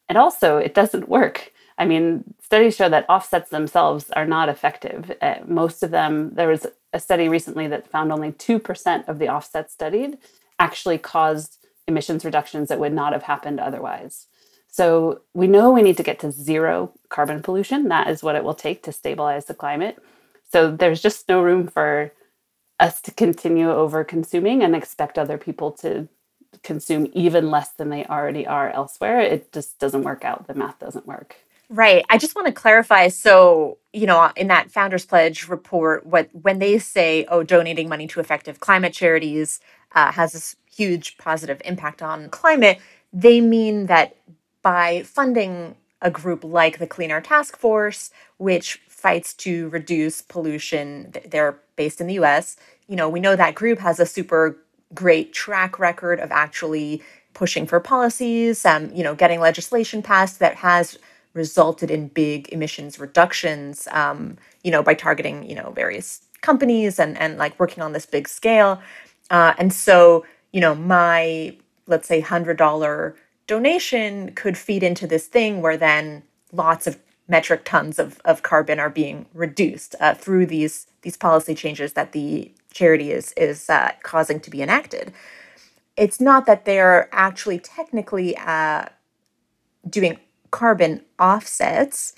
And 0.07 0.17
also, 0.17 0.57
it 0.57 0.73
doesn't 0.73 1.09
work. 1.09 1.51
I 1.77 1.85
mean, 1.85 2.23
studies 2.41 2.75
show 2.75 2.89
that 2.89 3.05
offsets 3.09 3.49
themselves 3.49 4.09
are 4.11 4.25
not 4.25 4.49
effective. 4.49 5.11
Uh, 5.21 5.35
most 5.45 5.83
of 5.83 5.91
them, 5.91 6.33
there 6.35 6.47
was 6.47 6.65
a 6.93 6.99
study 6.99 7.27
recently 7.27 7.67
that 7.67 7.89
found 7.89 8.11
only 8.11 8.31
2% 8.31 9.07
of 9.07 9.19
the 9.19 9.29
offsets 9.29 9.73
studied 9.73 10.17
actually 10.57 10.97
caused 10.97 11.57
emissions 11.87 12.23
reductions 12.23 12.69
that 12.69 12.79
would 12.79 12.93
not 12.93 13.13
have 13.13 13.23
happened 13.23 13.59
otherwise. 13.59 14.27
So 14.69 15.21
we 15.33 15.47
know 15.47 15.71
we 15.71 15.81
need 15.81 15.97
to 15.97 16.03
get 16.03 16.19
to 16.19 16.31
zero 16.31 16.91
carbon 17.09 17.41
pollution. 17.41 17.89
That 17.89 18.09
is 18.09 18.23
what 18.23 18.35
it 18.35 18.43
will 18.43 18.53
take 18.53 18.83
to 18.83 18.91
stabilize 18.91 19.45
the 19.45 19.53
climate. 19.53 19.97
So 20.51 20.71
there's 20.71 21.01
just 21.01 21.27
no 21.29 21.41
room 21.41 21.67
for 21.67 22.11
us 22.79 23.01
to 23.01 23.11
continue 23.11 23.71
over 23.71 24.03
consuming 24.03 24.63
and 24.63 24.75
expect 24.75 25.17
other 25.17 25.37
people 25.37 25.71
to 25.71 26.07
consume 26.63 27.09
even 27.13 27.51
less 27.51 27.71
than 27.71 27.89
they 27.89 28.05
already 28.05 28.45
are 28.47 28.69
elsewhere. 28.69 29.19
It 29.19 29.51
just 29.51 29.79
doesn't 29.79 30.03
work 30.03 30.25
out. 30.25 30.47
The 30.47 30.53
math 30.53 30.79
doesn't 30.79 31.07
work. 31.07 31.35
Right. 31.69 32.05
I 32.09 32.17
just 32.17 32.35
want 32.35 32.47
to 32.47 32.53
clarify. 32.53 33.07
So, 33.07 33.77
you 33.91 34.05
know, 34.05 34.31
in 34.35 34.47
that 34.49 34.71
Founders 34.71 35.05
Pledge 35.05 35.47
report, 35.47 36.05
what 36.05 36.29
when 36.33 36.59
they 36.59 36.77
say, 36.77 37.25
"Oh, 37.29 37.41
donating 37.43 37.89
money 37.89 38.07
to 38.07 38.19
effective 38.19 38.59
climate 38.59 38.93
charities 38.93 39.59
uh, 39.93 40.11
has 40.11 40.33
this 40.33 40.55
huge 40.71 41.17
positive 41.17 41.61
impact 41.65 42.01
on 42.03 42.29
climate," 42.29 42.79
they 43.11 43.41
mean 43.41 43.87
that 43.87 44.15
by 44.61 45.03
funding 45.03 45.75
a 46.01 46.11
group 46.11 46.43
like 46.43 46.77
the 46.77 46.87
Clean 46.87 47.09
Air 47.09 47.21
Task 47.21 47.57
Force, 47.57 48.11
which 48.37 48.81
fights 48.87 49.33
to 49.33 49.69
reduce 49.69 50.21
pollution, 50.21 51.13
they're 51.29 51.57
based 51.77 51.99
in 51.99 52.05
the 52.07 52.13
U.S. 52.15 52.57
You 52.87 52.95
know, 52.95 53.09
we 53.09 53.19
know 53.19 53.35
that 53.35 53.55
group 53.55 53.79
has 53.79 53.99
a 53.99 54.05
super 54.05 54.57
great 54.93 55.33
track 55.33 55.79
record 55.79 56.19
of 56.19 56.31
actually 56.31 57.01
pushing 57.33 57.65
for 57.65 57.79
policies, 57.79 58.65
um, 58.65 58.91
you 58.93 59.03
know, 59.03 59.15
getting 59.15 59.39
legislation 59.39 60.01
passed 60.03 60.39
that 60.39 60.55
has 60.55 60.97
resulted 61.35 61.91
in 61.91 62.07
big 62.07 62.49
emissions 62.51 62.97
reductions, 62.97 63.87
um, 63.91 64.37
you 64.63 64.71
know, 64.71 64.81
by 64.81 64.95
targeting, 64.95 65.47
you 65.47 65.53
know, 65.53 65.71
various 65.71 66.21
companies 66.41 66.97
and, 66.97 67.17
and 67.19 67.37
like 67.37 67.59
working 67.59 67.83
on 67.83 67.91
this 67.91 68.05
big 68.05 68.27
scale. 68.27 68.81
Uh, 69.29 69.53
and 69.59 69.71
so, 69.71 70.25
you 70.53 70.61
know, 70.61 70.73
my, 70.73 71.55
let's 71.87 72.07
say, 72.07 72.21
$100 72.21 73.15
donation 73.47 74.31
could 74.33 74.57
feed 74.57 74.81
into 74.81 75.05
this 75.05 75.27
thing 75.27 75.61
where 75.61 75.77
then 75.77 76.23
lots 76.51 76.87
of 76.87 76.97
metric 77.27 77.65
tons 77.65 77.99
of, 77.99 78.19
of 78.23 78.41
carbon 78.41 78.79
are 78.79 78.89
being 78.89 79.25
reduced 79.33 79.95
uh, 79.99 80.13
through 80.13 80.45
these 80.45 80.87
these 81.01 81.17
policy 81.17 81.53
changes 81.53 81.93
that 81.93 82.13
the 82.13 82.51
charity 82.73 83.11
is 83.11 83.31
is 83.33 83.69
uh, 83.69 83.91
causing 84.03 84.39
to 84.39 84.49
be 84.49 84.61
enacted. 84.61 85.13
It's 85.97 86.19
not 86.19 86.45
that 86.45 86.65
they're 86.65 87.09
actually 87.11 87.59
technically 87.59 88.35
uh, 88.37 88.85
doing 89.89 90.19
carbon 90.51 91.01
offsets, 91.19 92.13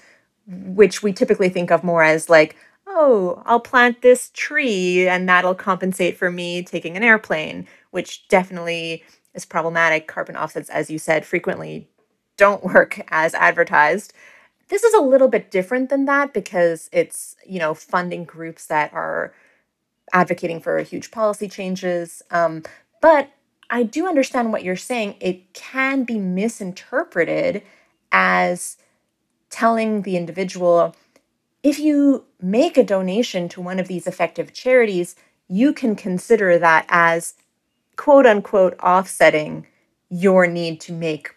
which 0.47 1.03
we 1.03 1.13
typically 1.13 1.49
think 1.49 1.71
of 1.71 1.83
more 1.83 2.03
as 2.03 2.29
like, 2.29 2.55
oh, 2.87 3.41
I'll 3.45 3.59
plant 3.59 4.01
this 4.01 4.31
tree 4.33 5.07
and 5.07 5.27
that'll 5.27 5.55
compensate 5.55 6.17
for 6.17 6.31
me 6.31 6.63
taking 6.63 6.95
an 6.95 7.03
airplane, 7.03 7.67
which 7.91 8.27
definitely 8.27 9.03
is 9.33 9.45
problematic. 9.45 10.07
Carbon 10.07 10.37
offsets, 10.37 10.69
as 10.69 10.89
you 10.89 10.97
said, 10.97 11.25
frequently 11.25 11.89
don't 12.37 12.63
work 12.63 13.01
as 13.09 13.33
advertised. 13.33 14.13
This 14.69 14.83
is 14.83 14.93
a 14.93 15.01
little 15.01 15.27
bit 15.27 15.51
different 15.51 15.89
than 15.89 16.05
that 16.05 16.33
because 16.33 16.89
it's, 16.91 17.35
you 17.45 17.59
know, 17.59 17.73
funding 17.73 18.25
groups 18.25 18.67
that 18.67 18.93
are 18.93 19.33
advocating 20.13 20.59
for 20.59 20.79
huge 20.79 21.11
policy 21.11 21.47
changes. 21.47 22.21
Um, 22.31 22.63
but 23.01 23.31
I 23.69 23.83
do 23.83 24.07
understand 24.07 24.51
what 24.51 24.63
you're 24.63 24.75
saying. 24.75 25.15
It 25.19 25.53
can 25.53 26.03
be 26.03 26.19
misinterpreted 26.19 27.63
as 28.11 28.77
telling 29.49 30.01
the 30.03 30.17
individual 30.17 30.95
if 31.63 31.79
you 31.79 32.25
make 32.41 32.77
a 32.77 32.83
donation 32.83 33.49
to 33.49 33.61
one 33.61 33.79
of 33.79 33.87
these 33.87 34.07
effective 34.07 34.53
charities, 34.53 35.15
you 35.49 35.73
can 35.73 35.95
consider 35.95 36.57
that 36.59 36.85
as 36.89 37.33
quote 37.95 38.25
unquote 38.25 38.79
offsetting 38.79 39.67
your 40.09 40.47
need 40.47 40.79
to 40.81 40.93
make 40.93 41.35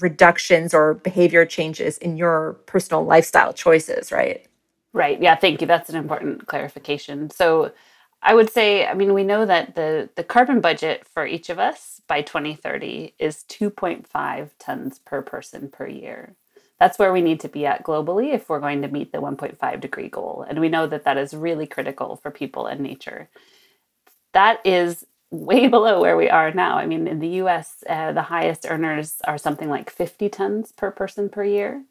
reductions 0.00 0.72
or 0.72 0.94
behavior 0.94 1.44
changes 1.44 1.98
in 1.98 2.16
your 2.16 2.54
personal 2.66 3.04
lifestyle 3.04 3.52
choices, 3.52 4.12
right? 4.12 4.46
Right. 4.92 5.20
Yeah, 5.20 5.36
thank 5.36 5.60
you. 5.60 5.66
That's 5.66 5.90
an 5.90 5.96
important 5.96 6.46
clarification. 6.46 7.30
So 7.30 7.72
I 8.22 8.34
would 8.34 8.50
say, 8.50 8.86
I 8.86 8.94
mean, 8.94 9.14
we 9.14 9.24
know 9.24 9.46
that 9.46 9.74
the 9.74 10.10
the 10.14 10.24
carbon 10.24 10.60
budget 10.60 11.06
for 11.06 11.26
each 11.26 11.48
of 11.48 11.58
us 11.58 12.02
by 12.06 12.22
2030 12.22 13.14
is 13.18 13.44
2.5 13.48 14.50
tons 14.58 14.98
per 14.98 15.22
person 15.22 15.68
per 15.70 15.86
year. 15.86 16.34
That's 16.78 16.98
where 16.98 17.12
we 17.12 17.22
need 17.22 17.40
to 17.40 17.48
be 17.48 17.66
at 17.66 17.84
globally 17.84 18.32
if 18.34 18.48
we're 18.48 18.60
going 18.60 18.82
to 18.82 18.88
meet 18.88 19.12
the 19.12 19.18
1.5 19.18 19.80
degree 19.80 20.08
goal. 20.08 20.44
And 20.48 20.60
we 20.60 20.68
know 20.68 20.86
that 20.86 21.04
that 21.04 21.18
is 21.18 21.34
really 21.34 21.66
critical 21.66 22.16
for 22.16 22.30
people 22.30 22.66
and 22.66 22.80
nature. 22.80 23.28
That 24.32 24.60
is 24.64 25.06
way 25.30 25.68
below 25.76 26.00
where 26.00 26.16
we 26.16 26.28
are 26.30 26.52
now. 26.52 26.78
I 26.78 26.86
mean, 26.86 27.06
in 27.06 27.20
the 27.20 27.40
US, 27.42 27.84
uh, 27.88 28.12
the 28.12 28.22
highest 28.22 28.66
earners 28.68 29.16
are 29.24 29.38
something 29.38 29.68
like 29.68 29.90
50 29.90 30.28
tons 30.30 30.72
per 30.72 30.90
person 30.90 31.28
per 31.28 31.44
year. 31.44 31.84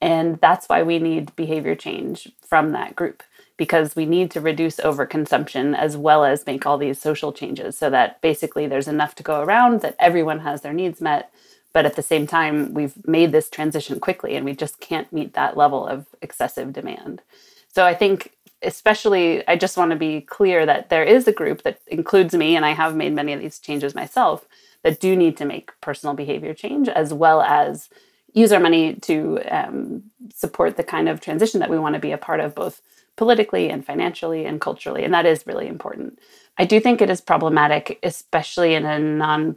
And 0.00 0.40
that's 0.40 0.68
why 0.68 0.82
we 0.82 0.98
need 0.98 1.36
behavior 1.36 1.74
change 1.74 2.32
from 2.46 2.72
that 2.72 2.96
group 2.96 3.22
because 3.60 3.94
we 3.94 4.06
need 4.06 4.30
to 4.30 4.40
reduce 4.40 4.76
overconsumption 4.76 5.76
as 5.76 5.94
well 5.94 6.24
as 6.24 6.46
make 6.46 6.64
all 6.64 6.78
these 6.78 6.98
social 6.98 7.30
changes 7.30 7.76
so 7.76 7.90
that 7.90 8.18
basically 8.22 8.66
there's 8.66 8.88
enough 8.88 9.14
to 9.14 9.22
go 9.22 9.42
around 9.42 9.82
that 9.82 9.94
everyone 9.98 10.40
has 10.40 10.62
their 10.62 10.72
needs 10.72 10.98
met. 11.02 11.30
But 11.74 11.84
at 11.84 11.94
the 11.94 12.02
same 12.02 12.26
time 12.26 12.72
we've 12.72 12.94
made 13.06 13.32
this 13.32 13.50
transition 13.50 14.00
quickly 14.00 14.34
and 14.34 14.46
we 14.46 14.54
just 14.54 14.80
can't 14.80 15.12
meet 15.12 15.34
that 15.34 15.58
level 15.58 15.86
of 15.86 16.06
excessive 16.22 16.72
demand. 16.72 17.20
So 17.68 17.84
i 17.84 17.92
think 17.92 18.32
especially 18.62 19.46
i 19.46 19.56
just 19.56 19.76
want 19.76 19.90
to 19.90 19.96
be 20.08 20.22
clear 20.22 20.64
that 20.64 20.88
there 20.88 21.04
is 21.04 21.28
a 21.28 21.38
group 21.40 21.62
that 21.62 21.80
includes 21.86 22.34
me 22.34 22.56
and 22.56 22.64
i 22.64 22.72
have 22.72 22.94
made 22.96 23.12
many 23.12 23.32
of 23.34 23.40
these 23.40 23.58
changes 23.58 23.94
myself 23.94 24.46
that 24.84 25.00
do 25.00 25.14
need 25.16 25.36
to 25.36 25.46
make 25.46 25.78
personal 25.80 26.14
behavior 26.14 26.52
change 26.52 26.88
as 26.88 27.12
well 27.12 27.40
as 27.42 27.88
use 28.32 28.52
our 28.52 28.60
money 28.60 28.94
to 28.94 29.38
um, 29.50 30.02
support 30.34 30.76
the 30.76 30.84
kind 30.94 31.08
of 31.08 31.20
transition 31.20 31.60
that 31.60 31.70
we 31.70 31.78
want 31.78 31.94
to 31.94 32.06
be 32.08 32.12
a 32.12 32.18
part 32.18 32.40
of 32.40 32.54
both 32.54 32.82
politically 33.20 33.68
and 33.68 33.84
financially 33.84 34.46
and 34.46 34.62
culturally. 34.62 35.04
And 35.04 35.12
that 35.12 35.26
is 35.26 35.46
really 35.46 35.68
important. 35.68 36.18
I 36.56 36.64
do 36.64 36.80
think 36.80 37.02
it 37.02 37.10
is 37.10 37.20
problematic, 37.20 37.98
especially 38.02 38.72
in 38.72 38.86
a 38.86 38.98
non 38.98 39.56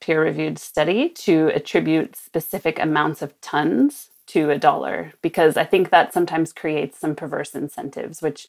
peer 0.00 0.20
reviewed 0.20 0.58
study, 0.58 1.10
to 1.10 1.52
attribute 1.54 2.16
specific 2.16 2.80
amounts 2.80 3.22
of 3.22 3.40
tons 3.40 4.10
to 4.26 4.50
a 4.50 4.58
dollar, 4.58 5.12
because 5.22 5.56
I 5.56 5.62
think 5.62 5.90
that 5.90 6.12
sometimes 6.12 6.52
creates 6.52 6.98
some 6.98 7.14
perverse 7.14 7.54
incentives, 7.54 8.20
which 8.20 8.48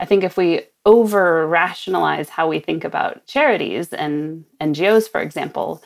I 0.00 0.06
think 0.06 0.24
if 0.24 0.38
we 0.38 0.62
over 0.86 1.46
rationalize 1.46 2.30
how 2.30 2.48
we 2.48 2.58
think 2.58 2.84
about 2.84 3.26
charities 3.26 3.92
and 3.92 4.46
NGOs, 4.62 5.10
for 5.10 5.20
example, 5.20 5.82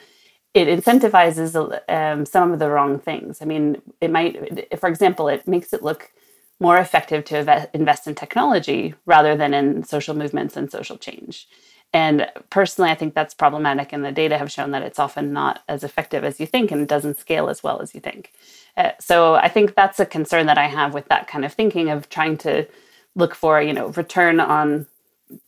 it 0.55 0.69
incentivizes 0.69 1.51
um, 1.89 2.27
some 2.27 2.53
of 2.53 2.61
the 2.61 2.71
wrong 2.71 3.01
things. 3.01 3.43
I 3.43 3.45
mean, 3.45 3.83
it 4.01 4.13
might, 4.13 4.79
for 4.79 4.89
example, 4.89 5.27
it 5.27 5.49
makes 5.49 5.73
it 5.73 5.83
look 5.83 6.13
more 6.61 6.79
effective 6.79 7.25
to 7.27 7.69
invest 7.75 8.07
in 8.07 8.15
technology 8.15 8.95
rather 9.07 9.37
than 9.37 9.53
in 9.55 9.85
social 9.85 10.15
movements 10.15 10.57
and 10.57 10.71
social 10.71 10.97
change. 10.97 11.49
And 11.93 12.29
personally, 12.51 12.91
I 12.91 12.97
think 12.97 13.15
that's 13.15 13.35
problematic, 13.35 13.93
and 13.93 14.05
the 14.05 14.11
data 14.11 14.37
have 14.37 14.51
shown 14.51 14.73
that 14.73 14.83
it's 14.83 14.99
often 14.99 15.33
not 15.33 15.63
as 15.69 15.85
effective 15.85 16.25
as 16.25 16.41
you 16.41 16.47
think 16.47 16.73
and 16.73 16.89
doesn't 16.89 17.19
scale 17.19 17.49
as 17.49 17.63
well 17.63 17.81
as 17.81 17.95
you 17.95 18.01
think. 18.01 18.33
Uh, 18.77 18.91
so 18.99 19.37
I 19.37 19.49
think 19.49 19.77
that's 19.77 20.01
a 20.01 20.07
concern 20.07 20.47
that 20.47 20.59
I 20.59 20.67
have 20.67 20.93
with 20.93 21.07
that 21.07 21.29
kind 21.29 21.45
of 21.45 21.53
thinking 21.53 21.91
of 21.91 22.09
trying 22.09 22.37
to 22.39 22.67
look 23.15 23.35
for, 23.35 23.63
you 23.63 23.73
know, 23.73 23.89
return 23.89 24.41
on 24.41 24.87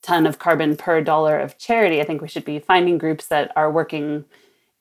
ton 0.02 0.24
of 0.24 0.38
carbon 0.38 0.76
per 0.76 1.00
dollar 1.00 1.38
of 1.38 1.58
charity. 1.58 2.00
I 2.00 2.04
think 2.04 2.22
we 2.22 2.28
should 2.28 2.44
be 2.44 2.60
finding 2.60 2.96
groups 2.96 3.26
that 3.26 3.52
are 3.56 3.70
working 3.70 4.24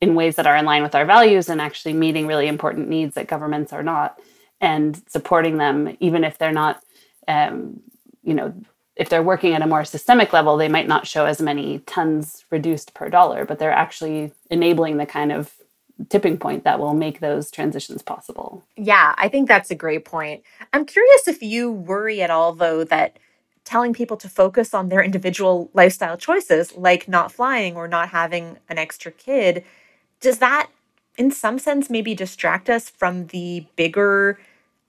in 0.02 0.14
ways 0.14 0.36
that 0.36 0.46
are 0.46 0.56
in 0.56 0.66
line 0.66 0.84
with 0.84 0.94
our 0.94 1.06
values 1.06 1.50
and 1.50 1.60
actually 1.60 1.94
meeting 1.94 2.28
really 2.28 2.48
important 2.48 2.90
needs 2.90 3.16
that 3.16 3.28
governments 3.28 3.74
are 3.74 3.84
not 3.84 4.20
and 4.66 5.00
supporting 5.08 5.58
them, 5.58 5.96
even 6.00 6.24
if 6.24 6.40
they're 6.40 6.52
not, 6.52 6.84
um, 7.28 7.82
you 8.24 8.34
know, 8.34 8.52
if 8.96 9.10
they're 9.10 9.22
working 9.22 9.54
at 9.54 9.62
a 9.62 9.68
more 9.68 9.86
systemic 9.86 10.34
level, 10.34 10.58
they 10.58 10.68
might 10.68 10.88
not 10.88 11.06
show 11.06 11.26
as 11.26 11.40
many 11.40 11.80
tons 11.80 12.46
reduced 12.50 12.96
per 12.96 13.08
dollar, 13.08 13.46
but 13.46 13.60
they're 13.60 13.72
actually 13.72 14.32
enabling 14.50 14.98
the 14.98 15.06
kind 15.06 15.32
of 15.32 15.54
tipping 16.10 16.38
point 16.38 16.64
that 16.64 16.80
will 16.80 16.96
make 16.96 17.20
those 17.20 17.52
transitions 17.52 18.02
possible. 18.02 18.64
Yeah, 18.76 19.14
I 19.18 19.28
think 19.28 19.48
that's 19.48 19.70
a 19.70 19.76
great 19.76 20.04
point. 20.04 20.42
I'm 20.74 20.86
curious 20.86 21.28
if 21.28 21.44
you 21.44 21.72
worry 21.72 22.24
at 22.24 22.32
all, 22.32 22.54
though, 22.54 22.84
that 22.86 23.20
telling 23.66 23.94
people 23.94 24.18
to 24.18 24.30
focus 24.30 24.74
on 24.74 24.90
their 24.90 25.04
individual 25.04 25.70
lifestyle 25.74 26.18
choices, 26.18 26.76
like 26.76 27.08
not 27.08 27.32
flying 27.32 27.76
or 27.76 27.88
not 27.88 28.10
having 28.10 28.58
an 28.68 28.80
extra 28.80 29.12
kid, 29.12 29.64
does 30.22 30.40
that 30.40 30.70
in 31.18 31.30
some 31.32 31.60
sense 31.60 31.90
maybe 31.90 32.16
distract 32.16 32.70
us 32.70 32.90
from 32.90 33.28
the 33.28 33.66
bigger 33.76 34.40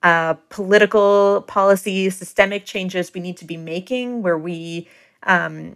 uh, 0.06 0.34
political 0.50 1.42
policy 1.48 2.08
systemic 2.10 2.64
changes 2.64 3.12
we 3.12 3.20
need 3.20 3.36
to 3.36 3.44
be 3.44 3.56
making 3.56 4.22
where 4.22 4.38
we 4.38 4.86
um, 5.24 5.74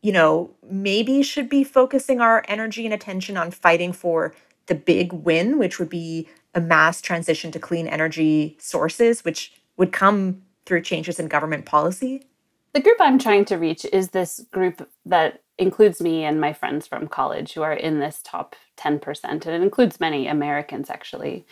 you 0.00 0.10
know 0.10 0.50
maybe 0.70 1.22
should 1.22 1.46
be 1.46 1.62
focusing 1.62 2.18
our 2.18 2.42
energy 2.48 2.86
and 2.86 2.94
attention 2.94 3.36
on 3.36 3.50
fighting 3.50 3.92
for 3.92 4.34
the 4.64 4.74
big 4.74 5.12
win 5.12 5.58
which 5.58 5.78
would 5.78 5.90
be 5.90 6.26
a 6.54 6.60
mass 6.60 7.02
transition 7.02 7.50
to 7.50 7.58
clean 7.58 7.86
energy 7.86 8.56
sources 8.58 9.26
which 9.26 9.52
would 9.76 9.92
come 9.92 10.40
through 10.64 10.80
changes 10.80 11.18
in 11.18 11.28
government 11.28 11.66
policy 11.66 12.24
the 12.72 12.80
group 12.80 12.96
i'm 12.98 13.18
trying 13.18 13.44
to 13.44 13.56
reach 13.56 13.84
is 13.92 14.08
this 14.08 14.40
group 14.52 14.88
that 15.04 15.42
includes 15.58 16.00
me 16.00 16.24
and 16.24 16.40
my 16.40 16.54
friends 16.54 16.86
from 16.86 17.08
college 17.08 17.52
who 17.52 17.62
are 17.62 17.74
in 17.74 17.98
this 17.98 18.20
top 18.22 18.56
10%, 18.76 19.24
and 19.24 19.46
it 19.46 19.62
includes 19.62 20.00
many 20.00 20.28
Americans 20.28 20.90
actually. 20.90 21.46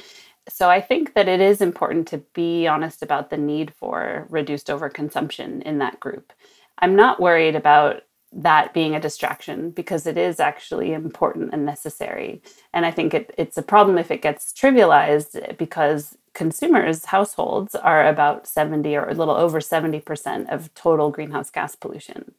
So 0.48 0.68
I 0.68 0.80
think 0.80 1.14
that 1.14 1.28
it 1.28 1.40
is 1.40 1.60
important 1.60 2.06
to 2.08 2.18
be 2.34 2.66
honest 2.66 3.02
about 3.02 3.30
the 3.30 3.36
need 3.36 3.72
for 3.74 4.26
reduced 4.28 4.66
overconsumption 4.68 5.62
in 5.62 5.78
that 5.78 6.00
group. 6.00 6.32
I'm 6.78 6.96
not 6.96 7.20
worried 7.20 7.56
about 7.56 8.02
that 8.32 8.74
being 8.74 8.94
a 8.94 9.00
distraction 9.00 9.70
because 9.70 10.06
it 10.06 10.18
is 10.18 10.40
actually 10.40 10.92
important 10.92 11.50
and 11.52 11.64
necessary. 11.64 12.42
And 12.72 12.84
I 12.84 12.90
think 12.90 13.14
it, 13.14 13.34
it's 13.38 13.56
a 13.56 13.62
problem 13.62 13.96
if 13.96 14.10
it 14.10 14.22
gets 14.22 14.52
trivialized 14.52 15.56
because 15.56 16.18
consumers, 16.34 17.06
households, 17.06 17.74
are 17.76 18.06
about 18.06 18.46
70 18.46 18.96
or 18.96 19.08
a 19.08 19.14
little 19.14 19.36
over 19.36 19.60
70% 19.60 20.52
of 20.52 20.74
total 20.74 21.10
greenhouse 21.10 21.48
gas 21.48 21.76
pollution. 21.76 22.34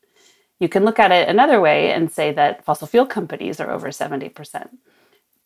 You 0.59 0.69
can 0.69 0.83
look 0.83 0.99
at 0.99 1.11
it 1.11 1.29
another 1.29 1.61
way 1.61 1.91
and 1.91 2.11
say 2.11 2.31
that 2.33 2.63
fossil 2.63 2.87
fuel 2.87 3.05
companies 3.05 3.59
are 3.59 3.71
over 3.71 3.87
70%. 3.87 4.69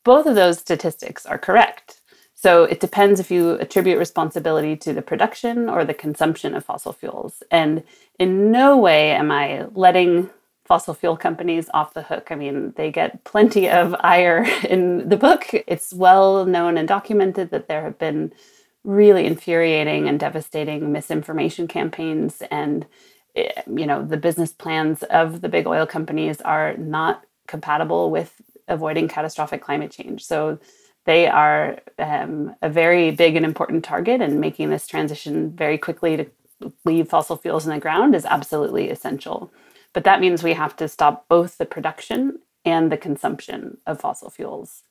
Both 0.03 0.25
of 0.25 0.35
those 0.35 0.59
statistics 0.59 1.25
are 1.25 1.37
correct. 1.37 2.01
So 2.41 2.63
it 2.63 2.79
depends 2.79 3.19
if 3.19 3.29
you 3.29 3.51
attribute 3.53 3.97
responsibility 3.97 4.77
to 4.77 4.93
the 4.93 5.01
production 5.01 5.67
or 5.67 5.83
the 5.83 5.93
consumption 5.93 6.55
of 6.55 6.63
fossil 6.63 6.93
fuels. 6.93 7.43
And 7.51 7.83
in 8.17 8.51
no 8.51 8.77
way 8.77 9.11
am 9.11 9.29
I 9.31 9.65
letting 9.73 10.29
fossil 10.65 10.93
fuel 10.93 11.17
companies 11.17 11.69
off 11.73 11.93
the 11.93 12.03
hook. 12.03 12.27
I 12.31 12.35
mean, 12.35 12.73
they 12.77 12.91
get 12.91 13.23
plenty 13.25 13.67
of 13.69 13.93
ire 13.99 14.43
in 14.69 15.09
the 15.09 15.17
book. 15.17 15.47
It's 15.67 15.93
well 15.93 16.45
known 16.45 16.77
and 16.77 16.87
documented 16.87 17.49
that 17.51 17.67
there 17.67 17.83
have 17.83 17.99
been 17.99 18.31
really 18.85 19.25
infuriating 19.25 20.07
and 20.07 20.19
devastating 20.19 20.91
misinformation 20.93 21.67
campaigns 21.67 22.41
and 22.49 22.85
Eh, 23.35 23.61
you 23.67 23.85
know 23.85 24.03
the 24.03 24.17
business 24.17 24.51
plans 24.51 25.03
of 25.03 25.41
the 25.41 25.49
big 25.49 25.67
oil 25.67 25.85
companies 25.85 26.41
are 26.41 26.75
not 26.77 27.23
compatible 27.47 28.09
with 28.09 28.41
avoiding 28.67 29.07
catastrophic 29.07 29.61
climate 29.61 29.91
change 29.91 30.25
so 30.25 30.59
they 31.05 31.27
are 31.27 31.79
um, 31.99 32.55
a 32.61 32.69
very 32.69 33.11
big 33.11 33.35
and 33.35 33.45
important 33.45 33.83
target 33.85 34.21
and 34.21 34.39
making 34.39 34.69
this 34.69 34.87
transition 34.87 35.51
very 35.55 35.77
quickly 35.77 36.17
to 36.17 36.27
leave 36.85 37.09
fossil 37.09 37.37
fuels 37.37 37.65
in 37.67 37.73
the 37.73 37.79
ground 37.79 38.15
is 38.15 38.25
absolutely 38.25 38.89
essential 38.89 39.51
but 39.93 40.03
that 40.05 40.21
means 40.21 40.43
we 40.43 40.53
have 40.53 40.75
to 40.75 40.87
stop 40.87 41.27
both 41.29 41.57
the 41.57 41.65
production 41.65 42.39
and 42.65 42.91
the 42.91 42.97
consumption 42.97 43.77
of 43.87 43.99
fossil 43.99 44.29
fuels 44.29 44.83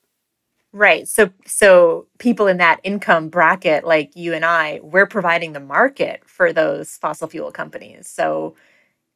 Right. 0.71 1.07
So 1.07 1.31
so 1.47 2.07
people 2.19 2.47
in 2.47 2.57
that 2.57 2.79
income 2.83 3.29
bracket 3.29 3.83
like 3.85 4.15
you 4.15 4.33
and 4.35 4.45
I, 4.45 4.79
we're 4.83 5.07
providing 5.07 5.53
the 5.53 5.59
market 5.59 6.21
for 6.27 6.53
those 6.53 6.97
fossil 6.97 7.27
fuel 7.27 7.51
companies. 7.51 8.07
So 8.07 8.55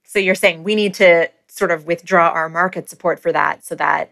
so 0.06 0.20
you're 0.20 0.36
saying 0.36 0.64
we 0.64 0.76
need 0.76 0.96
to 0.96 1.30
sort 1.48 1.72
of 1.72 1.88
withdraw 1.88 2.30
our 2.30 2.50
market 2.50 2.90
support 2.90 3.20
for 3.22 3.32
that 3.34 3.66
so 3.66 3.76
that 3.76 4.12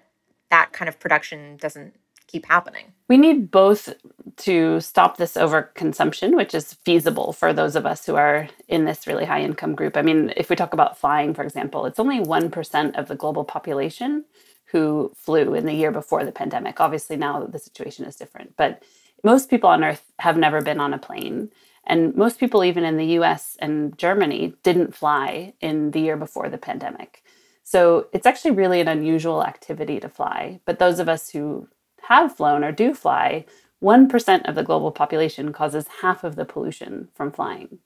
that 0.52 0.74
kind 0.74 0.89
of 0.89 1.00
production 1.00 1.58
doesn't 1.58 1.96
keep 2.32 2.46
happening. 2.46 2.86
We 3.10 3.17
need 3.17 3.52
both 3.52 3.94
to 4.38 4.80
stop 4.80 5.17
this 5.17 5.34
overconsumption, 5.34 6.36
which 6.36 6.54
is 6.54 6.76
feasible 6.86 7.34
for 7.34 7.52
those 7.52 7.76
of 7.76 7.86
us 7.86 8.06
who 8.06 8.15
are 8.15 8.48
in 8.67 8.86
this 8.86 9.06
really 9.06 9.26
high 9.26 9.41
income 9.41 9.76
group. 9.76 9.98
I 9.98 10.02
mean, 10.02 10.34
if 10.38 10.50
we 10.50 10.56
talk 10.56 10.74
about 10.74 10.98
flying, 10.98 11.34
for 11.34 11.44
example, 11.44 11.86
it's 11.86 12.00
only 12.00 12.20
1% 12.20 12.98
of 12.98 13.08
the 13.08 13.15
global 13.15 13.44
population 13.44 14.24
who 14.65 15.12
flew 15.15 15.54
in 15.54 15.65
the 15.65 15.74
year 15.74 15.91
before 15.91 16.24
the 16.24 16.32
pandemic. 16.32 16.80
Obviously, 16.80 17.17
now 17.17 17.44
the 17.44 17.60
situation 17.60 18.06
is 18.06 18.15
different, 18.15 18.56
but 18.56 18.82
most 19.24 19.50
people 19.50 19.70
on 19.70 19.84
earth 19.84 20.12
have 20.20 20.38
never 20.38 20.62
been 20.62 20.80
on 20.80 20.94
a 20.94 20.98
plane. 20.98 21.52
And 21.86 22.15
most 22.15 22.39
people, 22.39 22.63
even 22.63 22.86
in 22.86 22.96
the 22.96 23.20
US 23.20 23.58
and 23.60 23.98
Germany, 23.98 24.54
didn't 24.63 24.96
fly 24.96 25.54
in 25.60 25.91
the 25.91 26.00
year 26.00 26.15
before 26.15 26.48
the 26.48 26.58
pandemic. 26.58 27.24
So 27.63 28.08
it's 28.13 28.26
actually 28.26 28.52
really 28.52 28.80
an 28.82 28.88
unusual 28.88 29.44
activity 29.44 30.00
to 30.00 30.10
fly. 30.10 30.62
But 30.65 30.80
those 30.80 31.00
of 31.00 31.10
us 31.10 31.30
who 31.30 31.67
have 32.08 32.36
flown 32.36 32.64
or 32.64 32.72
do 32.72 32.94
fly, 32.94 33.46
1% 33.82 34.48
of 34.48 34.56
the 34.56 34.64
global 34.64 34.92
population 34.92 35.52
causes 35.52 35.86
half 36.02 36.24
of 36.24 36.36
the 36.36 36.46
pollution 36.46 37.10
from 37.16 37.32
flying. 37.32 37.80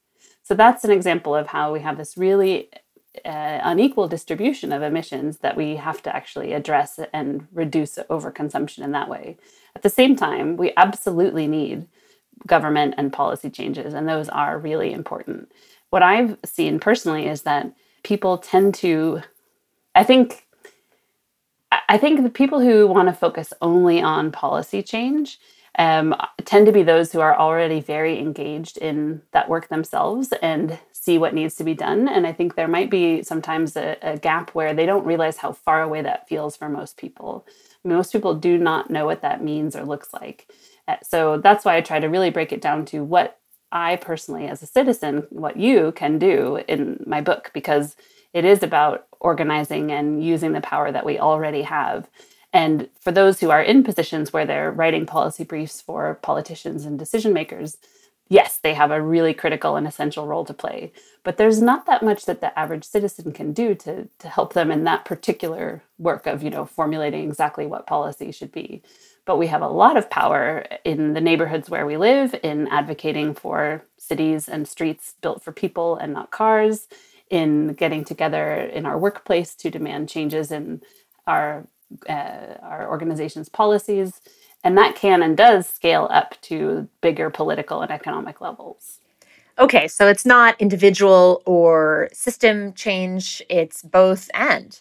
So 0.43 0.53
that's 0.53 0.83
an 0.83 0.91
example 0.91 1.33
of 1.33 1.47
how 1.47 1.71
we 1.71 1.79
have 1.79 1.97
this 1.97 2.17
really 2.17 2.69
uh, 3.23 3.59
unequal 3.63 4.07
distribution 4.07 4.71
of 4.71 4.81
emissions 4.81 5.37
that 5.39 5.55
we 5.55 5.77
have 5.77 6.01
to 6.03 6.15
actually 6.15 6.53
address 6.53 6.99
and 7.13 7.47
reduce 7.53 7.95
overconsumption 8.09 8.83
in 8.83 8.91
that 8.91 9.09
way. 9.09 9.37
At 9.75 9.83
the 9.83 9.89
same 9.89 10.15
time, 10.15 10.57
we 10.57 10.73
absolutely 10.75 11.47
need 11.47 11.87
government 12.45 12.95
and 12.97 13.13
policy 13.13 13.49
changes, 13.49 13.93
and 13.93 14.07
those 14.07 14.27
are 14.29 14.59
really 14.59 14.91
important. 14.91 15.51
What 15.89 16.03
I've 16.03 16.37
seen 16.43 16.79
personally 16.79 17.27
is 17.27 17.43
that 17.43 17.73
people 18.03 18.37
tend 18.37 18.75
to, 18.75 19.21
I 19.95 20.03
think, 20.03 20.44
I 21.87 21.97
think 21.97 22.23
the 22.23 22.29
people 22.29 22.59
who 22.59 22.87
want 22.87 23.09
to 23.09 23.13
focus 23.13 23.53
only 23.61 24.01
on 24.01 24.31
policy 24.31 24.81
change 24.81 25.39
um, 25.77 26.15
tend 26.45 26.65
to 26.65 26.71
be 26.71 26.83
those 26.83 27.11
who 27.11 27.19
are 27.19 27.37
already 27.37 27.81
very 27.81 28.17
engaged 28.17 28.77
in 28.77 29.21
that 29.31 29.49
work 29.49 29.67
themselves 29.67 30.33
and 30.41 30.79
see 30.93 31.17
what 31.17 31.33
needs 31.33 31.55
to 31.55 31.63
be 31.63 31.73
done. 31.73 32.07
And 32.07 32.25
I 32.25 32.31
think 32.31 32.55
there 32.55 32.67
might 32.67 32.89
be 32.89 33.21
sometimes 33.23 33.75
a, 33.75 33.97
a 34.01 34.17
gap 34.17 34.51
where 34.51 34.73
they 34.73 34.85
don't 34.85 35.05
realize 35.05 35.37
how 35.37 35.51
far 35.51 35.81
away 35.81 36.01
that 36.01 36.27
feels 36.27 36.55
for 36.55 36.69
most 36.69 36.97
people. 36.97 37.45
Most 37.83 38.11
people 38.11 38.33
do 38.33 38.57
not 38.57 38.89
know 38.89 39.05
what 39.05 39.21
that 39.21 39.43
means 39.43 39.75
or 39.75 39.83
looks 39.83 40.13
like. 40.13 40.51
Uh, 40.87 40.95
so 41.03 41.37
that's 41.37 41.65
why 41.65 41.75
I 41.75 41.81
try 41.81 41.99
to 41.99 42.07
really 42.07 42.31
break 42.31 42.51
it 42.51 42.61
down 42.61 42.85
to 42.85 43.03
what 43.03 43.39
I 43.71 43.97
personally, 43.97 44.47
as 44.47 44.63
a 44.63 44.67
citizen, 44.67 45.27
what 45.29 45.57
you 45.57 45.91
can 45.91 46.17
do 46.17 46.63
in 46.67 47.03
my 47.05 47.21
book, 47.21 47.51
because 47.53 47.95
it 48.33 48.45
is 48.45 48.63
about 48.63 49.07
organizing 49.25 49.91
and 49.91 50.23
using 50.23 50.53
the 50.53 50.61
power 50.61 50.91
that 50.91 51.05
we 51.05 51.19
already 51.19 51.63
have. 51.63 52.07
And 52.53 52.87
for 53.01 53.11
those 53.11 53.41
who 53.41 53.49
are 53.49 53.61
in 53.61 53.83
positions 53.83 54.31
where 54.31 54.45
they're 54.45 54.71
writing 54.71 55.05
policy 55.05 55.43
briefs 55.43 55.81
for 55.81 56.19
politicians 56.21 56.85
and 56.85 56.97
decision 56.97 57.33
makers, 57.33 57.77
yes, 58.29 58.59
they 58.63 58.73
have 58.75 58.91
a 58.91 59.01
really 59.01 59.33
critical 59.33 59.75
and 59.75 59.87
essential 59.87 60.27
role 60.27 60.45
to 60.45 60.53
play. 60.53 60.93
But 61.23 61.37
there's 61.37 61.61
not 61.61 61.85
that 61.87 62.03
much 62.03 62.25
that 62.25 62.39
the 62.39 62.57
average 62.57 62.85
citizen 62.85 63.33
can 63.33 63.51
do 63.51 63.75
to, 63.75 64.07
to 64.19 64.29
help 64.29 64.53
them 64.53 64.71
in 64.71 64.83
that 64.85 65.05
particular 65.05 65.83
work 65.97 66.27
of, 66.27 66.43
you 66.43 66.49
know, 66.49 66.65
formulating 66.65 67.27
exactly 67.27 67.65
what 67.65 67.87
policy 67.87 68.31
should 68.31 68.51
be. 68.51 68.81
But 69.25 69.39
we 69.39 69.47
have 69.47 69.63
a 69.63 69.67
lot 69.67 69.97
of 69.97 70.09
power 70.09 70.65
in 70.83 71.13
the 71.13 71.21
neighborhoods 71.21 71.69
where 71.69 71.85
we 71.85 71.97
live, 71.97 72.35
in 72.43 72.67
advocating 72.67 73.33
for 73.33 73.83
cities 73.97 74.47
and 74.47 74.67
streets 74.67 75.15
built 75.21 75.43
for 75.43 75.51
people 75.51 75.97
and 75.97 76.13
not 76.13 76.29
cars, 76.31 76.87
in 77.29 77.73
getting 77.73 78.03
together 78.03 78.55
in 78.55 78.85
our 78.85 78.97
workplace 78.97 79.55
to 79.55 79.69
demand 79.69 80.09
changes 80.09 80.51
in 80.51 80.81
our 81.27 81.67
uh, 82.09 82.55
our 82.61 82.89
organization's 82.89 83.47
policies 83.47 84.21
and 84.65 84.77
that 84.79 84.95
can 84.95 85.21
and 85.21 85.37
does 85.37 85.67
scale 85.67 86.07
up 86.11 86.35
to 86.41 86.89
bigger 86.99 87.29
political 87.29 87.81
and 87.81 87.91
economic 87.91 88.41
levels. 88.41 88.99
Okay, 89.59 89.87
so 89.87 90.07
it's 90.07 90.25
not 90.25 90.59
individual 90.59 91.41
or 91.45 92.09
system 92.11 92.73
change, 92.73 93.41
it's 93.47 93.83
both 93.83 94.29
and. 94.33 94.77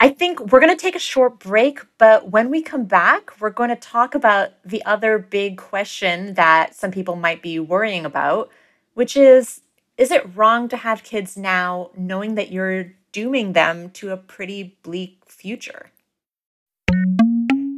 I 0.00 0.08
think 0.08 0.40
we're 0.50 0.58
going 0.58 0.76
to 0.76 0.82
take 0.82 0.96
a 0.96 0.98
short 0.98 1.38
break, 1.38 1.80
but 1.98 2.30
when 2.30 2.50
we 2.50 2.62
come 2.62 2.84
back, 2.86 3.38
we're 3.38 3.50
going 3.50 3.68
to 3.68 3.76
talk 3.76 4.16
about 4.16 4.50
the 4.64 4.84
other 4.84 5.18
big 5.18 5.58
question 5.58 6.34
that 6.34 6.74
some 6.74 6.90
people 6.90 7.14
might 7.14 7.42
be 7.42 7.60
worrying 7.60 8.04
about, 8.04 8.50
which 8.94 9.16
is 9.16 9.60
is 9.98 10.10
it 10.10 10.36
wrong 10.36 10.68
to 10.68 10.76
have 10.76 11.04
kids 11.04 11.36
now 11.36 11.90
knowing 11.96 12.34
that 12.34 12.50
you're 12.50 12.92
dooming 13.12 13.52
them 13.52 13.90
to 13.90 14.10
a 14.10 14.16
pretty 14.16 14.78
bleak 14.82 15.22
future? 15.26 15.90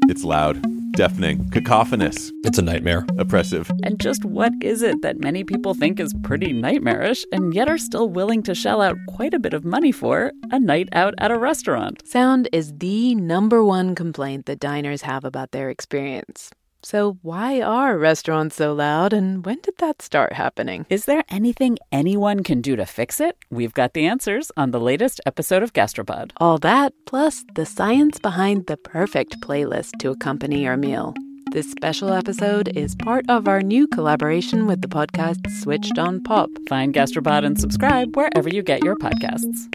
It's 0.09 0.23
loud, 0.23 0.63
deafening, 0.93 1.51
cacophonous. 1.51 2.31
It's 2.45 2.59
a 2.59 2.63
nightmare. 2.63 3.05
Oppressive. 3.19 3.71
And 3.83 4.01
just 4.01 4.25
what 4.25 4.53
is 4.61 4.81
it 4.81 5.03
that 5.03 5.19
many 5.19 5.43
people 5.43 5.75
think 5.75 5.99
is 5.99 6.15
pretty 6.23 6.53
nightmarish 6.53 7.25
and 7.33 7.53
yet 7.53 7.69
are 7.69 7.79
still 7.79 8.09
willing 8.09 8.43
to 8.45 8.55
shell 8.55 8.81
out 8.81 8.97
quite 9.09 9.35
a 9.35 9.41
bit 9.41 9.55
of 9.55 9.65
money 9.65 9.91
for 9.91 10.31
a 10.53 10.61
night 10.61 10.89
out 10.93 11.15
at 11.19 11.33
a 11.33 11.39
restaurant? 11.39 12.07
Sound 12.07 12.49
is 12.53 12.73
the 12.79 13.15
number 13.17 13.65
one 13.65 13.95
complaint 13.95 14.47
that 14.47 14.61
diners 14.61 15.03
have 15.03 15.25
about 15.25 15.51
their 15.51 15.69
experience. 15.69 16.51
So, 16.85 17.19
why 17.23 17.63
are 17.63 17.97
restaurants 17.97 18.57
so 18.57 18.75
loud 18.75 19.15
and 19.15 19.45
when 19.47 19.59
did 19.63 19.79
that 19.79 20.03
start 20.03 20.35
happening? 20.35 20.85
Is 20.91 21.07
there 21.07 21.25
anything 21.31 21.79
anyone 21.91 22.43
can 22.43 22.61
do 22.61 22.77
to 22.77 22.85
fix 22.85 23.21
it? 23.21 23.39
We've 23.51 23.73
got 23.73 23.95
the 23.95 24.07
answers 24.07 24.53
on 24.55 24.71
the 24.71 24.81
latest 24.81 25.19
episode 25.25 25.63
of 25.63 25.73
Gastropod. 25.73 26.33
All 26.37 26.59
that, 26.59 26.93
plus 27.07 27.43
the 27.55 27.65
science 27.65 28.19
behind 28.19 28.67
the 28.67 28.77
perfect 28.77 29.41
playlist 29.41 29.93
to 30.01 30.11
accompany 30.11 30.65
your 30.65 30.77
meal. 30.77 31.15
This 31.53 31.71
special 31.71 32.13
episode 32.13 32.77
is 32.77 32.95
part 32.97 33.25
of 33.31 33.49
our 33.49 33.63
new 33.63 33.87
collaboration 33.87 34.67
with 34.67 34.83
the 34.83 34.89
podcast 34.89 35.51
Switched 35.63 35.99
on 35.99 36.23
Pop. 36.23 36.51
Find 36.69 36.93
Gastropod 36.93 37.47
and 37.47 37.59
subscribe 37.59 38.15
wherever 38.15 38.51
you 38.51 38.63
get 38.63 38.85
your 38.85 38.97
podcasts. 38.97 39.73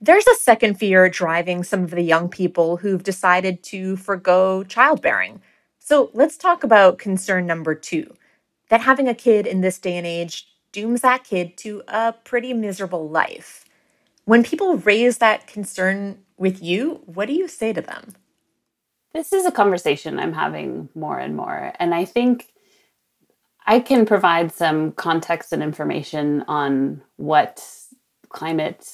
There's 0.00 0.26
a 0.28 0.34
second 0.36 0.76
fear 0.76 1.08
driving 1.08 1.64
some 1.64 1.82
of 1.82 1.90
the 1.90 2.02
young 2.02 2.28
people 2.28 2.76
who've 2.76 3.02
decided 3.02 3.62
to 3.64 3.96
forego 3.96 4.62
childbearing. 4.62 5.42
So 5.78 6.10
let's 6.14 6.36
talk 6.36 6.62
about 6.62 6.98
concern 6.98 7.46
number 7.46 7.74
two 7.74 8.14
that 8.68 8.82
having 8.82 9.08
a 9.08 9.14
kid 9.14 9.46
in 9.46 9.60
this 9.60 9.78
day 9.78 9.96
and 9.96 10.06
age 10.06 10.46
dooms 10.70 11.00
that 11.00 11.24
kid 11.24 11.56
to 11.56 11.82
a 11.88 12.12
pretty 12.12 12.52
miserable 12.52 13.08
life. 13.08 13.64
When 14.24 14.44
people 14.44 14.76
raise 14.76 15.18
that 15.18 15.46
concern 15.46 16.18
with 16.36 16.62
you, 16.62 17.00
what 17.06 17.26
do 17.26 17.34
you 17.34 17.48
say 17.48 17.72
to 17.72 17.80
them? 17.80 18.14
This 19.14 19.32
is 19.32 19.46
a 19.46 19.50
conversation 19.50 20.18
I'm 20.18 20.34
having 20.34 20.90
more 20.94 21.18
and 21.18 21.34
more. 21.34 21.72
And 21.80 21.94
I 21.94 22.04
think 22.04 22.52
I 23.66 23.80
can 23.80 24.06
provide 24.06 24.52
some 24.52 24.92
context 24.92 25.52
and 25.52 25.62
information 25.62 26.44
on 26.46 27.02
what 27.16 27.66
climate 28.28 28.86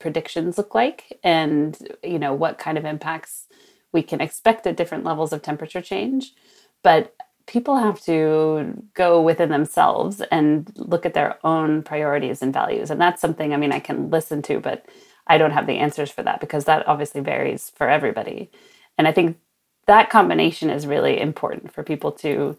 predictions 0.00 0.58
look 0.58 0.74
like 0.74 1.18
and 1.24 1.78
you 2.02 2.18
know 2.18 2.34
what 2.34 2.58
kind 2.58 2.78
of 2.78 2.84
impacts 2.84 3.46
we 3.92 4.02
can 4.02 4.20
expect 4.20 4.66
at 4.66 4.76
different 4.76 5.04
levels 5.04 5.32
of 5.32 5.42
temperature 5.42 5.80
change. 5.82 6.34
But 6.82 7.14
people 7.46 7.76
have 7.76 8.00
to 8.02 8.74
go 8.94 9.22
within 9.22 9.50
themselves 9.50 10.20
and 10.30 10.70
look 10.76 11.06
at 11.06 11.14
their 11.14 11.38
own 11.44 11.82
priorities 11.82 12.42
and 12.42 12.52
values. 12.52 12.90
And 12.90 13.00
that's 13.00 13.20
something 13.20 13.54
i 13.54 13.56
mean 13.56 13.72
i 13.72 13.80
can 13.80 14.10
listen 14.10 14.42
to 14.42 14.60
but 14.60 14.86
i 15.26 15.38
don't 15.38 15.52
have 15.52 15.66
the 15.66 15.78
answers 15.78 16.10
for 16.10 16.22
that 16.22 16.40
because 16.40 16.64
that 16.66 16.86
obviously 16.88 17.20
varies 17.22 17.70
for 17.76 17.88
everybody. 17.88 18.50
And 18.98 19.08
i 19.08 19.12
think 19.12 19.38
that 19.86 20.10
combination 20.10 20.70
is 20.70 20.86
really 20.86 21.18
important 21.20 21.72
for 21.72 21.82
people 21.82 22.12
to 22.12 22.56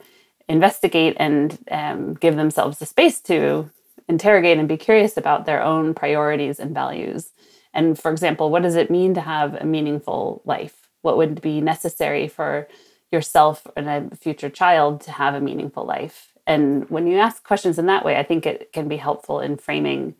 investigate 0.49 1.15
and 1.19 1.57
um, 1.71 2.15
give 2.15 2.35
themselves 2.35 2.79
the 2.79 2.85
space 2.85 3.21
to 3.21 3.69
interrogate 4.09 4.57
and 4.57 4.67
be 4.67 4.75
curious 4.75 5.15
about 5.15 5.45
their 5.45 5.63
own 5.63 5.93
priorities 5.93 6.59
and 6.59 6.73
values. 6.73 7.31
And 7.73 7.97
for 7.97 8.11
example, 8.11 8.49
what 8.49 8.63
does 8.63 8.75
it 8.75 8.91
mean 8.91 9.13
to 9.13 9.21
have 9.21 9.53
a 9.53 9.65
meaningful 9.65 10.41
life? 10.43 10.89
What 11.01 11.17
would 11.17 11.39
be 11.39 11.61
necessary 11.61 12.27
for 12.27 12.67
yourself 13.11 13.65
and 13.77 13.87
a 13.87 14.15
future 14.15 14.49
child 14.49 15.01
to 15.01 15.11
have 15.11 15.35
a 15.35 15.39
meaningful 15.39 15.85
life? 15.85 16.33
And 16.47 16.89
when 16.89 17.05
you 17.05 17.19
ask 17.19 17.43
questions 17.43 17.77
in 17.77 17.85
that 17.85 18.03
way, 18.03 18.17
I 18.17 18.23
think 18.23 18.45
it 18.45 18.73
can 18.73 18.87
be 18.87 18.97
helpful 18.97 19.39
in 19.39 19.57
framing 19.57 20.15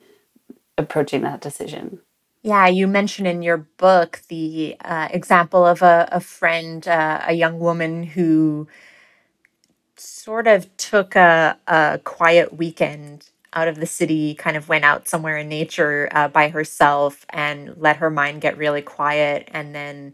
approaching 0.78 1.22
that 1.24 1.42
decision. 1.42 2.00
Yeah, 2.44 2.68
you 2.68 2.88
mentioned 2.88 3.28
in 3.28 3.42
your 3.42 3.58
book 3.58 4.22
the 4.30 4.78
uh, 4.86 5.10
example 5.12 5.66
of 5.66 5.82
a, 5.82 6.08
a 6.12 6.22
friend, 6.22 6.88
uh, 6.88 7.22
a 7.26 7.34
young 7.34 7.60
woman 7.60 8.04
who 8.04 8.68
sort 9.98 10.48
of 10.48 10.76
took 10.78 11.16
a, 11.16 11.58
a 11.68 12.00
quiet 12.04 12.54
weekend 12.54 13.30
out 13.54 13.68
of 13.68 13.78
the 13.78 13.86
city, 13.86 14.36
kind 14.36 14.58
of 14.58 14.70
went 14.70 14.86
out 14.86 15.08
somewhere 15.08 15.38
in 15.38 15.50
nature 15.50 16.10
uh, 16.12 16.28
by 16.28 16.50
herself 16.50 17.26
and 17.30 17.76
let 17.78 17.98
her 17.98 18.10
mind 18.10 18.42
get 18.42 18.58
really 18.58 18.82
quiet, 18.82 19.50
and 19.52 19.74
then 19.74 20.14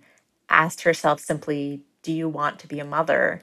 asked 0.50 0.82
herself 0.82 1.20
simply, 1.20 1.82
Do 2.04 2.14
you 2.14 2.30
want 2.30 2.60
to 2.60 2.68
be 2.68 2.80
a 2.80 2.86
mother? 2.86 3.42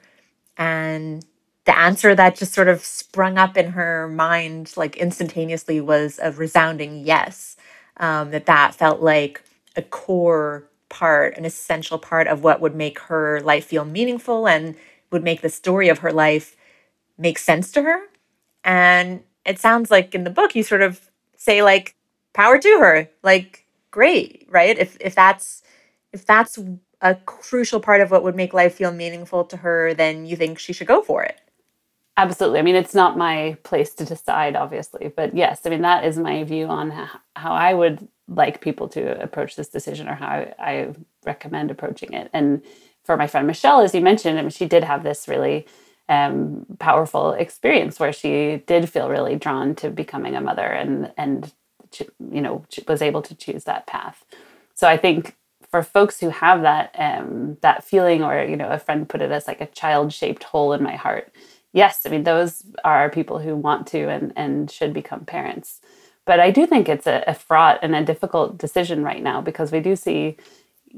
And 0.57 1.25
the 1.65 1.79
answer 1.79 2.15
that 2.15 2.37
just 2.37 2.53
sort 2.55 2.69
of 2.69 2.85
sprung 2.85 3.39
up 3.39 3.57
in 3.57 3.73
her 3.73 4.09
mind, 4.09 4.73
like 4.77 4.97
instantaneously, 4.97 5.81
was 5.81 6.19
a 6.23 6.33
resounding 6.33 7.07
yes. 7.07 7.57
Um, 7.99 8.31
that 8.31 8.47
that 8.47 8.75
felt 8.75 9.03
like 9.03 9.43
a 9.77 9.83
core 9.83 10.65
part, 10.89 11.37
an 11.37 11.45
essential 11.45 11.99
part 11.99 12.27
of 12.27 12.43
what 12.43 12.61
would 12.61 12.75
make 12.75 12.99
her 13.01 13.41
life 13.41 13.67
feel 13.67 13.85
meaningful 13.85 14.49
and 14.49 14.75
would 15.11 15.23
make 15.23 15.43
the 15.43 15.49
story 15.49 15.89
of 15.89 15.99
her 15.99 16.13
life 16.13 16.57
make 17.19 17.39
sense 17.39 17.71
to 17.73 17.83
her. 17.83 18.01
And 18.65 19.23
it 19.45 19.59
sounds 19.59 19.91
like 19.91 20.15
in 20.15 20.25
the 20.25 20.31
book 20.31 20.55
you 20.55 20.63
sort 20.63 20.83
of 20.83 21.01
say 21.37 21.63
like 21.63 21.95
power 22.35 22.59
to 22.59 22.79
her 22.79 23.09
like 23.23 23.67
great 23.91 24.47
right? 24.51 24.79
If 24.79 24.97
if 25.01 25.15
that's 25.15 25.63
if 26.13 26.27
that's 26.27 26.59
a 27.01 27.15
crucial 27.27 27.81
part 27.81 28.01
of 28.01 28.11
what 28.11 28.23
would 28.23 28.37
make 28.37 28.55
life 28.55 28.75
feel 28.75 28.93
meaningful 28.93 29.45
to 29.45 29.57
her 29.59 29.95
then 29.95 30.27
you 30.27 30.37
think 30.37 30.59
she 30.59 30.73
should 30.73 30.87
go 30.87 31.03
for 31.03 31.23
it. 31.23 31.41
Absolutely. 32.17 32.59
I 32.59 32.63
mean 32.63 32.77
it's 32.77 32.95
not 32.95 33.17
my 33.19 33.57
place 33.63 33.95
to 33.95 34.05
decide 34.05 34.55
obviously 34.57 35.13
but 35.17 35.35
yes 35.35 35.63
i 35.65 35.71
mean 35.71 35.83
that 35.83 36.05
is 36.05 36.19
my 36.19 36.45
view 36.45 36.67
on 36.67 36.91
how 37.37 37.53
i 37.53 37.73
would 37.75 38.07
like 38.29 38.61
people 38.61 38.89
to 38.89 39.21
approach 39.23 39.57
this 39.57 39.69
decision 39.69 40.09
or 40.09 40.15
how 40.15 40.47
i 40.59 40.95
recommend 41.25 41.71
approaching 41.71 42.13
it. 42.13 42.31
And 42.33 42.63
for 43.05 43.17
my 43.17 43.27
friend 43.27 43.47
michelle 43.47 43.81
as 43.81 43.95
you 43.95 44.01
mentioned 44.01 44.39
I 44.39 44.43
mean, 44.43 44.51
she 44.51 44.67
did 44.67 44.85
have 44.85 45.03
this 45.03 45.27
really 45.27 45.67
um, 46.09 46.67
powerful 46.79 47.33
experience 47.33 47.99
where 48.01 48.13
she 48.13 48.63
did 48.67 48.89
feel 48.91 49.09
really 49.09 49.37
drawn 49.37 49.75
to 49.77 49.91
becoming 49.91 50.35
a 50.35 50.41
mother 50.41 50.67
and 50.67 51.13
and 51.17 51.53
you 52.31 52.41
know 52.41 52.65
was 52.89 53.03
able 53.03 53.23
to 53.23 53.35
choose 53.35 53.65
that 53.65 53.87
path. 53.87 54.25
So 54.75 54.89
I 54.89 54.97
think 54.97 55.37
for 55.71 55.83
folks 55.83 56.21
who 56.21 56.29
have 56.29 56.63
that 56.63 56.95
um, 56.99 57.57
that 57.63 57.85
feeling, 57.85 58.23
or 58.23 58.45
you 58.45 58.57
know, 58.57 58.69
a 58.69 58.79
friend 58.79 59.09
put 59.09 59.23
it 59.23 59.33
as 59.33 59.47
like 59.47 59.61
a 59.61 59.67
child 59.67 60.13
shaped 60.13 60.45
hole 60.45 60.73
in 60.73 60.83
my 60.83 60.97
heart. 60.97 61.33
Yes, 61.73 62.03
I 62.07 62.11
mean 62.11 62.25
those 62.25 62.63
are 62.85 63.11
people 63.11 63.39
who 63.39 63.57
want 63.57 63.87
to 63.89 64.09
and 64.09 64.33
and 64.37 64.71
should 64.71 64.93
become 64.93 65.25
parents. 65.25 65.81
But 66.25 66.41
I 66.41 66.51
do 66.51 66.67
think 66.67 66.89
it's 66.89 67.07
a, 67.07 67.25
a 67.27 67.35
fraught 67.35 67.81
and 67.83 67.97
a 67.97 68.05
difficult 68.05 68.59
decision 68.59 69.03
right 69.03 69.23
now 69.23 69.41
because 69.41 69.73
we 69.73 69.81
do 69.81 69.97
see 69.97 70.37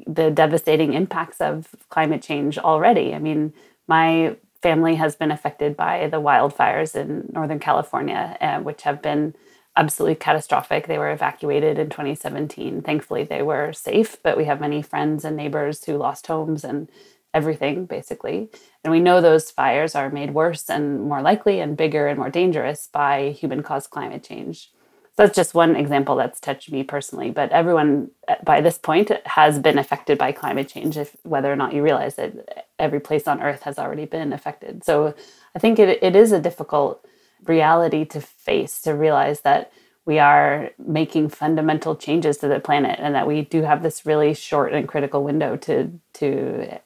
the 0.06 0.30
devastating 0.30 0.92
impacts 0.92 1.40
of 1.40 1.68
climate 1.88 2.22
change 2.22 2.58
already. 2.58 3.14
I 3.14 3.18
mean, 3.20 3.52
my 3.86 4.36
family 4.64 4.94
has 4.94 5.14
been 5.14 5.30
affected 5.30 5.76
by 5.76 6.08
the 6.08 6.22
wildfires 6.22 6.96
in 6.96 7.28
Northern 7.34 7.58
California, 7.58 8.34
uh, 8.40 8.60
which 8.60 8.80
have 8.80 9.02
been 9.02 9.34
absolutely 9.76 10.14
catastrophic. 10.14 10.86
They 10.86 10.96
were 10.96 11.12
evacuated 11.12 11.78
in 11.78 11.90
2017. 11.90 12.80
Thankfully, 12.80 13.24
they 13.24 13.42
were 13.42 13.74
safe, 13.74 14.16
but 14.22 14.38
we 14.38 14.46
have 14.46 14.62
many 14.62 14.80
friends 14.80 15.22
and 15.22 15.36
neighbors 15.36 15.84
who 15.84 15.98
lost 15.98 16.26
homes 16.28 16.64
and 16.64 16.88
everything, 17.34 17.84
basically. 17.84 18.48
And 18.82 18.90
we 18.90 19.00
know 19.00 19.20
those 19.20 19.50
fires 19.50 19.94
are 19.94 20.08
made 20.08 20.32
worse 20.32 20.70
and 20.70 21.02
more 21.02 21.20
likely 21.20 21.60
and 21.60 21.76
bigger 21.76 22.06
and 22.06 22.18
more 22.18 22.30
dangerous 22.30 22.88
by 22.90 23.36
human 23.40 23.62
caused 23.62 23.90
climate 23.90 24.24
change. 24.24 24.70
So 25.16 25.22
that's 25.22 25.36
just 25.36 25.54
one 25.54 25.76
example 25.76 26.16
that's 26.16 26.40
touched 26.40 26.72
me 26.72 26.82
personally. 26.82 27.30
But 27.30 27.52
everyone 27.52 28.10
uh, 28.26 28.34
by 28.42 28.60
this 28.60 28.78
point 28.78 29.12
has 29.26 29.60
been 29.60 29.78
affected 29.78 30.18
by 30.18 30.32
climate 30.32 30.68
change, 30.68 30.96
if 30.96 31.16
whether 31.22 31.52
or 31.52 31.56
not 31.56 31.72
you 31.72 31.82
realize 31.82 32.18
it, 32.18 32.66
every 32.80 32.98
place 32.98 33.28
on 33.28 33.40
Earth 33.40 33.62
has 33.62 33.78
already 33.78 34.06
been 34.06 34.32
affected. 34.32 34.84
So 34.84 35.14
I 35.54 35.60
think 35.60 35.78
it, 35.78 36.02
it 36.02 36.16
is 36.16 36.32
a 36.32 36.40
difficult 36.40 37.06
reality 37.44 38.04
to 38.06 38.20
face 38.20 38.80
to 38.82 38.92
realize 38.92 39.42
that 39.42 39.72
we 40.04 40.18
are 40.18 40.70
making 40.78 41.28
fundamental 41.28 41.94
changes 41.94 42.36
to 42.38 42.48
the 42.48 42.60
planet 42.60 42.98
and 43.00 43.14
that 43.14 43.26
we 43.26 43.42
do 43.42 43.62
have 43.62 43.82
this 43.82 44.04
really 44.04 44.34
short 44.34 44.72
and 44.72 44.88
critical 44.88 45.22
window 45.22 45.56
to 45.58 45.92
to 46.14 46.78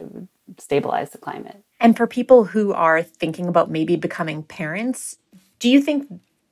stabilize 0.58 1.10
the 1.10 1.18
climate. 1.18 1.62
And 1.80 1.96
for 1.96 2.06
people 2.06 2.44
who 2.44 2.72
are 2.74 3.02
thinking 3.02 3.46
about 3.46 3.70
maybe 3.70 3.96
becoming 3.96 4.42
parents, 4.42 5.16
do 5.58 5.68
you 5.68 5.80
think 5.80 6.08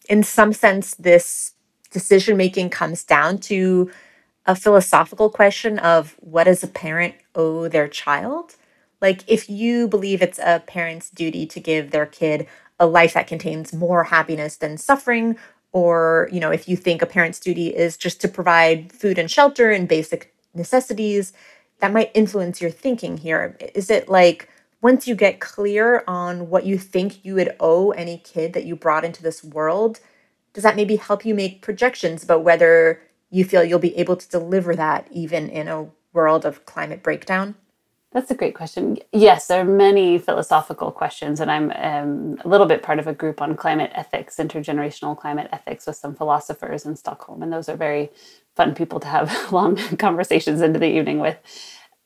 in 0.09 0.23
some 0.23 0.53
sense 0.53 0.95
this 0.95 1.53
decision 1.89 2.37
making 2.37 2.71
comes 2.71 3.05
down 3.05 3.39
to 3.39 3.91
a 4.47 4.55
philosophical 4.55 5.29
question 5.29 5.79
of 5.79 6.17
what 6.21 6.45
does 6.45 6.63
a 6.63 6.69
parent 6.69 7.15
owe 7.35 7.69
their 7.69 7.89
child? 7.89 8.57
Like, 9.01 9.23
if 9.27 9.51
you 9.51 9.89
believe 9.89 10.23
it's 10.23 10.39
a 10.39 10.63
parent's 10.67 11.11
duty 11.11 11.47
to 11.47 11.61
give 11.61 11.91
their 11.91 12.07
kid 12.07 12.47
a 12.79 12.87
life 12.87 13.15
that 13.15 13.27
contains 13.27 13.73
more 13.73 14.05
happiness 14.05 14.57
than 14.57 14.79
suffering, 14.79 15.37
or, 15.73 16.29
you 16.33 16.41
know, 16.41 16.51
if 16.51 16.69
you 16.69 16.77
think 16.77 17.03
a 17.03 17.07
parent's 17.07 17.41
duty 17.41 17.69
is 17.69 17.97
just 17.97 18.21
to 18.23 18.29
provide 18.29 18.93
food 18.93 19.19
and 19.19 19.31
shelter 19.31 19.71
and 19.71 19.89
basic 19.89 20.35
necessities, 20.55 21.33
that 21.81 21.93
might 21.93 22.11
influence 22.15 22.61
your 22.61 22.71
thinking 22.71 23.19
here. 23.19 23.57
Is 23.75 23.91
it 23.91 24.09
like 24.09 24.49
once 24.81 25.07
you 25.07 25.15
get 25.15 25.41
clear 25.41 26.03
on 26.07 26.49
what 26.49 26.65
you 26.65 26.79
think 26.79 27.25
you 27.25 27.35
would 27.35 27.55
owe 27.61 27.91
any 27.91 28.19
kid 28.19 28.53
that 28.55 28.65
you 28.65 28.77
brought 28.77 29.05
into 29.05 29.23
this 29.23 29.45
world, 29.45 30.01
does 30.57 30.63
that 30.63 30.75
maybe 30.75 30.97
help 30.97 31.27
you 31.27 31.35
make 31.35 31.61
projections 31.61 32.25
about 32.25 32.43
whether 32.43 33.03
you 33.29 33.45
feel 33.45 33.63
you'll 33.63 33.79
be 33.79 33.95
able 33.99 34.17
to 34.17 34.27
deliver 34.31 34.75
that 34.75 35.07
even 35.11 35.51
in 35.51 35.69
a 35.69 35.87
world 36.15 36.47
of 36.47 36.65
climate 36.65 37.03
breakdown? 37.03 37.55
That's 38.13 38.31
a 38.31 38.35
great 38.35 38.55
question. 38.55 38.97
Yes, 39.13 39.49
there 39.49 39.61
are 39.61 39.67
many 39.67 40.17
philosophical 40.17 40.91
questions, 40.91 41.41
and 41.41 41.51
I'm 41.51 41.71
um, 41.73 42.39
a 42.43 42.49
little 42.49 42.65
bit 42.65 42.83
part 42.83 42.99
of 42.99 43.07
a 43.07 43.13
group 43.13 43.43
on 43.43 43.55
climate 43.55 43.91
ethics, 43.95 44.37
intergenerational 44.37 45.15
climate 45.15 45.51
ethics, 45.53 45.87
with 45.87 45.97
some 45.97 46.15
philosophers 46.15 46.87
in 46.87 46.97
Stockholm, 46.97 47.43
and 47.43 47.53
those 47.53 47.69
are 47.69 47.77
very 47.77 48.09
fun 48.55 48.75
people 48.75 48.99
to 49.01 49.09
have 49.09 49.53
long 49.53 49.77
conversations 49.99 50.63
into 50.63 50.79
the 50.79 50.89
evening 50.89 51.19
with. 51.19 51.37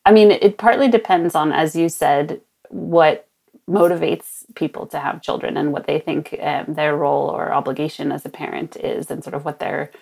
I 0.05 0.11
mean, 0.11 0.33
it 0.33 0.59
partly 0.59 0.89
depends 0.89 1.37
on, 1.37 1.53
as 1.53 1.77
you 1.77 1.89
said, 1.89 2.41
what 2.71 3.29
motivates 3.71 4.45
people 4.57 4.87
to 4.89 5.01
have 5.01 5.23
children 5.23 5.57
and 5.57 5.73
what 5.73 5.87
they 5.89 6.01
think 6.01 6.37
um, 6.43 6.67
their 6.75 6.97
role 6.97 7.29
or 7.31 7.53
obligation 7.55 8.13
as 8.13 8.27
a 8.27 8.31
parent 8.31 8.77
is 8.77 9.11
and 9.11 9.25
sort 9.25 9.35
of 9.35 9.47
what 9.47 9.61
they're 9.61 9.93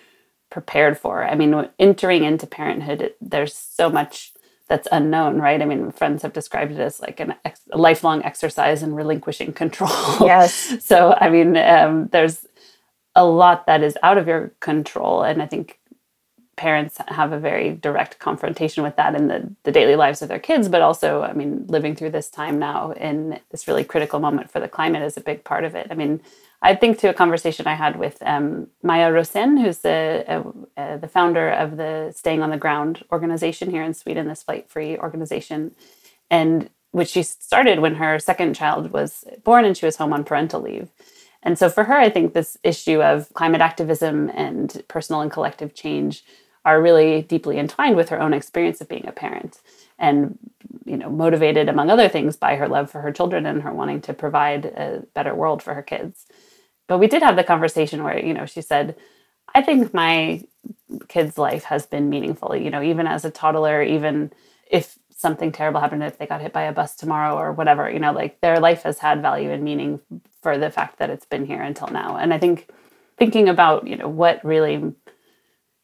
prepared 0.51 0.97
for. 0.99 1.23
I 1.25 1.35
mean, 1.35 1.69
entering 1.79 2.25
into 2.25 2.47
parenthood, 2.47 3.01
it, 3.01 3.17
there's 3.21 3.55
so 3.55 3.89
much 3.89 4.33
that's 4.69 4.87
unknown, 4.91 5.39
right? 5.39 5.61
I 5.61 5.65
mean, 5.65 5.91
friends 5.91 6.23
have 6.23 6.33
described 6.33 6.73
it 6.73 6.79
as 6.79 7.01
like 7.01 7.19
an 7.21 7.35
ex- 7.45 7.61
a 7.71 7.77
lifelong 7.79 8.23
exercise 8.23 8.83
in 8.83 8.95
relinquishing 8.95 9.53
control. 9.53 9.91
Yes. 10.19 10.73
so, 10.81 11.15
I 11.19 11.29
mean, 11.29 11.57
um, 11.57 12.09
there's 12.11 12.47
a 13.15 13.25
lot 13.25 13.67
that 13.67 13.83
is 13.83 13.97
out 14.03 14.17
of 14.19 14.27
your 14.27 14.53
control. 14.61 15.23
And 15.23 15.41
I 15.43 15.47
think 15.47 15.78
parents 16.59 16.99
have 17.09 17.33
a 17.33 17.39
very 17.39 17.71
direct 17.71 18.19
confrontation 18.19 18.83
with 18.83 18.97
that 18.97 19.15
in 19.15 19.29
the, 19.29 19.51
the 19.63 19.73
daily 19.73 19.97
lives 19.97 20.21
of 20.21 20.29
their 20.29 20.39
kids 20.39 20.69
but 20.69 20.83
also 20.83 21.23
i 21.23 21.33
mean 21.33 21.65
living 21.69 21.95
through 21.95 22.11
this 22.11 22.29
time 22.29 22.59
now 22.59 22.91
in 22.93 23.39
this 23.51 23.67
really 23.67 23.85
critical 23.85 24.19
moment 24.19 24.51
for 24.51 24.61
the 24.61 24.69
climate 24.69 25.03
is 25.03 25.17
a 25.17 25.21
big 25.21 25.43
part 25.45 25.65
of 25.65 25.75
it 25.75 25.87
i 25.91 25.95
mean 25.95 26.21
I 26.61 26.75
think 26.75 26.99
to 26.99 27.09
a 27.09 27.13
conversation 27.13 27.67
I 27.67 27.75
had 27.75 27.97
with 27.97 28.17
um, 28.21 28.67
Maja 28.83 29.11
Rosén, 29.11 29.61
who's 29.61 29.79
the 29.79 30.25
uh, 30.27 30.43
uh, 30.81 30.97
the 30.97 31.07
founder 31.07 31.51
of 31.51 31.77
the 31.77 32.13
Staying 32.15 32.41
on 32.41 32.51
the 32.51 32.57
Ground 32.57 33.03
organization 33.11 33.71
here 33.71 33.83
in 33.83 33.93
Sweden, 33.93 34.27
this 34.27 34.43
flight 34.43 34.69
free 34.69 34.97
organization, 34.97 35.73
and 36.29 36.69
which 36.91 37.09
she 37.09 37.23
started 37.23 37.79
when 37.79 37.95
her 37.95 38.19
second 38.19 38.55
child 38.55 38.91
was 38.91 39.25
born 39.43 39.65
and 39.65 39.77
she 39.77 39.85
was 39.85 39.97
home 39.97 40.13
on 40.13 40.23
parental 40.25 40.61
leave. 40.61 40.89
And 41.43 41.57
so 41.57 41.69
for 41.69 41.85
her, 41.85 41.95
I 41.97 42.09
think 42.09 42.33
this 42.33 42.57
issue 42.63 43.01
of 43.01 43.33
climate 43.33 43.61
activism 43.61 44.29
and 44.33 44.83
personal 44.89 45.21
and 45.21 45.31
collective 45.31 45.73
change 45.73 46.25
are 46.69 46.79
really 46.87 47.23
deeply 47.23 47.57
entwined 47.57 47.95
with 47.95 48.09
her 48.09 48.21
own 48.21 48.33
experience 48.33 48.79
of 48.79 48.87
being 48.87 49.07
a 49.07 49.11
parent 49.11 49.59
and 49.97 50.37
you 50.85 50.97
know 50.97 51.09
motivated 51.09 51.67
among 51.67 51.89
other 51.89 52.07
things 52.07 52.37
by 52.45 52.55
her 52.55 52.67
love 52.67 52.91
for 52.91 53.01
her 53.01 53.11
children 53.11 53.45
and 53.47 53.63
her 53.63 53.73
wanting 53.73 54.01
to 54.01 54.13
provide 54.13 54.65
a 54.65 55.03
better 55.15 55.33
world 55.33 55.63
for 55.63 55.73
her 55.73 55.81
kids. 55.81 56.27
But 56.87 56.99
we 56.99 57.07
did 57.07 57.23
have 57.23 57.35
the 57.35 57.43
conversation 57.43 58.03
where 58.03 58.23
you 58.23 58.33
know 58.35 58.45
she 58.45 58.61
said 58.61 58.95
i 59.55 59.61
think 59.67 59.93
my 59.93 60.43
kid's 61.13 61.37
life 61.39 61.63
has 61.63 61.87
been 61.93 62.07
meaningful 62.15 62.55
you 62.55 62.69
know 62.69 62.83
even 62.91 63.07
as 63.07 63.25
a 63.25 63.31
toddler 63.31 63.81
even 63.81 64.31
if 64.69 64.99
something 65.25 65.51
terrible 65.51 65.81
happened 65.81 66.03
if 66.03 66.17
they 66.19 66.27
got 66.33 66.41
hit 66.45 66.53
by 66.53 66.65
a 66.67 66.77
bus 66.79 66.95
tomorrow 66.95 67.33
or 67.41 67.51
whatever 67.51 67.89
you 67.89 67.99
know 68.03 68.13
like 68.21 68.39
their 68.41 68.59
life 68.67 68.83
has 68.83 68.99
had 68.99 69.23
value 69.29 69.51
and 69.55 69.63
meaning 69.63 69.99
for 70.43 70.57
the 70.57 70.69
fact 70.77 70.99
that 70.99 71.09
it's 71.09 71.25
been 71.25 71.45
here 71.51 71.63
until 71.71 71.89
now. 72.01 72.15
And 72.21 72.31
i 72.35 72.37
think 72.43 72.69
thinking 73.19 73.49
about 73.49 73.85
you 73.85 73.97
know 73.97 74.07
what 74.07 74.43
really 74.43 74.93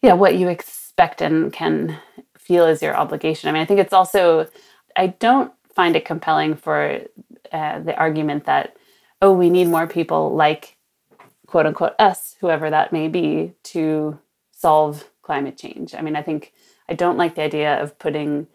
yeah 0.06 0.14
what 0.14 0.38
you 0.38 0.48
expect 0.50 1.20
and 1.20 1.52
can 1.52 1.98
feel 2.38 2.66
is 2.68 2.82
your 2.82 2.96
obligation 2.96 3.50
i 3.50 3.52
mean 3.52 3.62
i 3.62 3.66
think 3.66 3.80
it's 3.80 3.94
also 3.94 4.48
i 4.96 5.08
don't 5.08 5.52
find 5.74 5.96
it 5.96 6.06
compelling 6.06 6.56
for 6.56 7.02
uh, 7.52 7.80
the 7.80 7.96
argument 7.98 8.46
that 8.46 8.78
oh 9.24 9.34
we 9.34 9.50
need 9.50 9.68
more 9.68 9.88
people 9.88 10.36
like 10.36 10.78
quote 11.48 11.66
unquote 11.66 11.94
us 11.98 12.36
whoever 12.40 12.70
that 12.70 12.94
may 12.94 13.08
be 13.08 13.52
to 13.64 14.18
solve 14.52 15.10
climate 15.24 15.58
change 15.58 15.96
i 15.96 16.02
mean 16.02 16.16
i 16.16 16.22
think 16.22 16.54
i 16.88 16.94
don't 16.94 17.18
like 17.18 17.34
the 17.34 17.42
idea 17.42 17.82
of 17.82 17.98
putting 17.98 18.46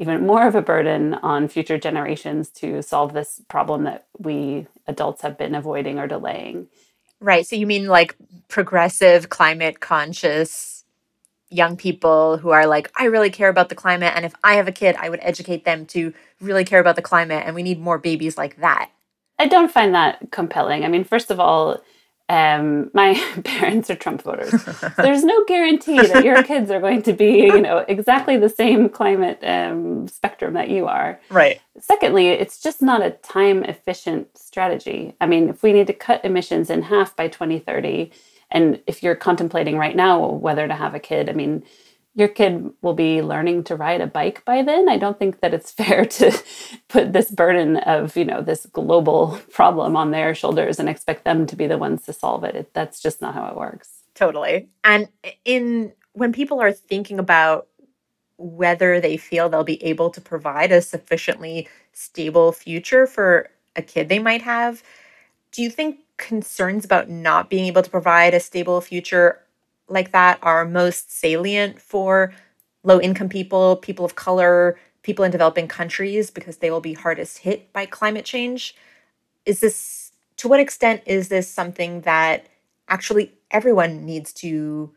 even 0.00 0.26
more 0.26 0.46
of 0.46 0.56
a 0.56 0.62
burden 0.62 1.14
on 1.14 1.48
future 1.48 1.78
generations 1.78 2.50
to 2.50 2.82
solve 2.82 3.12
this 3.12 3.40
problem 3.48 3.84
that 3.84 4.06
we 4.18 4.66
adults 4.86 5.22
have 5.22 5.36
been 5.36 5.54
avoiding 5.54 5.98
or 5.98 6.06
delaying. 6.06 6.68
Right. 7.20 7.46
So 7.46 7.56
you 7.56 7.66
mean 7.66 7.88
like 7.88 8.14
progressive, 8.48 9.28
climate 9.28 9.80
conscious 9.80 10.77
young 11.50 11.76
people 11.76 12.36
who 12.38 12.50
are 12.50 12.66
like, 12.66 12.90
I 12.96 13.04
really 13.04 13.30
care 13.30 13.48
about 13.48 13.68
the 13.68 13.74
climate. 13.74 14.12
And 14.14 14.24
if 14.24 14.34
I 14.44 14.54
have 14.54 14.68
a 14.68 14.72
kid, 14.72 14.96
I 14.96 15.08
would 15.08 15.20
educate 15.22 15.64
them 15.64 15.86
to 15.86 16.12
really 16.40 16.64
care 16.64 16.80
about 16.80 16.96
the 16.96 17.02
climate. 17.02 17.44
And 17.46 17.54
we 17.54 17.62
need 17.62 17.80
more 17.80 17.98
babies 17.98 18.36
like 18.36 18.56
that. 18.60 18.90
I 19.38 19.46
don't 19.46 19.70
find 19.70 19.94
that 19.94 20.30
compelling. 20.30 20.84
I 20.84 20.88
mean, 20.88 21.04
first 21.04 21.30
of 21.30 21.40
all, 21.40 21.80
um, 22.28 22.90
my 22.92 23.14
parents 23.44 23.88
are 23.88 23.96
Trump 23.96 24.22
voters. 24.22 24.50
There's 24.96 25.24
no 25.24 25.44
guarantee 25.46 26.00
that 26.06 26.24
your 26.24 26.42
kids 26.42 26.70
are 26.70 26.80
going 26.80 27.02
to 27.02 27.12
be, 27.12 27.44
you 27.44 27.60
know, 27.60 27.78
exactly 27.88 28.36
the 28.36 28.50
same 28.50 28.88
climate 28.88 29.38
um, 29.42 30.08
spectrum 30.08 30.54
that 30.54 30.68
you 30.68 30.86
are. 30.86 31.20
Right. 31.30 31.60
Secondly, 31.80 32.28
it's 32.28 32.60
just 32.60 32.82
not 32.82 33.02
a 33.02 33.10
time 33.10 33.64
efficient 33.64 34.36
strategy. 34.36 35.14
I 35.20 35.26
mean, 35.26 35.48
if 35.48 35.62
we 35.62 35.72
need 35.72 35.86
to 35.86 35.94
cut 35.94 36.24
emissions 36.24 36.68
in 36.68 36.82
half 36.82 37.16
by 37.16 37.28
2030, 37.28 38.10
and 38.50 38.80
if 38.86 39.02
you're 39.02 39.14
contemplating 39.14 39.76
right 39.76 39.96
now 39.96 40.26
whether 40.26 40.66
to 40.66 40.74
have 40.74 40.94
a 40.94 41.00
kid, 41.00 41.28
I 41.28 41.32
mean, 41.32 41.64
your 42.14 42.28
kid 42.28 42.70
will 42.82 42.94
be 42.94 43.22
learning 43.22 43.62
to 43.64 43.76
ride 43.76 44.00
a 44.00 44.06
bike 44.06 44.44
by 44.44 44.62
then. 44.62 44.88
I 44.88 44.96
don't 44.96 45.18
think 45.18 45.40
that 45.40 45.54
it's 45.54 45.70
fair 45.80 46.04
to 46.04 46.36
put 46.88 47.12
this 47.12 47.30
burden 47.30 47.76
of, 47.78 48.16
you 48.16 48.24
know, 48.24 48.42
this 48.42 48.66
global 48.66 49.38
problem 49.52 49.96
on 49.96 50.10
their 50.10 50.34
shoulders 50.34 50.80
and 50.80 50.88
expect 50.88 51.24
them 51.24 51.46
to 51.46 51.56
be 51.56 51.66
the 51.66 51.78
ones 51.78 52.04
to 52.04 52.12
solve 52.12 52.44
it. 52.44 52.54
it 52.56 52.74
that's 52.74 53.00
just 53.00 53.22
not 53.22 53.34
how 53.34 53.46
it 53.46 53.56
works. 53.56 54.02
Totally. 54.14 54.68
And 54.82 55.08
in 55.44 55.92
when 56.12 56.32
people 56.32 56.60
are 56.60 56.72
thinking 56.72 57.20
about 57.20 57.68
whether 58.36 59.00
they 59.00 59.16
feel 59.16 59.48
they'll 59.48 59.64
be 59.64 59.82
able 59.84 60.10
to 60.10 60.20
provide 60.20 60.72
a 60.72 60.82
sufficiently 60.82 61.68
stable 61.92 62.50
future 62.50 63.06
for 63.06 63.48
a 63.76 63.82
kid 63.82 64.08
they 64.08 64.18
might 64.18 64.42
have, 64.42 64.82
do 65.52 65.62
you 65.62 65.70
think 65.70 66.00
concerns 66.18 66.84
about 66.84 67.08
not 67.08 67.48
being 67.48 67.64
able 67.66 67.82
to 67.82 67.90
provide 67.90 68.34
a 68.34 68.40
stable 68.40 68.80
future 68.80 69.40
like 69.88 70.12
that 70.12 70.38
are 70.42 70.64
most 70.64 71.10
salient 71.10 71.80
for 71.80 72.34
low 72.84 73.00
income 73.00 73.28
people, 73.28 73.76
people 73.76 74.04
of 74.04 74.14
color, 74.14 74.78
people 75.02 75.24
in 75.24 75.30
developing 75.30 75.66
countries 75.66 76.30
because 76.30 76.58
they 76.58 76.70
will 76.70 76.80
be 76.80 76.92
hardest 76.92 77.38
hit 77.38 77.72
by 77.72 77.86
climate 77.86 78.24
change. 78.24 78.74
Is 79.46 79.60
this, 79.60 80.12
to 80.36 80.48
what 80.48 80.60
extent 80.60 81.02
is 81.06 81.28
this 81.28 81.50
something 81.50 82.02
that 82.02 82.46
actually 82.88 83.32
everyone 83.50 84.04
needs 84.04 84.32
to 84.34 84.92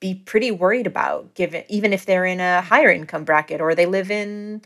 be 0.00 0.14
pretty 0.14 0.50
worried 0.50 0.86
about, 0.86 1.34
given 1.34 1.64
even 1.68 1.92
if 1.92 2.06
they're 2.06 2.24
in 2.24 2.40
a 2.40 2.60
higher 2.60 2.90
income 2.90 3.24
bracket 3.24 3.60
or 3.60 3.74
they 3.74 3.86
live 3.86 4.10
in, 4.10 4.62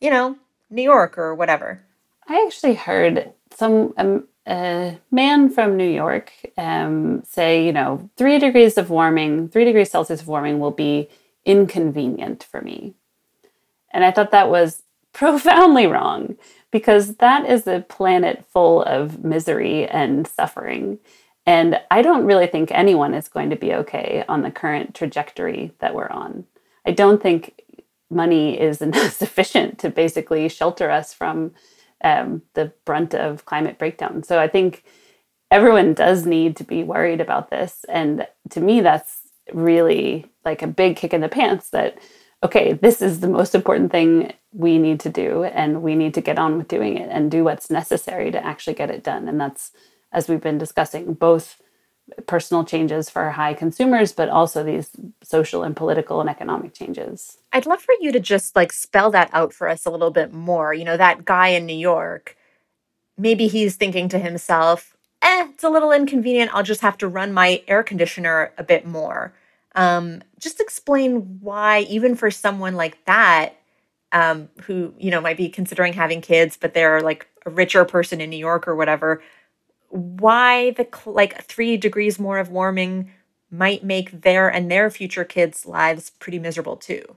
you 0.00 0.10
know, 0.10 0.36
New 0.70 0.82
York 0.82 1.18
or 1.18 1.34
whatever? 1.34 1.82
I 2.28 2.44
actually 2.46 2.74
heard 2.74 3.32
some 3.54 3.94
um, 3.96 4.26
a 4.46 4.98
man 5.10 5.50
from 5.50 5.76
New 5.76 5.88
York 5.88 6.32
um, 6.56 7.22
say, 7.24 7.64
you 7.66 7.72
know, 7.72 8.08
three 8.16 8.38
degrees 8.38 8.78
of 8.78 8.90
warming, 8.90 9.48
three 9.48 9.64
degrees 9.64 9.90
Celsius 9.90 10.20
of 10.20 10.28
warming 10.28 10.60
will 10.60 10.70
be 10.70 11.08
inconvenient 11.44 12.44
for 12.44 12.60
me. 12.60 12.94
And 13.92 14.04
I 14.04 14.10
thought 14.10 14.30
that 14.30 14.50
was 14.50 14.82
profoundly 15.12 15.86
wrong 15.86 16.36
because 16.70 17.16
that 17.16 17.48
is 17.48 17.66
a 17.66 17.84
planet 17.88 18.44
full 18.52 18.82
of 18.82 19.24
misery 19.24 19.86
and 19.88 20.26
suffering. 20.26 20.98
And 21.46 21.80
I 21.90 22.02
don't 22.02 22.26
really 22.26 22.46
think 22.46 22.70
anyone 22.70 23.14
is 23.14 23.28
going 23.28 23.50
to 23.50 23.56
be 23.56 23.72
okay 23.72 24.24
on 24.28 24.42
the 24.42 24.50
current 24.50 24.94
trajectory 24.94 25.72
that 25.78 25.94
we're 25.94 26.08
on. 26.08 26.44
I 26.84 26.90
don't 26.90 27.22
think 27.22 27.62
money 28.10 28.60
is 28.60 28.82
enough 28.82 29.12
sufficient 29.12 29.78
to 29.80 29.90
basically 29.90 30.48
shelter 30.48 30.90
us 30.90 31.14
from 31.14 31.52
um, 32.02 32.42
the 32.54 32.72
brunt 32.84 33.14
of 33.14 33.44
climate 33.44 33.78
breakdown. 33.78 34.22
So 34.22 34.38
I 34.38 34.48
think 34.48 34.84
everyone 35.50 35.94
does 35.94 36.26
need 36.26 36.56
to 36.56 36.64
be 36.64 36.82
worried 36.82 37.20
about 37.20 37.50
this. 37.50 37.84
And 37.88 38.26
to 38.50 38.60
me, 38.60 38.80
that's 38.80 39.20
really 39.52 40.26
like 40.44 40.62
a 40.62 40.66
big 40.66 40.96
kick 40.96 41.14
in 41.14 41.20
the 41.20 41.28
pants 41.28 41.70
that, 41.70 41.98
okay, 42.42 42.72
this 42.72 43.00
is 43.00 43.20
the 43.20 43.28
most 43.28 43.54
important 43.54 43.90
thing 43.92 44.32
we 44.52 44.78
need 44.78 45.00
to 45.00 45.08
do. 45.08 45.44
And 45.44 45.82
we 45.82 45.94
need 45.94 46.14
to 46.14 46.20
get 46.20 46.38
on 46.38 46.58
with 46.58 46.68
doing 46.68 46.96
it 46.98 47.08
and 47.10 47.30
do 47.30 47.44
what's 47.44 47.70
necessary 47.70 48.30
to 48.30 48.44
actually 48.44 48.74
get 48.74 48.90
it 48.90 49.04
done. 49.04 49.28
And 49.28 49.40
that's, 49.40 49.72
as 50.12 50.28
we've 50.28 50.40
been 50.40 50.58
discussing, 50.58 51.14
both 51.14 51.60
personal 52.26 52.64
changes 52.64 53.10
for 53.10 53.30
high 53.30 53.54
consumers, 53.54 54.12
but 54.12 54.28
also 54.28 54.62
these 54.62 54.90
social 55.22 55.62
and 55.62 55.76
political 55.76 56.20
and 56.20 56.30
economic 56.30 56.72
changes. 56.72 57.38
I'd 57.52 57.66
love 57.66 57.80
for 57.80 57.94
you 58.00 58.12
to 58.12 58.20
just 58.20 58.54
like 58.54 58.72
spell 58.72 59.10
that 59.10 59.30
out 59.32 59.52
for 59.52 59.68
us 59.68 59.86
a 59.86 59.90
little 59.90 60.10
bit 60.10 60.32
more. 60.32 60.72
You 60.72 60.84
know, 60.84 60.96
that 60.96 61.24
guy 61.24 61.48
in 61.48 61.66
New 61.66 61.76
York, 61.76 62.36
maybe 63.18 63.48
he's 63.48 63.76
thinking 63.76 64.08
to 64.10 64.18
himself, 64.18 64.96
eh, 65.22 65.48
it's 65.50 65.64
a 65.64 65.70
little 65.70 65.92
inconvenient. 65.92 66.54
I'll 66.54 66.62
just 66.62 66.80
have 66.82 66.98
to 66.98 67.08
run 67.08 67.32
my 67.32 67.62
air 67.66 67.82
conditioner 67.82 68.52
a 68.58 68.62
bit 68.62 68.86
more. 68.86 69.34
Um, 69.74 70.22
just 70.38 70.60
explain 70.60 71.38
why, 71.40 71.80
even 71.80 72.14
for 72.14 72.30
someone 72.30 72.76
like 72.76 73.04
that, 73.04 73.56
um, 74.12 74.48
who, 74.62 74.94
you 74.98 75.10
know, 75.10 75.20
might 75.20 75.36
be 75.36 75.48
considering 75.48 75.92
having 75.92 76.20
kids, 76.20 76.56
but 76.56 76.72
they're 76.72 77.02
like 77.02 77.26
a 77.44 77.50
richer 77.50 77.84
person 77.84 78.20
in 78.20 78.30
New 78.30 78.36
York 78.36 78.66
or 78.66 78.74
whatever, 78.74 79.22
why 79.90 80.72
the 80.72 80.86
like 81.06 81.44
three 81.44 81.76
degrees 81.76 82.18
more 82.18 82.38
of 82.38 82.50
warming 82.50 83.10
might 83.50 83.84
make 83.84 84.22
their 84.22 84.48
and 84.48 84.70
their 84.70 84.90
future 84.90 85.24
kids' 85.24 85.66
lives 85.66 86.10
pretty 86.10 86.38
miserable 86.38 86.76
too. 86.76 87.16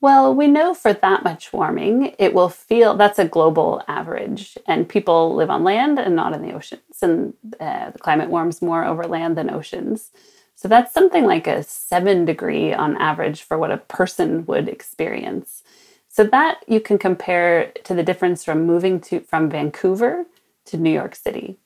Well, 0.00 0.34
we 0.34 0.46
know 0.46 0.74
for 0.74 0.92
that 0.92 1.24
much 1.24 1.52
warming, 1.52 2.14
it 2.18 2.34
will 2.34 2.50
feel 2.50 2.94
that's 2.94 3.18
a 3.18 3.24
global 3.24 3.82
average, 3.88 4.58
and 4.66 4.88
people 4.88 5.34
live 5.34 5.48
on 5.50 5.64
land 5.64 5.98
and 5.98 6.14
not 6.14 6.34
in 6.34 6.42
the 6.42 6.52
oceans, 6.52 7.02
and 7.02 7.32
uh, 7.58 7.90
the 7.90 7.98
climate 7.98 8.28
warms 8.28 8.60
more 8.60 8.84
over 8.84 9.04
land 9.04 9.38
than 9.38 9.50
oceans. 9.50 10.10
So 10.54 10.68
that's 10.68 10.92
something 10.92 11.24
like 11.24 11.46
a 11.46 11.62
seven 11.62 12.24
degree 12.24 12.72
on 12.72 12.96
average 12.98 13.42
for 13.42 13.58
what 13.58 13.70
a 13.72 13.78
person 13.78 14.44
would 14.46 14.68
experience. 14.68 15.62
So 16.08 16.24
that 16.24 16.60
you 16.66 16.80
can 16.80 16.98
compare 16.98 17.72
to 17.84 17.94
the 17.94 18.02
difference 18.02 18.44
from 18.44 18.66
moving 18.66 19.00
to 19.02 19.20
from 19.20 19.50
Vancouver 19.50 20.26
to 20.66 20.76
New 20.76 20.90
York 20.90 21.14
City. 21.14 21.58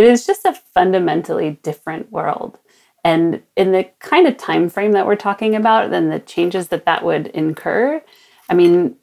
It 0.00 0.06
is 0.06 0.24
just 0.24 0.46
a 0.46 0.54
fundamentally 0.54 1.58
different 1.62 2.10
world. 2.10 2.58
And 3.04 3.42
in 3.54 3.72
the 3.72 3.84
kind 3.98 4.26
of 4.26 4.38
time 4.38 4.70
frame 4.70 4.92
that 4.92 5.06
we're 5.06 5.14
talking 5.14 5.54
about, 5.54 5.90
then 5.90 6.08
the 6.08 6.20
changes 6.20 6.68
that 6.68 6.86
that 6.86 7.04
would 7.04 7.26
incur, 7.26 8.02
I 8.48 8.54
mean, 8.54 8.96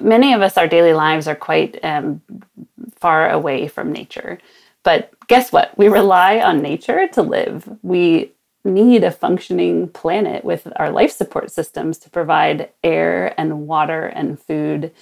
many 0.00 0.32
of 0.32 0.40
us, 0.40 0.56
our 0.56 0.66
daily 0.66 0.94
lives 0.94 1.28
are 1.28 1.34
quite 1.34 1.78
um, 1.84 2.22
far 2.94 3.28
away 3.28 3.68
from 3.68 3.92
nature. 3.92 4.38
But 4.84 5.12
guess 5.28 5.52
what? 5.52 5.76
We 5.76 5.88
rely 5.88 6.40
on 6.40 6.62
nature 6.62 7.08
to 7.08 7.20
live. 7.20 7.68
We 7.82 8.32
need 8.64 9.04
a 9.04 9.10
functioning 9.10 9.86
planet 9.90 10.46
with 10.46 10.66
our 10.76 10.88
life 10.88 11.12
support 11.12 11.50
systems 11.50 11.98
to 11.98 12.08
provide 12.08 12.70
air 12.82 13.38
and 13.38 13.66
water 13.66 14.06
and 14.06 14.40
food 14.40 14.92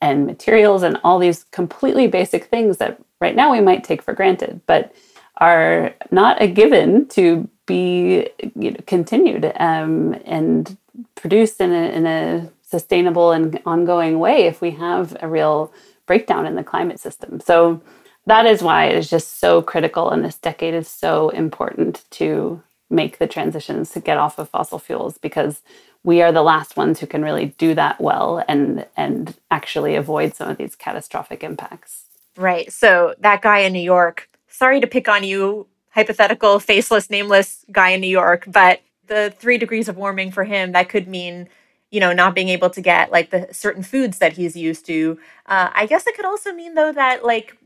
and 0.00 0.26
materials 0.26 0.82
and 0.82 0.98
all 1.04 1.18
these 1.18 1.44
completely 1.44 2.06
basic 2.06 2.44
things 2.44 2.78
that 2.78 3.00
right 3.20 3.36
now 3.36 3.52
we 3.52 3.60
might 3.60 3.84
take 3.84 4.02
for 4.02 4.14
granted. 4.14 4.60
But 4.66 4.94
are 5.40 5.94
not 6.10 6.40
a 6.40 6.46
given 6.46 7.08
to 7.08 7.48
be 7.66 8.28
you 8.54 8.72
know, 8.72 8.80
continued 8.86 9.52
um, 9.56 10.14
and 10.24 10.76
produced 11.14 11.60
in 11.60 11.72
a, 11.72 11.90
in 11.92 12.06
a 12.06 12.50
sustainable 12.62 13.32
and 13.32 13.60
ongoing 13.64 14.18
way 14.18 14.46
if 14.46 14.60
we 14.60 14.70
have 14.72 15.16
a 15.20 15.28
real 15.28 15.72
breakdown 16.06 16.46
in 16.46 16.56
the 16.56 16.64
climate 16.64 17.00
system. 17.00 17.40
So 17.40 17.80
that 18.26 18.46
is 18.46 18.62
why 18.62 18.86
it 18.86 18.96
is 18.96 19.08
just 19.08 19.40
so 19.40 19.62
critical 19.62 20.10
and 20.10 20.24
this 20.24 20.36
decade 20.36 20.74
is 20.74 20.88
so 20.88 21.30
important 21.30 22.04
to 22.10 22.62
make 22.90 23.18
the 23.18 23.26
transitions 23.26 23.90
to 23.92 24.00
get 24.00 24.18
off 24.18 24.38
of 24.38 24.48
fossil 24.48 24.78
fuels 24.78 25.16
because 25.16 25.62
we 26.02 26.22
are 26.22 26.32
the 26.32 26.42
last 26.42 26.76
ones 26.76 26.98
who 27.00 27.06
can 27.06 27.22
really 27.22 27.46
do 27.58 27.74
that 27.74 28.00
well 28.00 28.42
and 28.48 28.86
and 28.96 29.34
actually 29.50 29.96
avoid 29.96 30.34
some 30.34 30.48
of 30.48 30.56
these 30.56 30.74
catastrophic 30.74 31.42
impacts. 31.42 32.04
Right. 32.36 32.72
So 32.72 33.14
that 33.20 33.42
guy 33.42 33.60
in 33.60 33.72
New 33.72 33.80
York, 33.80 34.28
sorry 34.48 34.80
to 34.80 34.86
pick 34.86 35.08
on 35.08 35.24
you, 35.24 35.66
hypothetical 35.90 36.58
faceless 36.58 37.10
nameless 37.10 37.64
guy 37.70 37.90
in 37.90 38.00
New 38.00 38.06
York, 38.06 38.44
but 38.46 38.80
the 39.06 39.34
3 39.38 39.58
degrees 39.58 39.88
of 39.88 39.96
warming 39.96 40.30
for 40.30 40.44
him 40.44 40.72
that 40.72 40.88
could 40.88 41.08
mean 41.08 41.48
you 41.90 42.00
know 42.00 42.12
not 42.12 42.34
being 42.34 42.48
able 42.48 42.70
to 42.70 42.80
get 42.80 43.10
like 43.10 43.30
the 43.30 43.48
certain 43.52 43.82
foods 43.82 44.18
that 44.18 44.32
he's 44.34 44.56
used 44.56 44.86
to 44.86 45.18
uh, 45.46 45.68
i 45.74 45.84
guess 45.84 46.06
it 46.06 46.14
could 46.14 46.24
also 46.24 46.52
mean 46.52 46.74
though 46.74 46.92
that 46.92 47.24
like 47.24 47.56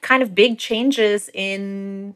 kind 0.00 0.22
of 0.22 0.34
big 0.34 0.58
changes 0.58 1.28
in 1.34 2.14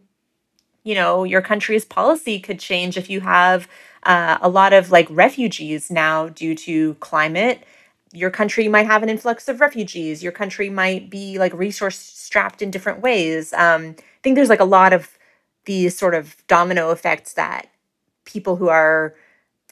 you 0.83 0.95
know 0.95 1.25
your 1.25 1.43
country's 1.43 1.85
policy 1.85 2.41
could 2.41 2.59
change 2.59 2.97
if 2.97 3.11
you 3.11 3.21
have 3.21 3.69
uh, 4.05 4.39
a 4.41 4.49
lot 4.49 4.73
of 4.73 4.91
like 4.91 5.07
refugees 5.11 5.91
now 5.91 6.29
due 6.29 6.55
to 6.57 6.95
climate. 6.95 7.65
Your 8.13 8.31
country 8.31 8.69
might 8.69 8.87
have 8.87 9.03
an 9.03 9.09
influx 9.09 9.49
of 9.49 9.61
refugees. 9.61 10.23
Your 10.23 10.33
country 10.33 10.71
might 10.71 11.11
be 11.11 11.39
like 11.39 11.53
resource 11.55 11.99
strapped 11.99 12.63
in 12.63 12.71
different 12.71 13.01
ways. 13.01 13.53
Um, 13.53 13.97
i 13.99 14.21
think 14.23 14.37
there's 14.37 14.49
like 14.49 14.61
a 14.61 14.65
lot 14.65 14.93
of 14.93 15.19
these 15.67 15.97
sort 15.97 16.15
of 16.15 16.37
domino 16.47 16.91
effects 16.91 17.35
that 17.35 17.69
people 18.25 18.57
who 18.57 18.69
are 18.69 19.15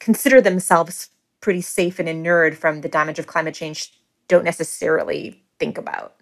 consider 0.00 0.40
themselves 0.40 1.10
pretty 1.40 1.60
safe 1.60 1.98
and 1.98 2.08
inured 2.08 2.56
from 2.56 2.80
the 2.80 2.88
damage 2.88 3.18
of 3.18 3.26
climate 3.26 3.54
change 3.54 3.92
don't 4.28 4.44
necessarily 4.44 5.42
think 5.58 5.78
about. 5.78 6.16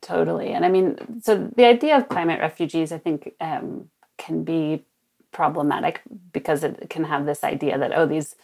Totally. 0.00 0.50
And 0.52 0.64
i 0.64 0.68
mean 0.68 1.20
so 1.22 1.50
the 1.56 1.64
idea 1.66 1.96
of 1.96 2.08
climate 2.08 2.40
refugees 2.40 2.92
i 2.92 2.98
think 2.98 3.34
um, 3.40 3.88
can 4.16 4.44
be 4.44 4.84
problematic 5.32 6.02
because 6.32 6.64
it 6.64 6.88
can 6.90 7.04
have 7.04 7.26
this 7.26 7.44
idea 7.44 7.78
that 7.78 7.92
oh 7.96 8.06
these 8.06 8.34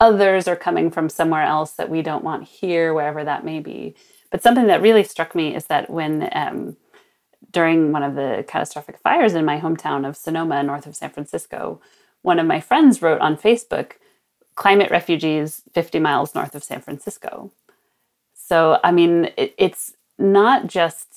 others 0.00 0.48
are 0.48 0.56
coming 0.56 0.90
from 0.90 1.08
somewhere 1.08 1.42
else 1.42 1.72
that 1.72 1.90
we 1.90 2.02
don't 2.02 2.24
want 2.24 2.48
here 2.48 2.94
wherever 2.94 3.22
that 3.22 3.44
may 3.44 3.60
be. 3.60 3.94
But 4.30 4.42
something 4.42 4.66
that 4.68 4.80
really 4.80 5.04
struck 5.04 5.34
me 5.34 5.54
is 5.54 5.66
that 5.66 5.90
when 5.90 6.28
um, 6.32 6.76
during 7.50 7.92
one 7.92 8.02
of 8.02 8.14
the 8.14 8.44
catastrophic 8.48 8.98
fires 8.98 9.34
in 9.34 9.44
my 9.44 9.60
hometown 9.60 10.08
of 10.08 10.16
sonoma 10.16 10.62
north 10.62 10.86
of 10.86 10.94
san 10.94 11.10
francisco 11.10 11.80
one 12.22 12.38
of 12.38 12.46
my 12.46 12.60
friends 12.60 13.02
wrote 13.02 13.20
on 13.20 13.36
facebook 13.36 13.92
climate 14.54 14.90
refugees 14.90 15.62
50 15.72 15.98
miles 15.98 16.34
north 16.34 16.54
of 16.54 16.64
san 16.64 16.80
francisco. 16.80 17.50
So 18.34 18.78
i 18.84 18.92
mean 18.92 19.30
it, 19.36 19.54
it's 19.58 19.94
not 20.18 20.66
just 20.66 21.09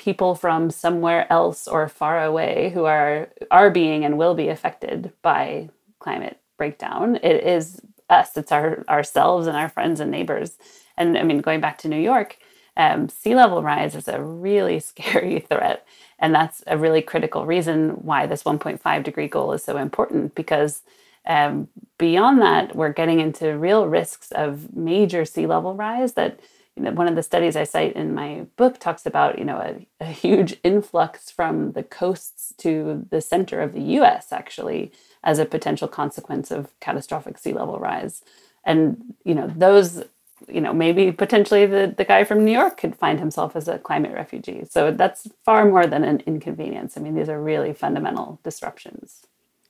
people 0.00 0.34
from 0.34 0.70
somewhere 0.70 1.30
else 1.30 1.68
or 1.68 1.86
far 1.86 2.24
away 2.24 2.70
who 2.72 2.86
are 2.86 3.28
are 3.50 3.70
being 3.70 4.02
and 4.02 4.16
will 4.16 4.34
be 4.34 4.48
affected 4.48 5.12
by 5.20 5.68
climate 5.98 6.38
breakdown. 6.56 7.16
It 7.16 7.44
is 7.44 7.82
us. 8.08 8.34
It's 8.34 8.50
our 8.50 8.82
ourselves 8.88 9.46
and 9.46 9.58
our 9.58 9.68
friends 9.68 10.00
and 10.00 10.10
neighbors. 10.10 10.56
And 10.96 11.18
I 11.18 11.22
mean, 11.22 11.40
going 11.42 11.60
back 11.60 11.76
to 11.78 11.88
New 11.88 12.00
York, 12.00 12.38
um, 12.78 13.10
sea 13.10 13.34
level 13.34 13.62
rise 13.62 13.94
is 13.94 14.08
a 14.08 14.22
really 14.22 14.80
scary 14.90 15.40
threat, 15.40 15.86
and 16.18 16.34
that's 16.34 16.62
a 16.66 16.78
really 16.78 17.02
critical 17.02 17.44
reason 17.44 17.90
why 17.90 18.24
this 18.24 18.44
1.5 18.44 19.02
degree 19.04 19.28
goal 19.28 19.52
is 19.52 19.62
so 19.62 19.76
important. 19.76 20.34
Because 20.34 20.80
um, 21.26 21.68
beyond 21.98 22.40
that, 22.40 22.74
we're 22.74 22.94
getting 22.94 23.20
into 23.20 23.58
real 23.58 23.86
risks 23.86 24.32
of 24.32 24.74
major 24.74 25.26
sea 25.26 25.46
level 25.46 25.74
rise 25.74 26.14
that 26.14 26.40
one 26.84 27.08
of 27.08 27.16
the 27.16 27.22
studies 27.22 27.56
I 27.56 27.64
cite 27.64 27.94
in 27.94 28.14
my 28.14 28.46
book 28.56 28.78
talks 28.78 29.06
about, 29.06 29.38
you 29.38 29.44
know, 29.44 29.58
a, 29.58 29.86
a, 30.00 30.06
huge 30.06 30.56
influx 30.62 31.30
from 31.30 31.72
the 31.72 31.82
coasts 31.82 32.54
to 32.58 33.06
the 33.10 33.20
center 33.20 33.60
of 33.60 33.72
the 33.72 33.82
US 33.98 34.32
actually 34.32 34.92
as 35.22 35.38
a 35.38 35.44
potential 35.44 35.88
consequence 35.88 36.50
of 36.50 36.78
catastrophic 36.80 37.38
sea 37.38 37.52
level 37.52 37.78
rise. 37.78 38.22
And, 38.64 39.14
you 39.24 39.34
know, 39.34 39.46
those, 39.46 40.04
you 40.48 40.60
know, 40.60 40.72
maybe 40.72 41.12
potentially 41.12 41.66
the, 41.66 41.94
the 41.96 42.04
guy 42.04 42.24
from 42.24 42.44
New 42.44 42.52
York 42.52 42.76
could 42.76 42.96
find 42.96 43.18
himself 43.18 43.56
as 43.56 43.68
a 43.68 43.78
climate 43.78 44.12
refugee. 44.12 44.64
So 44.68 44.90
that's 44.90 45.28
far 45.44 45.64
more 45.64 45.86
than 45.86 46.04
an 46.04 46.22
inconvenience. 46.26 46.96
I 46.96 47.00
mean, 47.00 47.14
these 47.14 47.28
are 47.28 47.40
really 47.40 47.72
fundamental 47.72 48.40
disruptions 48.42 49.26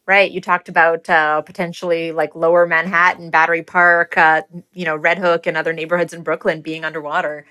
right? 0.06 0.30
You 0.30 0.40
talked 0.40 0.68
about 0.68 1.08
uh, 1.08 1.42
potentially 1.42 2.12
like 2.12 2.34
lower 2.34 2.66
Manhattan, 2.66 3.30
Battery 3.30 3.62
Park, 3.62 4.16
uh, 4.16 4.42
you 4.72 4.84
know, 4.84 4.96
Red 4.96 5.18
Hook, 5.18 5.46
and 5.46 5.56
other 5.56 5.72
neighborhoods 5.72 6.12
in 6.12 6.22
Brooklyn 6.22 6.62
being 6.62 6.84
underwater. 6.84 7.46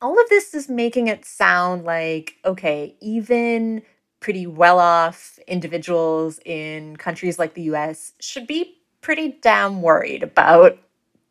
All 0.00 0.20
of 0.20 0.28
this 0.28 0.54
is 0.54 0.68
making 0.68 1.08
it 1.08 1.24
sound 1.24 1.84
like, 1.84 2.36
okay, 2.44 2.94
even 3.00 3.82
pretty 4.20 4.46
well 4.46 4.78
off 4.78 5.38
individuals 5.46 6.38
in 6.44 6.96
countries 6.96 7.38
like 7.38 7.54
the 7.54 7.62
US 7.62 8.12
should 8.20 8.46
be 8.46 8.76
pretty 9.00 9.38
damn 9.42 9.82
worried 9.82 10.22
about, 10.22 10.78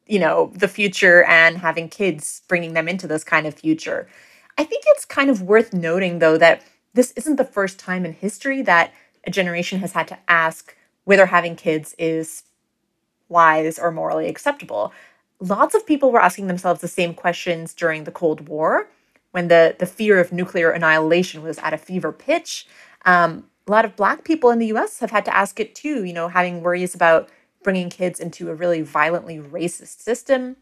you 0.06 0.20
know, 0.20 0.52
the 0.56 0.68
future 0.68 1.24
and 1.24 1.58
having 1.58 1.90
kids, 1.90 2.42
bringing 2.48 2.74
them 2.74 2.88
into 2.88 3.08
this 3.08 3.24
kind 3.24 3.46
of 3.46 3.54
future. 3.54 4.08
I 4.58 4.64
think 4.64 4.84
it's 4.88 5.06
kind 5.06 5.30
of 5.30 5.42
worth 5.42 5.74
noting, 5.74 6.20
though, 6.20 6.38
that 6.38 6.64
this 6.94 7.12
isn't 7.12 7.36
the 7.36 7.46
first 7.46 7.78
time 7.78 8.06
in 8.06 8.14
history 8.14 8.62
that 8.64 8.92
a 9.26 9.32
generation 9.32 9.80
has 9.80 9.94
had 9.94 10.08
to 10.10 10.18
ask 10.28 10.76
whether 11.06 11.28
having 11.28 11.56
kids 11.56 11.96
is 11.98 12.44
wise 13.30 13.80
or 13.80 13.92
morally 13.92 14.28
acceptable. 14.28 14.94
Lots 15.40 15.76
of 15.76 15.86
people 15.86 16.12
were 16.12 16.22
asking 16.22 16.48
themselves 16.48 16.82
the 16.82 16.88
same 16.88 17.14
questions 17.14 17.74
during 17.74 18.04
the 18.04 18.12
Cold 18.12 18.48
War 18.48 18.90
when 19.32 19.50
the, 19.50 19.76
the 19.78 19.86
fear 19.86 20.20
of 20.20 20.32
nuclear 20.32 20.72
annihilation 20.72 21.44
was 21.44 21.58
at 21.60 21.74
a 21.74 21.78
fever 21.78 22.12
pitch. 22.12 22.66
Um, 23.06 23.46
a 23.68 23.72
lot 23.72 23.86
of 23.86 23.96
Black 23.96 24.24
people 24.24 24.50
in 24.50 24.60
the 24.60 24.68
US 24.68 25.00
have 25.00 25.12
had 25.12 25.26
to 25.26 25.36
ask 25.36 25.60
it 25.60 25.76
too, 25.76 26.04
you 26.04 26.14
know, 26.14 26.28
having 26.28 26.62
worries 26.62 26.96
about 26.96 27.30
bringing 27.64 27.90
kids 27.90 28.20
into 28.20 28.50
a 28.50 28.56
really 28.56 28.82
violently 28.82 29.38
racist 29.38 30.00
system. 30.00 30.56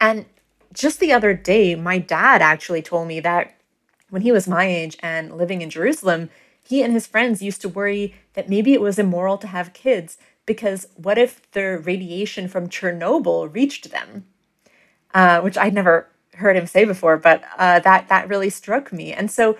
And 0.00 0.26
just 0.72 1.00
the 1.00 1.12
other 1.12 1.34
day, 1.34 1.74
my 1.74 1.98
dad 1.98 2.42
actually 2.42 2.82
told 2.82 3.08
me 3.08 3.20
that 3.20 3.54
when 4.10 4.22
he 4.22 4.32
was 4.32 4.48
my 4.48 4.64
age 4.64 4.96
and 5.00 5.36
living 5.36 5.62
in 5.62 5.70
Jerusalem, 5.70 6.30
he 6.66 6.82
and 6.82 6.92
his 6.92 7.06
friends 7.06 7.42
used 7.42 7.60
to 7.60 7.68
worry 7.68 8.14
that 8.34 8.48
maybe 8.48 8.72
it 8.72 8.80
was 8.80 8.98
immoral 8.98 9.38
to 9.38 9.46
have 9.46 9.72
kids 9.72 10.18
because 10.46 10.88
what 10.96 11.18
if 11.18 11.48
the 11.52 11.78
radiation 11.78 12.48
from 12.48 12.68
Chernobyl 12.68 13.52
reached 13.52 13.90
them? 13.90 14.26
Uh, 15.14 15.40
which 15.40 15.56
I'd 15.56 15.74
never 15.74 16.08
heard 16.34 16.56
him 16.56 16.66
say 16.66 16.84
before, 16.84 17.16
but 17.16 17.42
uh, 17.56 17.78
that 17.80 18.08
that 18.08 18.28
really 18.28 18.50
struck 18.50 18.92
me. 18.92 19.12
And 19.12 19.30
so 19.30 19.56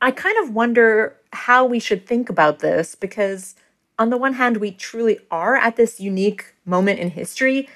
I 0.00 0.10
kind 0.10 0.36
of 0.42 0.54
wonder 0.54 1.16
how 1.32 1.64
we 1.64 1.80
should 1.80 2.06
think 2.06 2.28
about 2.28 2.60
this 2.60 2.94
because 2.94 3.54
on 3.98 4.10
the 4.10 4.16
one 4.16 4.34
hand, 4.34 4.58
we 4.58 4.70
truly 4.70 5.18
are 5.30 5.56
at 5.56 5.76
this 5.76 5.98
unique 5.98 6.54
moment 6.64 7.00
in 7.00 7.10
history. 7.10 7.68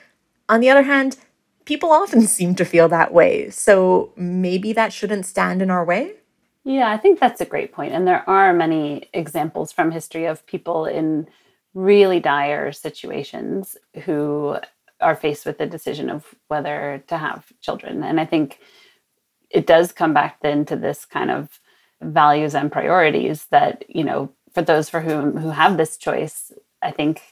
On 0.48 0.60
the 0.60 0.70
other 0.70 0.82
hand, 0.82 1.16
people 1.64 1.90
often 1.90 2.22
seem 2.26 2.54
to 2.56 2.64
feel 2.64 2.88
that 2.88 3.12
way. 3.12 3.50
So 3.50 4.12
maybe 4.16 4.72
that 4.74 4.92
shouldn't 4.92 5.26
stand 5.26 5.62
in 5.62 5.70
our 5.70 5.84
way. 5.84 6.14
Yeah, 6.64 6.90
I 6.90 6.96
think 6.96 7.18
that's 7.18 7.40
a 7.40 7.46
great 7.46 7.72
point. 7.72 7.92
And 7.92 8.06
there 8.06 8.28
are 8.28 8.52
many 8.52 9.08
examples 9.12 9.72
from 9.72 9.90
history 9.90 10.26
of 10.26 10.46
people 10.46 10.86
in 10.86 11.26
really 11.74 12.20
dire 12.20 12.72
situations 12.72 13.76
who 14.04 14.56
are 15.00 15.16
faced 15.16 15.44
with 15.44 15.58
the 15.58 15.66
decision 15.66 16.08
of 16.08 16.34
whether 16.48 17.02
to 17.08 17.18
have 17.18 17.46
children. 17.60 18.04
And 18.04 18.20
I 18.20 18.24
think 18.24 18.60
it 19.50 19.66
does 19.66 19.90
come 19.92 20.14
back 20.14 20.40
then 20.40 20.64
to 20.66 20.76
this 20.76 21.04
kind 21.04 21.30
of 21.30 21.60
values 22.00 22.54
and 22.54 22.70
priorities 22.70 23.46
that, 23.50 23.84
you 23.88 24.04
know, 24.04 24.32
for 24.52 24.62
those 24.62 24.88
for 24.88 25.00
whom 25.00 25.36
who 25.36 25.50
have 25.50 25.76
this 25.76 25.96
choice, 25.96 26.52
I 26.80 26.90
think 26.92 27.22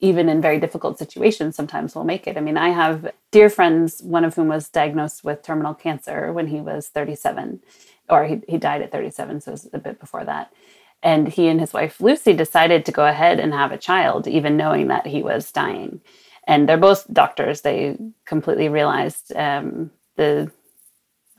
even 0.00 0.28
in 0.28 0.40
very 0.40 0.58
difficult 0.60 0.98
situations 0.98 1.56
sometimes 1.56 1.94
will 1.94 2.04
make 2.04 2.26
it. 2.26 2.36
I 2.36 2.40
mean, 2.40 2.56
I 2.56 2.70
have 2.70 3.10
dear 3.30 3.48
friends, 3.48 4.02
one 4.02 4.24
of 4.24 4.34
whom 4.34 4.48
was 4.48 4.68
diagnosed 4.68 5.24
with 5.24 5.42
terminal 5.42 5.74
cancer 5.74 6.32
when 6.32 6.48
he 6.48 6.60
was 6.60 6.88
37 6.88 7.60
or 8.12 8.26
he, 8.26 8.42
he 8.46 8.58
died 8.58 8.82
at 8.82 8.92
37, 8.92 9.40
so 9.40 9.50
it 9.50 9.52
was 9.52 9.68
a 9.72 9.78
bit 9.78 9.98
before 9.98 10.24
that. 10.24 10.52
And 11.02 11.26
he 11.26 11.48
and 11.48 11.58
his 11.58 11.72
wife 11.72 12.00
Lucy 12.00 12.34
decided 12.34 12.84
to 12.84 12.92
go 12.92 13.06
ahead 13.06 13.40
and 13.40 13.52
have 13.54 13.72
a 13.72 13.78
child, 13.78 14.28
even 14.28 14.56
knowing 14.56 14.88
that 14.88 15.06
he 15.06 15.22
was 15.22 15.50
dying. 15.50 16.00
And 16.46 16.68
they're 16.68 16.76
both 16.76 17.12
doctors. 17.12 17.62
They 17.62 17.96
completely 18.26 18.68
realized 18.68 19.34
um, 19.34 19.90
the 20.16 20.52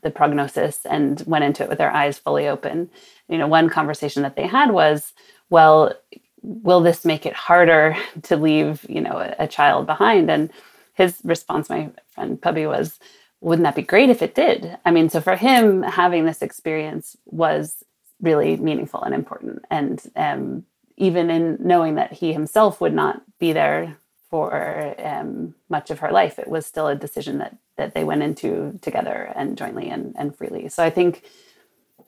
the 0.02 0.12
prognosis 0.12 0.86
and 0.86 1.24
went 1.26 1.46
into 1.46 1.64
it 1.64 1.70
with 1.70 1.78
their 1.78 1.92
eyes 1.92 2.20
fully 2.20 2.48
open. 2.48 2.90
You 3.30 3.38
know, 3.38 3.48
one 3.48 3.70
conversation 3.70 4.24
that 4.24 4.36
they 4.36 4.48
had 4.48 4.72
was, 4.72 5.14
well, 5.50 5.94
will 6.42 6.82
this 6.82 7.06
make 7.06 7.26
it 7.26 7.34
harder 7.34 7.96
to 8.24 8.36
leave, 8.36 8.86
you 8.90 9.02
know, 9.02 9.18
a, 9.18 9.36
a 9.40 9.48
child 9.48 9.86
behind? 9.86 10.30
And 10.30 10.52
his 10.94 11.20
response, 11.24 11.70
my 11.70 11.90
friend 12.10 12.42
Pubby, 12.42 12.66
was, 12.66 13.00
wouldn't 13.44 13.66
that 13.66 13.76
be 13.76 13.82
great 13.82 14.10
if 14.10 14.22
it 14.22 14.36
did? 14.36 14.78
I 14.86 14.92
mean, 14.92 15.10
so 15.10 15.20
for 15.20 15.36
him, 15.36 15.84
having 15.84 16.26
this 16.26 16.42
experience 16.42 17.18
was 17.26 17.84
really 18.22 18.56
meaningful 18.56 19.04
and 19.04 19.14
important. 19.14 19.66
And 19.70 20.02
um, 20.16 20.66
even 20.96 21.30
in 21.30 21.58
knowing 21.60 21.96
that 21.96 22.14
he 22.14 22.32
himself 22.32 22.80
would 22.80 22.94
not 22.94 23.22
be 23.40 23.52
there 23.52 23.98
for 24.30 24.96
um, 24.98 25.54
much 25.70 25.92
of 25.92 26.00
her 26.00 26.12
life, 26.12 26.40
it 26.40 26.48
was 26.48 26.66
still 26.66 26.88
a 26.88 26.96
decision 26.96 27.38
that 27.40 27.58
that 27.76 27.94
they 27.96 28.04
went 28.04 28.24
into 28.24 28.80
together 28.82 29.34
and 29.36 29.58
jointly 29.58 29.90
and, 29.90 30.16
and 30.16 30.36
freely. 30.36 30.70
So 30.70 30.84
I 30.84 30.92
think 30.92 31.24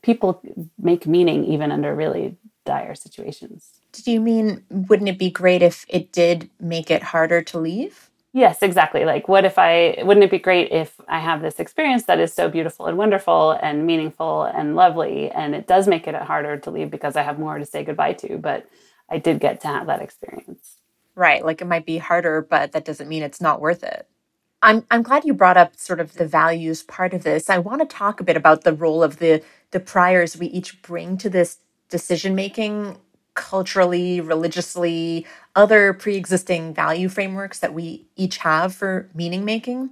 people 0.04 0.42
make 0.78 1.08
meaning 1.08 1.44
even 1.46 1.72
under 1.72 1.96
really 1.96 2.38
dire 2.66 2.94
situations. 2.94 3.72
Did 3.92 4.08
you 4.08 4.22
mean 4.22 4.64
wouldn't 4.70 5.10
it 5.10 5.18
be 5.18 5.32
great 5.32 5.62
if 5.62 5.86
it 5.90 6.14
did 6.14 6.50
make 6.60 6.90
it 6.90 7.04
harder 7.04 7.42
to 7.42 7.60
leave? 7.60 8.10
Yes, 8.36 8.62
exactly. 8.62 9.06
Like, 9.06 9.30
what 9.30 9.46
if 9.46 9.58
I, 9.58 9.96
wouldn't 10.04 10.26
it 10.26 10.30
be 10.30 10.40
great 10.40 10.70
if 10.70 11.00
I 11.08 11.20
have 11.22 11.42
this 11.42 11.58
experience 11.58 12.04
that 12.04 12.20
is 12.20 12.34
so 12.34 12.50
beautiful 12.50 12.86
and 12.86 12.98
wonderful 12.98 13.52
and 13.52 13.86
meaningful 13.88 14.44
and 14.44 14.76
lovely? 14.76 15.32
And 15.32 15.56
it 15.56 15.68
does 15.68 15.88
make 15.88 16.06
it 16.06 16.16
harder 16.16 16.58
to 16.58 16.70
leave 16.70 16.92
because 16.92 17.16
I 17.16 17.22
have 17.22 17.40
more 17.40 17.58
to 17.58 17.66
say 17.66 17.86
goodbye 17.86 18.12
to, 18.16 18.38
but 18.38 18.68
I 19.10 19.20
did 19.20 19.40
get 19.40 19.62
to 19.62 19.70
have 19.70 19.88
that 19.88 20.02
experience. 20.02 20.76
Right. 21.16 21.46
Like, 21.46 21.62
it 21.62 21.66
might 21.66 21.86
be 21.86 21.98
harder, 21.98 22.42
but 22.42 22.74
that 22.74 22.84
doesn't 22.84 23.08
mean 23.08 23.24
it's 23.24 23.40
not 23.40 23.62
worth 23.62 23.86
it. 23.86 24.06
I'm, 24.62 24.86
I'm 24.92 25.02
glad 25.02 25.24
you 25.24 25.34
brought 25.34 25.56
up 25.56 25.78
sort 25.78 26.02
of 26.02 26.16
the 26.16 26.28
values 26.28 26.84
part 26.84 27.14
of 27.14 27.24
this. 27.24 27.50
I 27.50 27.60
want 27.60 27.84
to 27.84 27.88
talk 27.88 28.20
a 28.20 28.26
bit 28.26 28.36
about 28.36 28.66
the 28.66 28.74
role 28.74 29.02
of 29.02 29.20
the, 29.20 29.42
the 29.72 29.80
priors 29.80 30.36
we 30.36 30.48
each 30.48 30.82
bring 30.82 31.18
to 31.20 31.30
this 31.30 31.60
decision 31.90 32.36
making 32.36 32.98
culturally, 33.36 34.20
religiously, 34.22 35.26
other 35.56 35.94
pre 35.94 36.16
existing 36.16 36.74
value 36.74 37.10
frameworks 37.10 37.60
that 37.60 37.74
we 37.74 38.06
each 38.16 38.38
have 38.38 38.74
for 38.74 39.10
meaning 39.14 39.46
making. 39.46 39.92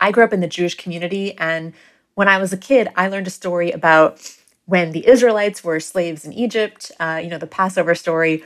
I 0.00 0.12
grew 0.12 0.24
up 0.24 0.32
in 0.32 0.40
the 0.40 0.46
Jewish 0.48 0.76
community, 0.76 1.36
and 1.38 1.72
when 2.14 2.28
I 2.28 2.38
was 2.38 2.52
a 2.52 2.58
kid, 2.58 2.88
I 2.96 3.08
learned 3.08 3.26
a 3.26 3.30
story 3.30 3.70
about 3.70 4.36
when 4.66 4.92
the 4.92 5.06
Israelites 5.06 5.62
were 5.64 5.80
slaves 5.80 6.24
in 6.24 6.32
Egypt, 6.32 6.90
uh, 7.00 7.20
you 7.22 7.30
know, 7.30 7.38
the 7.38 7.46
Passover 7.46 7.94
story. 7.94 8.42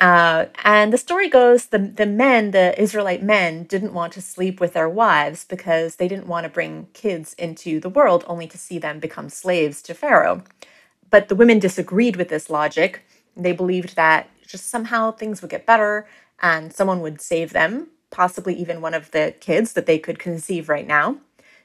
Uh, 0.00 0.46
and 0.64 0.92
the 0.92 0.98
story 0.98 1.28
goes 1.28 1.66
the, 1.66 1.78
the 1.78 2.06
men, 2.06 2.50
the 2.50 2.80
Israelite 2.80 3.22
men, 3.22 3.62
didn't 3.64 3.94
want 3.94 4.12
to 4.12 4.20
sleep 4.20 4.60
with 4.60 4.72
their 4.72 4.88
wives 4.88 5.44
because 5.44 5.96
they 5.96 6.08
didn't 6.08 6.26
want 6.26 6.44
to 6.44 6.50
bring 6.50 6.88
kids 6.92 7.34
into 7.34 7.78
the 7.78 7.88
world 7.88 8.24
only 8.26 8.48
to 8.48 8.58
see 8.58 8.78
them 8.78 8.98
become 8.98 9.28
slaves 9.28 9.80
to 9.82 9.94
Pharaoh. 9.94 10.42
But 11.08 11.28
the 11.28 11.36
women 11.36 11.60
disagreed 11.60 12.16
with 12.16 12.28
this 12.30 12.50
logic. 12.50 13.04
They 13.36 13.52
believed 13.52 13.96
that 13.96 14.28
just 14.46 14.68
somehow 14.68 15.12
things 15.12 15.40
would 15.40 15.50
get 15.50 15.66
better 15.66 16.06
and 16.40 16.72
someone 16.72 17.00
would 17.00 17.20
save 17.20 17.52
them, 17.52 17.88
possibly 18.10 18.54
even 18.54 18.80
one 18.80 18.94
of 18.94 19.10
the 19.12 19.34
kids 19.40 19.72
that 19.72 19.86
they 19.86 19.98
could 19.98 20.18
conceive 20.18 20.68
right 20.68 20.86
now. 20.86 21.18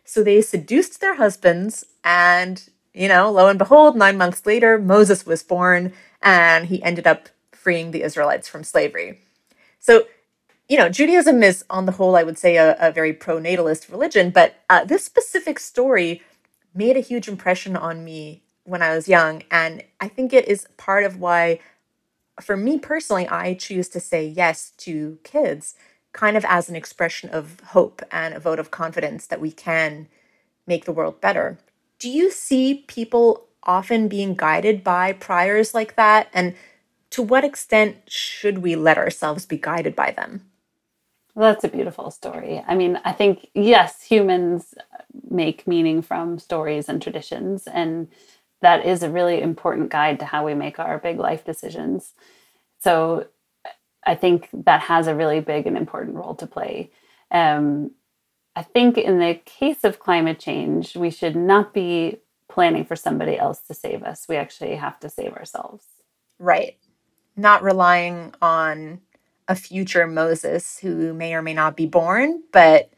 So 0.05 0.23
they 0.23 0.41
seduced 0.41 1.01
their 1.01 1.15
husbands, 1.15 1.85
and, 2.03 2.63
you 2.93 3.09
know, 3.09 3.29
lo 3.29 3.49
and 3.49 3.59
behold, 3.59 3.97
nine 3.97 4.17
months 4.17 4.45
later, 4.45 4.77
Moses 4.77 5.25
was 5.25 5.43
born 5.43 5.91
and 6.21 6.67
he 6.67 6.81
ended 6.81 7.05
up 7.05 7.27
freeing 7.51 7.91
the 7.91 8.03
Israelites 8.03 8.47
from 8.47 8.63
slavery. 8.63 9.19
So, 9.79 10.07
you 10.69 10.77
know, 10.77 10.87
Judaism 10.87 11.43
is, 11.43 11.65
on 11.69 11.85
the 11.85 11.91
whole, 11.93 12.15
I 12.15 12.23
would 12.23 12.37
say, 12.37 12.55
a, 12.55 12.77
a 12.79 12.91
very 12.91 13.11
pro 13.11 13.39
natalist 13.39 13.89
religion, 13.89 14.29
but 14.29 14.55
uh, 14.69 14.85
this 14.85 15.03
specific 15.03 15.59
story 15.59 16.21
made 16.73 16.95
a 16.95 17.01
huge 17.01 17.27
impression 17.27 17.75
on 17.75 18.05
me 18.05 18.43
when 18.67 18.81
I 18.81 18.93
was 18.93 19.07
young. 19.07 19.43
And 19.49 19.83
I 19.99 20.07
think 20.07 20.33
it 20.33 20.47
is 20.47 20.67
part 20.77 21.03
of 21.05 21.19
why, 21.19 21.59
for 22.41 22.57
me 22.57 22.77
personally, 22.77 23.27
I 23.27 23.53
choose 23.53 23.87
to 23.89 23.99
say 23.99 24.27
yes 24.27 24.71
to 24.79 25.17
kids, 25.23 25.75
kind 26.11 26.35
of 26.35 26.45
as 26.45 26.69
an 26.69 26.75
expression 26.75 27.29
of 27.29 27.59
hope 27.67 28.01
and 28.11 28.33
a 28.33 28.39
vote 28.39 28.59
of 28.59 28.71
confidence 28.71 29.25
that 29.27 29.41
we 29.41 29.51
can 29.51 30.07
make 30.67 30.85
the 30.85 30.91
world 30.91 31.21
better. 31.21 31.57
Do 31.97 32.09
you 32.09 32.29
see 32.29 32.83
people 32.87 33.47
often 33.63 34.07
being 34.07 34.35
guided 34.35 34.83
by 34.83 35.13
priors 35.13 35.73
like 35.73 35.95
that? 35.95 36.27
And 36.33 36.55
to 37.11 37.21
what 37.23 37.45
extent 37.45 37.97
should 38.07 38.59
we 38.59 38.75
let 38.75 38.97
ourselves 38.97 39.45
be 39.45 39.57
guided 39.57 39.95
by 39.95 40.11
them? 40.11 40.45
That's 41.35 41.63
a 41.63 41.69
beautiful 41.69 42.09
story. 42.09 42.63
I 42.67 42.75
mean, 42.75 42.99
I 43.05 43.13
think, 43.13 43.47
yes, 43.53 44.01
humans 44.01 44.73
make 45.29 45.67
meaning 45.67 46.01
from 46.01 46.39
stories 46.39 46.89
and 46.89 47.01
traditions. 47.01 47.67
And 47.67 48.07
that 48.61 48.85
is 48.85 49.03
a 49.03 49.09
really 49.09 49.41
important 49.41 49.89
guide 49.89 50.19
to 50.19 50.25
how 50.25 50.45
we 50.45 50.53
make 50.53 50.79
our 50.79 50.97
big 50.97 51.19
life 51.19 51.45
decisions. 51.45 52.13
So 52.79 53.27
I 54.05 54.15
think 54.15 54.49
that 54.53 54.81
has 54.81 55.07
a 55.07 55.15
really 55.15 55.39
big 55.41 55.67
and 55.67 55.77
important 55.77 56.15
role 56.15 56.35
to 56.35 56.47
play. 56.47 56.91
Um, 57.31 57.91
I 58.55 58.63
think 58.63 58.97
in 58.97 59.19
the 59.19 59.39
case 59.45 59.83
of 59.83 59.99
climate 59.99 60.39
change, 60.39 60.95
we 60.95 61.11
should 61.11 61.35
not 61.35 61.73
be 61.73 62.19
planning 62.49 62.85
for 62.85 62.95
somebody 62.95 63.37
else 63.37 63.59
to 63.67 63.73
save 63.73 64.01
us. 64.03 64.25
We 64.27 64.35
actually 64.35 64.75
have 64.75 64.99
to 65.01 65.09
save 65.09 65.33
ourselves. 65.33 65.85
Right. 66.39 66.77
Not 67.35 67.61
relying 67.61 68.33
on 68.41 69.01
a 69.47 69.55
future 69.55 70.07
Moses 70.07 70.79
who 70.79 71.13
may 71.13 71.33
or 71.33 71.41
may 71.41 71.53
not 71.53 71.77
be 71.77 71.85
born, 71.85 72.41
but 72.51 72.91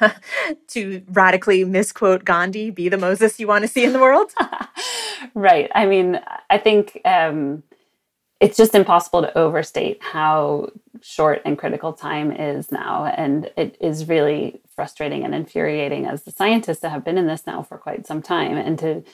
to 0.68 1.02
radically 1.08 1.64
misquote 1.64 2.24
Gandhi, 2.24 2.70
be 2.70 2.88
the 2.88 2.98
Moses 2.98 3.40
you 3.40 3.46
want 3.46 3.62
to 3.62 3.68
see 3.68 3.84
in 3.84 3.92
the 3.92 4.00
world? 4.00 4.32
right. 5.34 5.70
I 5.74 5.86
mean, 5.86 6.20
I 6.48 6.58
think 6.58 7.00
um, 7.04 7.62
it's 8.40 8.56
just 8.56 8.74
impossible 8.74 9.22
to 9.22 9.38
overstate 9.38 10.02
how 10.02 10.70
short 11.02 11.42
and 11.44 11.58
critical 11.58 11.92
time 11.92 12.32
is 12.32 12.72
now. 12.72 13.04
And 13.04 13.50
it 13.56 13.76
is 13.80 14.08
really 14.08 14.60
frustrating 14.74 15.24
and 15.24 15.34
infuriating 15.34 16.06
as 16.06 16.22
the 16.22 16.32
scientists 16.32 16.80
that 16.80 16.90
have 16.90 17.04
been 17.04 17.18
in 17.18 17.26
this 17.26 17.46
now 17.46 17.62
for 17.62 17.76
quite 17.76 18.06
some 18.06 18.22
time. 18.22 18.56
And 18.56 18.78
to 18.78 19.04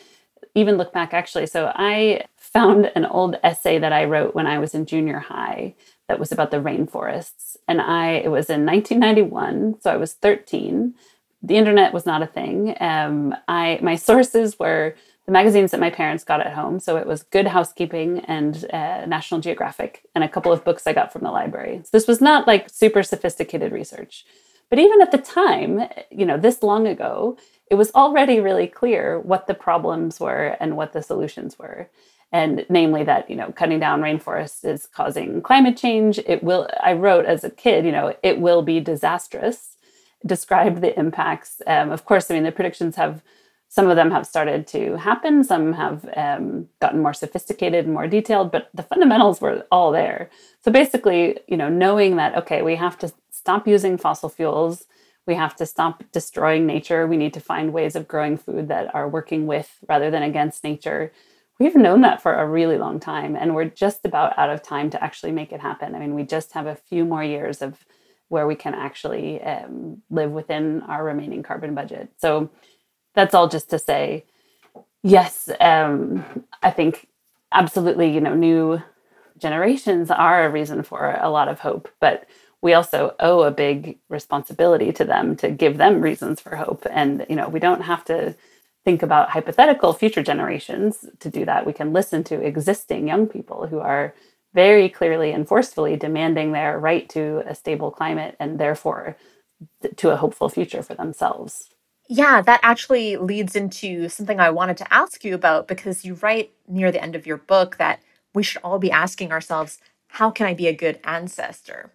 even 0.55 0.77
look 0.77 0.93
back, 0.93 1.13
actually, 1.13 1.47
so 1.47 1.73
I 1.75 2.25
found 2.37 2.91
an 2.95 3.05
old 3.05 3.37
essay 3.43 3.79
that 3.79 3.93
I 3.93 4.05
wrote 4.05 4.35
when 4.35 4.47
I 4.47 4.59
was 4.59 4.75
in 4.75 4.87
junior 4.87 5.19
high 5.19 5.75
that 6.09 6.21
was 6.21 6.33
about 6.33 6.51
the 6.51 6.59
rainforests. 6.59 7.57
And 7.67 7.81
I, 7.81 8.13
it 8.13 8.31
was 8.31 8.49
in 8.49 8.65
1991, 8.65 9.81
so 9.81 9.91
I 9.91 9.97
was 9.97 10.15
13. 10.15 10.95
The 11.43 11.57
internet 11.57 11.93
was 11.93 12.07
not 12.07 12.23
a 12.23 12.27
thing. 12.27 12.77
Um, 12.81 13.35
I, 13.49 13.79
my 13.83 13.97
sources 13.97 14.59
were 14.59 14.95
the 15.27 15.33
magazines 15.33 15.73
that 15.73 15.81
my 15.81 15.91
parents 15.91 16.25
got 16.25 16.41
at 16.41 16.55
home. 16.55 16.79
So 16.81 16.97
it 16.97 17.07
was 17.07 17.25
Good 17.25 17.49
Housekeeping 17.49 18.21
and 18.21 18.65
uh, 18.73 19.05
National 19.07 19.41
Geographic, 19.41 20.05
and 20.15 20.25
a 20.25 20.29
couple 20.29 20.53
of 20.53 20.65
books 20.65 20.87
I 20.87 20.93
got 20.93 21.13
from 21.13 21.23
the 21.23 21.31
library. 21.31 21.81
So 21.83 21.91
this 21.93 22.07
was 22.07 22.21
not 22.21 22.47
like 22.47 22.71
super 22.71 23.03
sophisticated 23.03 23.73
research. 23.73 24.25
But 24.71 24.79
even 24.79 25.01
at 25.03 25.11
the 25.13 25.19
time, 25.19 25.89
you 26.11 26.27
know, 26.27 26.39
this 26.39 26.63
long 26.63 26.87
ago, 26.87 27.37
it 27.71 27.75
was 27.75 27.93
already 27.95 28.41
really 28.41 28.67
clear 28.67 29.19
what 29.19 29.47
the 29.47 29.55
problems 29.55 30.21
were 30.21 30.57
and 30.61 30.77
what 30.77 30.93
the 30.93 31.03
solutions 31.03 31.59
were 31.59 31.91
and 32.33 32.67
namely 32.69 33.05
that 33.05 33.29
you 33.31 33.37
know 33.37 33.53
cutting 33.53 33.79
down 33.79 34.01
rainforests 34.01 34.65
is 34.65 34.87
causing 34.87 35.41
climate 35.41 35.77
change 35.77 36.19
it 36.27 36.43
will 36.43 36.69
i 36.83 36.93
wrote 36.93 37.25
as 37.25 37.45
a 37.45 37.51
kid 37.51 37.85
you 37.85 37.93
know 37.93 38.15
it 38.23 38.41
will 38.41 38.63
be 38.63 38.81
disastrous 38.81 39.77
described 40.25 40.81
the 40.81 40.99
impacts 40.99 41.63
um, 41.67 41.91
of 41.91 42.05
course 42.05 42.31
i 42.31 42.35
mean 42.35 42.43
the 42.43 42.53
predictions 42.53 42.97
have 42.97 43.23
some 43.69 43.91
of 43.91 43.97
them 43.97 44.11
have 44.11 44.27
started 44.27 44.67
to 44.69 44.97
happen. 44.97 45.45
Some 45.45 45.73
have 45.73 46.09
um, 46.17 46.69
gotten 46.81 47.03
more 47.03 47.15
sophisticated 47.15 47.85
and 47.85 47.95
more 47.95 48.07
detailed 48.07 48.53
but 48.53 48.71
the 48.75 48.83
fundamentals 48.83 49.41
were 49.41 49.67
all 49.71 49.91
there. 49.93 50.31
So 50.65 50.71
basically 50.71 51.39
you 51.49 51.57
know 51.57 51.69
knowing 51.69 52.17
that 52.17 52.37
okay 52.37 52.63
we 52.63 52.77
have 52.77 52.99
to 52.99 53.13
stop 53.31 53.67
using 53.67 53.99
fossil 53.99 54.29
fuels. 54.29 54.87
We 55.27 55.35
have 55.35 55.57
to 55.57 55.67
stop 55.67 56.05
destroying 56.13 56.67
nature. 56.67 57.07
We 57.07 57.17
need 57.17 57.35
to 57.35 57.41
find 57.41 57.73
ways 57.73 57.97
of 57.97 58.07
growing 58.07 58.37
food 58.37 58.69
that 58.69 58.95
are 58.95 59.09
working 59.09 59.47
with 59.47 59.77
rather 59.89 60.11
than 60.11 60.23
against 60.23 60.63
nature. 60.63 61.13
We've 61.59 61.75
known 61.75 62.03
that 62.03 62.23
for 62.23 62.35
a 62.35 62.47
really 62.47 62.79
long 62.79 63.01
time 63.01 63.35
and 63.35 63.55
we're 63.55 63.65
just 63.65 64.05
about 64.05 64.39
out 64.39 64.51
of 64.51 64.63
time 64.63 64.91
to 64.91 65.03
actually 65.03 65.33
make 65.33 65.53
it 65.53 65.61
happen. 65.61 65.95
I 65.95 65.99
mean 65.99 66.15
we 66.15 66.23
just 66.23 66.53
have 66.53 66.67
a 66.67 66.77
few 66.77 67.05
more 67.05 67.25
years 67.25 67.63
of 67.63 67.85
where 68.29 68.47
we 68.47 68.55
can 68.55 68.75
actually 68.75 69.41
um, 69.43 70.03
live 70.11 70.31
within 70.31 70.83
our 70.83 71.05
remaining 71.05 71.43
carbon 71.43 71.75
budget. 71.75 72.11
So 72.19 72.51
that's 73.17 73.35
all 73.35 73.49
just 73.49 73.71
to 73.71 73.81
say 73.81 74.25
yes 75.05 75.51
um, 75.61 76.25
i 76.63 76.71
think 76.71 77.09
absolutely 77.53 78.11
you 78.13 78.23
know 78.23 78.37
new 78.37 78.83
generations 79.39 80.11
are 80.11 80.47
a 80.47 80.51
reason 80.51 80.83
for 80.85 81.19
a 81.23 81.31
lot 81.31 81.49
of 81.49 81.61
hope 81.61 81.91
but 82.01 82.29
we 82.63 82.75
also 82.75 83.15
owe 83.21 83.43
a 83.43 83.53
big 83.53 83.99
responsibility 84.11 84.93
to 84.93 85.05
them 85.05 85.37
to 85.37 85.51
give 85.51 85.79
them 85.79 86.03
reasons 86.03 86.41
for 86.41 86.57
hope 86.57 86.87
and 86.91 87.27
you 87.31 87.37
know 87.37 87.49
we 87.49 87.61
don't 87.61 87.83
have 87.83 88.05
to 88.05 88.37
think 88.85 89.03
about 89.05 89.31
hypothetical 89.31 89.95
future 89.95 90.25
generations 90.25 91.07
to 91.21 91.31
do 91.31 91.47
that. 91.47 91.67
We 91.67 91.75
can 91.75 91.95
listen 91.95 92.25
to 92.27 92.43
existing 92.43 93.09
young 93.09 93.29
people 93.29 93.69
who 93.69 93.81
are 93.81 94.15
very 94.55 94.91
clearly 94.91 95.33
and 95.33 95.49
forcefully 95.49 95.97
demanding 95.97 96.53
their 96.53 96.81
right 96.81 97.09
to 97.11 97.45
a 97.47 97.55
stable 97.55 97.93
climate 97.93 98.37
and 98.41 98.59
therefore 98.61 99.17
to 99.97 100.11
a 100.11 100.17
hopeful 100.17 100.49
future 100.49 100.83
for 100.83 100.95
themselves. 100.95 101.71
Yeah, 102.09 102.41
that 102.43 102.61
actually 102.63 103.17
leads 103.17 103.57
into 103.57 104.09
something 104.09 104.39
I 104.39 104.51
wanted 104.51 104.77
to 104.79 104.95
ask 104.95 105.25
you 105.25 105.35
about 105.35 105.67
because 105.67 106.05
you 106.05 106.15
write 106.15 106.53
near 106.69 106.93
the 106.93 107.03
end 107.03 107.17
of 107.17 107.27
your 107.27 107.39
book 107.39 107.79
that 107.79 108.01
we 108.35 108.43
should 108.43 108.61
all 108.63 108.79
be 108.79 108.91
asking 108.93 109.33
ourselves, 109.33 109.79
how 110.09 110.31
can 110.31 110.47
I 110.47 110.55
be 110.55 110.69
a 110.69 110.73
good 110.73 111.01
ancestor? 111.05 111.91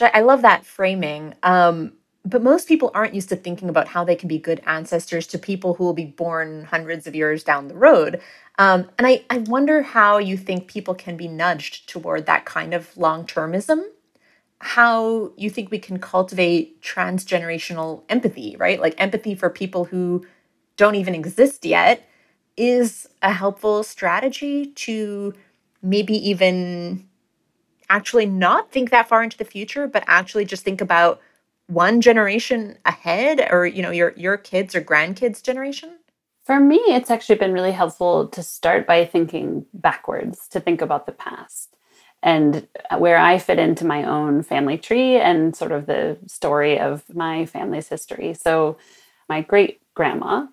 I 0.00 0.20
love 0.20 0.42
that 0.42 0.64
framing. 0.64 1.34
Um, 1.42 1.94
but 2.24 2.42
most 2.42 2.68
people 2.68 2.90
aren't 2.94 3.14
used 3.14 3.28
to 3.28 3.36
thinking 3.36 3.68
about 3.68 3.88
how 3.88 4.04
they 4.04 4.16
can 4.16 4.28
be 4.28 4.38
good 4.38 4.62
ancestors 4.66 5.26
to 5.28 5.38
people 5.38 5.74
who 5.74 5.84
will 5.84 5.92
be 5.94 6.06
born 6.06 6.64
hundreds 6.64 7.06
of 7.06 7.14
years 7.14 7.44
down 7.44 7.68
the 7.68 7.76
road. 7.76 8.20
Um, 8.58 8.90
and 8.98 9.06
I, 9.06 9.24
I 9.30 9.38
wonder 9.38 9.82
how 9.82 10.18
you 10.18 10.36
think 10.36 10.68
people 10.68 10.94
can 10.94 11.16
be 11.16 11.28
nudged 11.28 11.88
toward 11.88 12.26
that 12.26 12.44
kind 12.44 12.72
of 12.72 12.96
long 12.96 13.26
termism. 13.26 13.84
How 14.64 15.32
you 15.36 15.50
think 15.50 15.70
we 15.70 15.78
can 15.78 15.98
cultivate 15.98 16.80
transgenerational 16.80 18.02
empathy, 18.08 18.56
right? 18.58 18.80
Like 18.80 18.94
empathy 18.98 19.34
for 19.34 19.50
people 19.50 19.84
who 19.84 20.24
don't 20.78 20.94
even 20.94 21.14
exist 21.14 21.64
yet 21.64 22.08
is 22.56 23.06
a 23.20 23.30
helpful 23.30 23.82
strategy 23.82 24.66
to 24.66 25.34
maybe 25.82 26.14
even 26.30 27.06
actually 27.90 28.24
not 28.26 28.72
think 28.72 28.90
that 28.90 29.06
far 29.06 29.22
into 29.22 29.36
the 29.36 29.44
future, 29.44 29.86
but 29.86 30.02
actually 30.06 30.46
just 30.46 30.64
think 30.64 30.80
about 30.80 31.20
one 31.66 32.00
generation 32.00 32.78
ahead 32.84 33.46
or 33.50 33.66
you 33.66 33.82
know 33.82 33.90
your 33.90 34.12
your 34.16 34.36
kids 34.36 34.74
or 34.74 34.82
grandkids 34.82 35.42
generation 35.42 35.98
for 36.44 36.60
me 36.60 36.76
it's 36.76 37.10
actually 37.10 37.36
been 37.36 37.52
really 37.52 37.72
helpful 37.72 38.28
to 38.28 38.42
start 38.42 38.86
by 38.86 39.04
thinking 39.04 39.64
backwards 39.72 40.46
to 40.48 40.60
think 40.60 40.82
about 40.82 41.06
the 41.06 41.12
past 41.12 41.73
and 42.24 42.66
where 42.98 43.18
i 43.18 43.38
fit 43.38 43.60
into 43.60 43.86
my 43.86 44.02
own 44.02 44.42
family 44.42 44.76
tree 44.76 45.16
and 45.16 45.54
sort 45.54 45.70
of 45.70 45.86
the 45.86 46.18
story 46.26 46.80
of 46.80 47.04
my 47.14 47.46
family's 47.46 47.88
history 47.88 48.34
so 48.34 48.76
my 49.28 49.40
great 49.40 49.80
grandma 49.94 50.44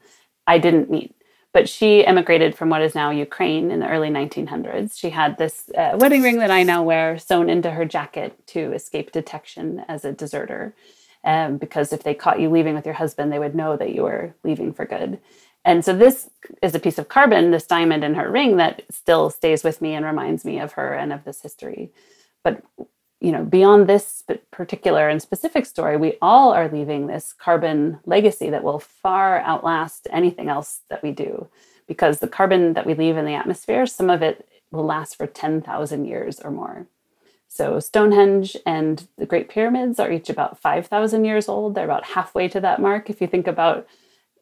i 0.45 0.59
didn't 0.59 0.91
meet 0.91 1.15
but 1.53 1.67
she 1.67 2.05
emigrated 2.05 2.55
from 2.55 2.69
what 2.69 2.81
is 2.81 2.95
now 2.95 3.09
Ukraine 3.09 3.71
in 3.71 3.81
the 3.81 3.89
early 3.89 4.09
1900s. 4.09 4.97
She 4.97 5.09
had 5.09 5.37
this 5.37 5.69
uh, 5.77 5.97
wedding 5.99 6.21
ring 6.21 6.37
that 6.37 6.51
I 6.51 6.63
now 6.63 6.81
wear 6.81 7.19
sewn 7.19 7.49
into 7.49 7.71
her 7.71 7.85
jacket 7.85 8.47
to 8.47 8.71
escape 8.71 9.11
detection 9.11 9.83
as 9.87 10.05
a 10.05 10.13
deserter 10.13 10.73
um, 11.23 11.57
because 11.57 11.93
if 11.93 12.03
they 12.03 12.13
caught 12.13 12.39
you 12.39 12.49
leaving 12.49 12.75
with 12.75 12.85
your 12.85 12.95
husband, 12.95 13.31
they 13.31 13.39
would 13.39 13.55
know 13.55 13.75
that 13.75 13.93
you 13.93 14.03
were 14.03 14.33
leaving 14.43 14.73
for 14.73 14.85
good. 14.85 15.19
And 15.63 15.85
so 15.85 15.95
this 15.95 16.29
is 16.61 16.73
a 16.73 16.79
piece 16.79 16.97
of 16.97 17.07
carbon, 17.07 17.51
this 17.51 17.67
diamond 17.67 18.03
in 18.03 18.15
her 18.15 18.29
ring 18.29 18.57
that 18.57 18.83
still 18.89 19.29
stays 19.29 19.63
with 19.63 19.81
me 19.81 19.93
and 19.93 20.05
reminds 20.05 20.43
me 20.43 20.59
of 20.59 20.73
her 20.73 20.93
and 20.93 21.13
of 21.13 21.23
this 21.23 21.41
history. 21.41 21.91
But 22.43 22.63
you 23.21 23.31
know, 23.31 23.43
beyond 23.43 23.87
this 23.87 24.23
particular 24.49 25.07
and 25.07 25.21
specific 25.21 25.67
story, 25.67 25.95
we 25.95 26.17
all 26.23 26.51
are 26.51 26.67
leaving 26.67 27.05
this 27.05 27.33
carbon 27.33 27.99
legacy 28.05 28.49
that 28.49 28.63
will 28.63 28.79
far 28.79 29.41
outlast 29.41 30.07
anything 30.11 30.49
else 30.49 30.81
that 30.89 31.03
we 31.03 31.11
do. 31.11 31.47
Because 31.87 32.17
the 32.17 32.27
carbon 32.27 32.73
that 32.73 32.87
we 32.87 32.95
leave 32.95 33.17
in 33.17 33.25
the 33.25 33.35
atmosphere, 33.35 33.85
some 33.85 34.09
of 34.09 34.23
it 34.23 34.47
will 34.71 34.85
last 34.85 35.17
for 35.17 35.27
10,000 35.27 36.05
years 36.05 36.39
or 36.39 36.49
more. 36.49 36.87
So 37.47 37.79
Stonehenge 37.79 38.57
and 38.65 39.07
the 39.17 39.25
Great 39.27 39.49
Pyramids 39.49 39.99
are 39.99 40.11
each 40.11 40.29
about 40.29 40.57
5,000 40.59 41.23
years 41.23 41.47
old. 41.47 41.75
They're 41.75 41.85
about 41.85 42.05
halfway 42.05 42.47
to 42.47 42.61
that 42.61 42.81
mark. 42.81 43.09
If 43.09 43.21
you 43.21 43.27
think 43.27 43.45
about 43.45 43.85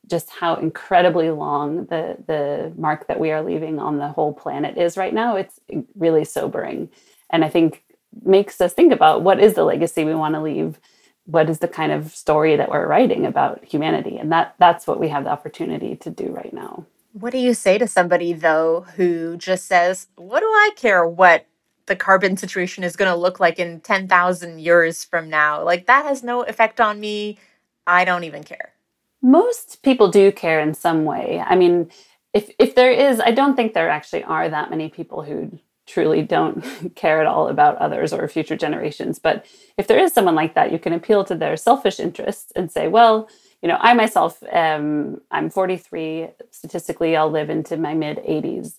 just 0.10 0.30
how 0.30 0.56
incredibly 0.56 1.30
long 1.30 1.86
the, 1.86 2.18
the 2.28 2.74
mark 2.78 3.08
that 3.08 3.20
we 3.20 3.32
are 3.32 3.44
leaving 3.44 3.80
on 3.80 3.98
the 3.98 4.08
whole 4.08 4.34
planet 4.34 4.78
is 4.78 4.98
right 4.98 5.14
now, 5.14 5.36
it's 5.36 5.60
really 5.96 6.26
sobering. 6.26 6.90
And 7.30 7.46
I 7.46 7.50
think 7.50 7.84
makes 8.24 8.60
us 8.60 8.74
think 8.74 8.92
about 8.92 9.22
what 9.22 9.40
is 9.40 9.54
the 9.54 9.64
legacy 9.64 10.04
we 10.04 10.16
want 10.16 10.36
to 10.36 10.42
leave? 10.42 10.80
What 11.26 11.50
is 11.50 11.60
the 11.60 11.68
kind 11.68 11.92
of 11.92 12.12
story 12.12 12.56
that 12.56 12.70
we're 12.70 12.88
writing 12.88 13.26
about 13.26 13.64
humanity? 13.64 14.18
And 14.18 14.32
that 14.32 14.56
that's 14.58 14.88
what 14.88 15.00
we 15.00 15.10
have 15.10 15.26
the 15.26 15.30
opportunity 15.30 15.96
to 15.98 16.10
do 16.10 16.28
right 16.32 16.54
now. 16.54 16.86
What 17.14 17.32
do 17.32 17.38
you 17.38 17.54
say 17.54 17.78
to 17.78 17.88
somebody 17.88 18.34
though 18.34 18.88
who 18.96 19.38
just 19.38 19.68
says, 19.68 20.08
"What 20.16 20.40
do 20.40 20.48
I 20.48 20.72
care 20.76 21.06
what 21.06 21.46
the 21.90 21.96
carbon 21.96 22.38
situation 22.38 22.86
is 22.86 22.96
going 22.96 23.12
to 23.12 23.18
look 23.18 23.42
like 23.42 23.60
in 23.60 23.82
10,000 23.82 24.60
years 24.60 25.04
from 25.04 25.30
now. 25.30 25.62
Like 25.62 25.88
that 25.88 26.06
has 26.06 26.24
no 26.24 26.44
effect 26.44 26.80
on 26.80 27.00
me. 27.02 27.38
I 27.86 28.06
don't 28.06 28.24
even 28.24 28.44
care. 28.44 28.74
Most 29.22 29.84
people 29.84 30.10
do 30.10 30.32
care 30.32 30.60
in 30.60 30.74
some 30.74 31.06
way. 31.06 31.44
I 31.46 31.56
mean, 31.56 31.92
if 32.34 32.52
if 32.60 32.76
there 32.76 32.92
is, 32.92 33.20
I 33.20 33.32
don't 33.32 33.56
think 33.56 33.74
there 33.74 33.90
actually 33.90 34.24
are 34.24 34.50
that 34.50 34.70
many 34.70 34.90
people 34.90 35.24
who 35.24 35.60
truly 35.88 36.22
don't 36.22 36.96
care 36.96 37.20
at 37.20 37.28
all 37.28 37.48
about 37.48 37.78
others 37.78 38.14
or 38.14 38.28
future 38.28 38.56
generations. 38.56 39.20
But 39.20 39.46
if 39.78 39.88
there 39.88 40.00
is 40.00 40.14
someone 40.14 40.36
like 40.36 40.54
that, 40.56 40.72
you 40.72 40.80
can 40.80 40.94
appeal 40.94 41.24
to 41.26 41.36
their 41.36 41.58
selfish 41.58 42.00
interests 42.00 42.52
and 42.56 42.72
say, 42.72 42.88
well, 42.88 43.30
you 43.62 43.68
know, 43.68 43.78
I 43.80 43.94
myself, 43.94 44.42
um, 44.54 45.20
I'm 45.32 45.50
43. 45.50 46.30
Statistically, 46.52 47.18
I'll 47.18 47.32
live 47.32 47.50
into 47.50 47.76
my 47.76 47.94
mid 47.94 48.18
80s. 48.18 48.76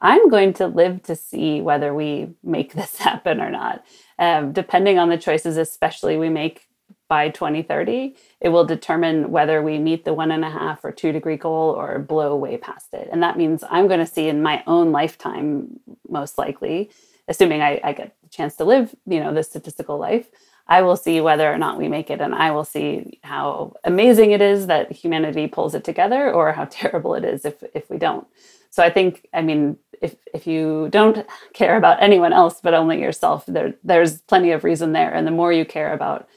I'm 0.00 0.28
going 0.28 0.52
to 0.54 0.66
live 0.66 1.02
to 1.04 1.16
see 1.16 1.60
whether 1.60 1.94
we 1.94 2.34
make 2.42 2.72
this 2.74 2.96
happen 2.98 3.40
or 3.40 3.50
not. 3.50 3.84
Um, 4.18 4.52
depending 4.52 4.98
on 4.98 5.08
the 5.08 5.18
choices, 5.18 5.56
especially 5.56 6.16
we 6.16 6.30
make 6.30 6.66
by 7.08 7.28
2030, 7.28 8.16
it 8.40 8.48
will 8.48 8.64
determine 8.64 9.30
whether 9.30 9.62
we 9.62 9.78
meet 9.78 10.04
the 10.04 10.14
one 10.14 10.30
and 10.30 10.44
a 10.44 10.50
half 10.50 10.84
or 10.84 10.92
two 10.92 11.12
degree 11.12 11.36
goal 11.36 11.70
or 11.70 11.98
blow 11.98 12.36
way 12.36 12.56
past 12.56 12.94
it. 12.94 13.08
And 13.12 13.22
that 13.22 13.38
means 13.38 13.64
I'm 13.70 13.88
going 13.88 14.00
to 14.00 14.06
see 14.06 14.28
in 14.28 14.42
my 14.42 14.62
own 14.66 14.92
lifetime, 14.92 15.80
most 16.08 16.38
likely, 16.38 16.90
assuming 17.28 17.62
I, 17.62 17.80
I 17.84 17.92
get 17.92 18.16
the 18.22 18.28
chance 18.28 18.56
to 18.56 18.64
live, 18.64 18.94
you 19.06 19.20
know, 19.20 19.34
this 19.34 19.48
statistical 19.48 19.98
life, 19.98 20.28
I 20.66 20.82
will 20.82 20.96
see 20.96 21.20
whether 21.20 21.52
or 21.52 21.58
not 21.58 21.78
we 21.78 21.88
make 21.88 22.10
it, 22.10 22.20
and 22.20 22.34
I 22.34 22.50
will 22.50 22.64
see 22.64 23.18
how 23.22 23.74
amazing 23.84 24.30
it 24.30 24.40
is 24.40 24.66
that 24.68 24.92
humanity 24.92 25.46
pulls 25.46 25.74
it 25.74 25.84
together, 25.84 26.32
or 26.32 26.52
how 26.52 26.64
terrible 26.70 27.14
it 27.14 27.24
is 27.24 27.44
if 27.44 27.62
if 27.74 27.90
we 27.90 27.98
don't. 27.98 28.26
So 28.70 28.82
I 28.82 28.90
think, 28.90 29.28
I 29.32 29.42
mean, 29.42 29.76
if 30.00 30.16
if 30.32 30.46
you 30.46 30.88
don't 30.90 31.26
care 31.52 31.76
about 31.76 32.02
anyone 32.02 32.32
else 32.32 32.60
but 32.62 32.74
only 32.74 33.00
yourself, 33.00 33.44
there 33.46 33.74
there's 33.84 34.22
plenty 34.22 34.52
of 34.52 34.64
reason 34.64 34.92
there, 34.92 35.12
and 35.12 35.26
the 35.26 35.30
more 35.30 35.52
you 35.52 35.64
care 35.64 35.92
about 35.92 36.28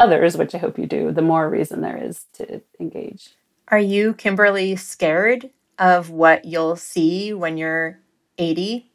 others, 0.00 0.36
which 0.36 0.54
I 0.54 0.58
hope 0.58 0.78
you 0.78 0.86
do, 0.86 1.12
the 1.12 1.22
more 1.22 1.48
reason 1.48 1.80
there 1.80 1.96
is 1.96 2.26
to 2.34 2.60
engage. 2.80 3.30
Are 3.68 3.78
you, 3.78 4.14
Kimberly, 4.14 4.76
scared 4.76 5.50
of 5.78 6.10
what 6.10 6.44
you'll 6.44 6.76
see 6.76 7.32
when 7.32 7.56
you're 7.56 7.98
80? 8.38 8.90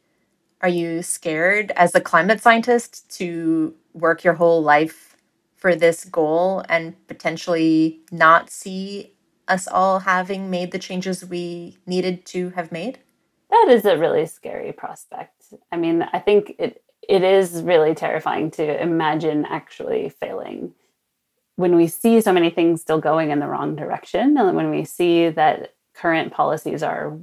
Are 0.60 0.68
you 0.68 1.02
scared 1.02 1.72
as 1.76 1.94
a 1.94 2.00
climate 2.00 2.40
scientist 2.40 3.10
to 3.18 3.74
work 3.92 4.24
your 4.24 4.34
whole 4.34 4.62
life 4.62 5.16
for 5.56 5.74
this 5.74 6.04
goal 6.04 6.64
and 6.68 6.94
potentially 7.06 8.00
not 8.10 8.50
see 8.50 9.12
us 9.48 9.68
all 9.68 10.00
having 10.00 10.50
made 10.50 10.72
the 10.72 10.78
changes 10.78 11.24
we 11.24 11.78
needed 11.86 12.24
to 12.26 12.50
have 12.50 12.72
made? 12.72 12.98
That 13.50 13.66
is 13.68 13.84
a 13.84 13.98
really 13.98 14.26
scary 14.26 14.72
prospect. 14.72 15.52
I 15.70 15.76
mean, 15.76 16.08
I 16.12 16.18
think 16.18 16.54
it 16.58 16.82
it 17.08 17.24
is 17.24 17.62
really 17.62 17.94
terrifying 17.94 18.50
to 18.52 18.80
imagine 18.80 19.44
actually 19.44 20.08
failing. 20.08 20.72
When 21.62 21.76
we 21.76 21.86
see 21.86 22.20
so 22.20 22.32
many 22.32 22.50
things 22.50 22.82
still 22.82 22.98
going 22.98 23.30
in 23.30 23.40
the 23.40 23.46
wrong 23.46 23.76
direction, 23.76 24.36
and 24.36 24.56
when 24.56 24.70
we 24.70 24.84
see 24.84 25.28
that 25.28 25.74
current 25.94 26.32
policies 26.32 26.82
are 26.82 27.16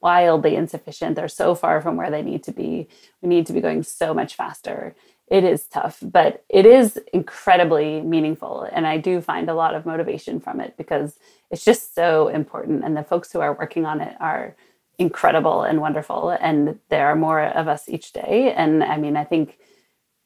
wildly 0.00 0.54
insufficient, 0.56 1.16
they're 1.16 1.28
so 1.28 1.54
far 1.54 1.80
from 1.80 1.96
where 1.96 2.10
they 2.10 2.22
need 2.22 2.42
to 2.44 2.52
be, 2.52 2.88
we 3.20 3.28
need 3.28 3.46
to 3.46 3.52
be 3.52 3.60
going 3.60 3.82
so 3.82 4.14
much 4.14 4.34
faster 4.34 4.94
it 5.32 5.44
is 5.44 5.64
tough, 5.64 5.98
but 6.02 6.44
it 6.50 6.66
is 6.66 7.00
incredibly 7.14 8.02
meaningful. 8.02 8.68
And 8.70 8.86
I 8.86 8.98
do 8.98 9.22
find 9.22 9.48
a 9.48 9.54
lot 9.54 9.74
of 9.74 9.86
motivation 9.86 10.40
from 10.40 10.60
it 10.60 10.76
because 10.76 11.18
it's 11.50 11.64
just 11.64 11.94
so 11.94 12.28
important. 12.28 12.84
And 12.84 12.94
the 12.94 13.02
folks 13.02 13.32
who 13.32 13.40
are 13.40 13.54
working 13.54 13.86
on 13.86 14.02
it 14.02 14.14
are 14.20 14.54
incredible 14.98 15.62
and 15.62 15.80
wonderful. 15.80 16.36
And 16.38 16.78
there 16.90 17.06
are 17.06 17.16
more 17.16 17.42
of 17.42 17.66
us 17.66 17.88
each 17.88 18.12
day. 18.12 18.52
And 18.54 18.84
I 18.84 18.98
mean, 18.98 19.16
I 19.16 19.24
think 19.24 19.58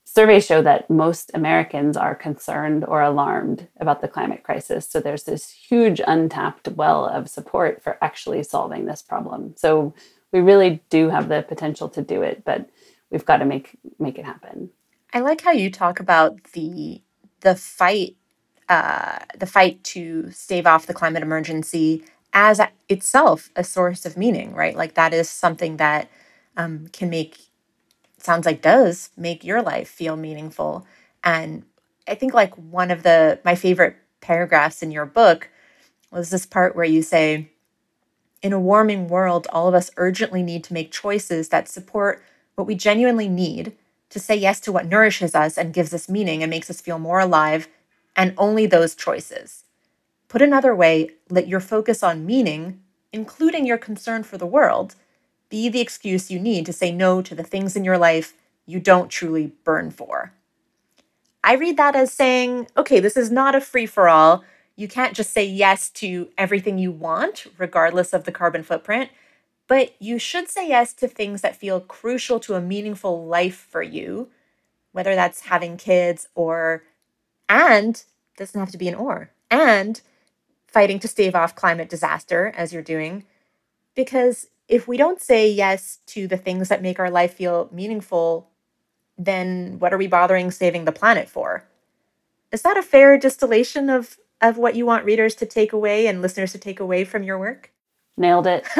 surveys 0.07 0.47
show 0.47 0.63
that 0.63 0.89
most 0.89 1.33
Americans 1.35 1.97
are 1.97 2.15
concerned 2.15 2.85
or 2.85 3.03
alarmed 3.03 3.67
about 3.81 4.01
the 4.01 4.09
climate 4.09 4.45
crisis. 4.45 4.89
So 4.89 5.01
there's 5.01 5.25
this 5.25 5.51
huge 5.51 6.01
untapped 6.07 6.69
well 6.69 7.05
of 7.07 7.29
support 7.29 7.83
for 7.83 7.99
actually 8.01 8.43
solving 8.45 8.87
this 8.87 9.03
problem. 9.03 9.55
So 9.57 9.93
we 10.33 10.41
really 10.41 10.81
do 10.91 11.11
have 11.11 11.29
the 11.29 11.43
potential 11.43 11.89
to 11.91 12.03
do 12.03 12.23
it, 12.23 12.45
but 12.45 12.71
we've 13.11 13.25
got 13.25 13.39
to 13.39 13.45
make 13.45 13.77
make 13.99 14.19
it 14.19 14.25
happen. 14.25 14.71
I 15.13 15.21
like 15.21 15.41
how 15.41 15.51
you 15.51 15.71
talk 15.71 15.99
about 15.99 16.43
the 16.53 17.03
the 17.41 17.57
fight 17.57 18.17
uh, 18.69 19.19
the 19.37 19.47
fight 19.47 19.83
to 19.85 20.31
stave 20.31 20.67
off 20.67 20.87
the 20.87 20.95
climate 20.95 21.23
emergency 21.23 22.05
as 22.33 22.61
itself 22.89 23.51
a 23.57 23.65
source 23.65 24.07
of 24.07 24.17
meaning, 24.17 24.55
right? 24.55 24.77
Like 24.77 24.95
that 24.95 25.13
is 25.13 25.29
something 25.29 25.79
that 25.79 26.09
um, 26.57 26.89
can 26.93 27.11
make 27.11 27.39
sounds 28.19 28.47
like 28.47 28.63
does 28.63 29.11
make 29.17 29.45
your 29.45 29.63
life 29.63 29.89
feel 29.89 30.17
meaningful. 30.17 30.87
And 31.23 31.65
I 32.09 32.15
think 32.15 32.35
like 32.35 32.55
one 32.55 32.91
of 32.91 33.03
the 33.03 33.41
my 33.45 33.55
favorite 33.55 33.97
paragraphs 34.21 34.83
in 34.83 34.91
your 34.91 35.07
book 35.07 35.49
was 36.11 36.31
this 36.31 36.47
part 36.47 36.75
where 36.75 36.85
you 36.85 37.03
say, 37.03 37.51
in 38.43 38.53
a 38.53 38.61
warming 38.61 39.09
world, 39.09 39.47
all 39.51 39.69
of 39.69 39.75
us 39.75 39.91
urgently 39.97 40.43
need 40.43 40.63
to 40.65 40.73
make 40.75 40.93
choices 40.93 41.49
that 41.49 41.69
support 41.69 42.23
what 42.55 42.67
we 42.67 42.75
genuinely 42.75 43.29
need 43.29 43.73
to 44.11 44.21
say 44.21 44.37
yes 44.37 44.61
to 44.61 44.73
what 44.73 44.87
nourishes 44.87 45.35
us 45.35 45.59
and 45.59 45.75
gives 45.75 45.93
us 45.93 46.09
meaning 46.09 46.43
and 46.43 46.51
makes 46.51 46.71
us 46.71 46.81
feel 46.81 46.99
more 46.99 47.19
alive, 47.19 47.69
and 48.15 48.35
only 48.39 48.65
those 48.67 48.95
choices. 48.95 49.65
Put 50.29 50.43
another 50.43 50.75
way, 50.75 51.11
let 51.29 51.49
your 51.49 51.61
focus 51.61 52.03
on 52.03 52.25
meaning, 52.27 52.81
including 53.13 53.67
your 53.67 53.79
concern 53.79 54.23
for 54.23 54.39
the 54.39 54.47
world, 54.47 54.95
be 55.49 55.69
the 55.69 55.81
excuse 55.81 56.31
you 56.31 56.39
need 56.39 56.67
to 56.67 56.73
say 56.73 56.93
no 56.93 57.23
to 57.23 57.35
the 57.35 57.43
things 57.43 57.77
in 57.77 57.85
your 57.85 57.99
life 57.99 58.35
you 58.67 58.81
don't 58.81 59.09
truly 59.09 59.53
burn 59.65 59.91
for. 59.91 60.33
I 61.45 61.55
read 61.55 61.77
that 61.77 61.95
as 61.95 62.13
saying, 62.13 62.67
okay, 62.77 62.99
this 62.99 63.17
is 63.17 63.31
not 63.31 63.55
a 63.55 63.61
free 63.61 63.87
for 63.87 64.09
all. 64.09 64.43
You 64.75 64.89
can't 64.89 65.15
just 65.15 65.33
say 65.33 65.45
yes 65.45 65.89
to 65.91 66.29
everything 66.37 66.79
you 66.79 66.91
want, 66.91 67.47
regardless 67.57 68.13
of 68.13 68.25
the 68.25 68.33
carbon 68.33 68.65
footprint, 68.65 69.11
but 69.69 69.95
you 70.01 70.19
should 70.19 70.49
say 70.49 70.69
yes 70.69 70.93
to 70.95 71.09
things 71.09 71.41
that 71.43 71.57
feel 71.57 71.81
crucial 71.81 72.41
to 72.41 72.55
a 72.55 72.61
meaningful 72.61 73.27
life 73.27 73.67
for 73.71 73.83
you, 73.83 74.29
whether 74.93 75.15
that's 75.15 75.43
having 75.43 75.77
kids 75.77 76.27
or, 76.35 76.83
and 77.49 78.05
doesn't 78.37 78.59
have 78.59 78.71
to 78.73 78.79
be 78.79 78.89
an 78.89 78.95
or, 78.95 79.31
and 79.51 80.01
fighting 80.67 80.99
to 80.99 81.09
stave 81.09 81.35
off 81.35 81.55
climate 81.55 81.89
disaster 81.89 82.53
as 82.57 82.73
you're 82.73 82.83
doing. 82.83 83.25
Because 83.95 84.49
if 84.69 84.89
we 84.89 84.97
don't 84.97 85.21
say 85.21 85.51
yes 85.51 85.99
to 86.07 86.27
the 86.27 86.37
things 86.37 86.69
that 86.69 86.83
make 86.83 86.99
our 86.99 87.11
life 87.11 87.35
feel 87.35 87.69
meaningful, 87.73 88.51
then 89.17 89.79
what 89.79 89.93
are 89.95 89.99
we 89.99 90.07
bothering 90.07 90.51
saving 90.51 90.85
the 90.85 90.93
planet 90.93 91.29
for? 91.29 91.65
Is 92.53 92.63
that 92.63 92.77
a 92.77 92.83
fair 92.83 93.19
distillation 93.19 93.91
of, 93.91 94.17
of 94.41 94.57
what 94.59 94.75
you 94.75 94.87
want 94.87 95.05
readers 95.05 95.35
to 95.37 95.47
take 95.47 95.73
away 95.73 96.07
and 96.07 96.23
listeners 96.23 96.53
to 96.53 96.59
take 96.59 96.81
away 96.81 97.05
from 97.05 97.23
your 97.23 97.39
work? 97.39 97.73
Nailed 98.17 98.47
it. 98.47 98.65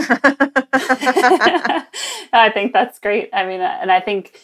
I 2.33 2.51
think 2.53 2.73
that's 2.73 2.99
great. 2.99 3.29
I 3.33 3.47
mean, 3.47 3.61
and 3.61 3.93
I 3.93 4.01
think 4.01 4.41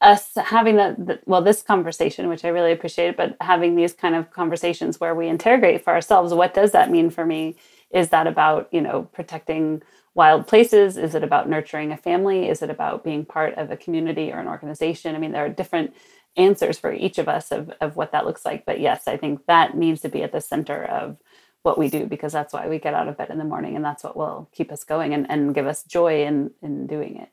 us 0.00 0.30
having 0.36 0.76
that, 0.76 1.22
well, 1.26 1.42
this 1.42 1.62
conversation, 1.62 2.28
which 2.28 2.44
I 2.44 2.48
really 2.48 2.72
appreciate, 2.72 3.16
but 3.16 3.36
having 3.40 3.74
these 3.74 3.92
kind 3.92 4.14
of 4.14 4.30
conversations 4.30 5.00
where 5.00 5.14
we 5.14 5.28
interrogate 5.28 5.82
for 5.82 5.92
ourselves, 5.92 6.32
what 6.32 6.54
does 6.54 6.72
that 6.72 6.90
mean 6.90 7.10
for 7.10 7.26
me? 7.26 7.56
Is 7.90 8.10
that 8.10 8.26
about, 8.26 8.68
you 8.70 8.80
know, 8.80 9.04
protecting 9.12 9.82
wild 10.18 10.48
places? 10.48 10.96
Is 10.96 11.14
it 11.14 11.22
about 11.22 11.48
nurturing 11.48 11.92
a 11.92 11.96
family? 11.96 12.48
Is 12.48 12.60
it 12.60 12.70
about 12.70 13.04
being 13.04 13.24
part 13.24 13.54
of 13.54 13.70
a 13.70 13.76
community 13.76 14.32
or 14.32 14.40
an 14.40 14.48
organization? 14.48 15.14
I 15.14 15.18
mean, 15.18 15.30
there 15.30 15.44
are 15.44 15.48
different 15.48 15.94
answers 16.36 16.76
for 16.76 16.92
each 16.92 17.18
of 17.18 17.28
us 17.28 17.52
of, 17.52 17.70
of 17.80 17.94
what 17.94 18.10
that 18.10 18.26
looks 18.26 18.44
like. 18.44 18.66
But 18.66 18.80
yes, 18.80 19.06
I 19.06 19.16
think 19.16 19.46
that 19.46 19.76
needs 19.76 20.00
to 20.00 20.08
be 20.08 20.24
at 20.24 20.32
the 20.32 20.40
center 20.40 20.84
of 20.84 21.18
what 21.62 21.78
we 21.78 21.88
do 21.88 22.04
because 22.06 22.32
that's 22.32 22.52
why 22.52 22.68
we 22.68 22.80
get 22.80 22.94
out 22.94 23.06
of 23.06 23.16
bed 23.16 23.30
in 23.30 23.38
the 23.38 23.44
morning 23.44 23.76
and 23.76 23.84
that's 23.84 24.02
what 24.02 24.16
will 24.16 24.48
keep 24.52 24.72
us 24.72 24.82
going 24.82 25.14
and, 25.14 25.24
and 25.30 25.54
give 25.54 25.68
us 25.68 25.84
joy 25.84 26.24
in, 26.24 26.50
in 26.62 26.88
doing 26.88 27.16
it. 27.16 27.28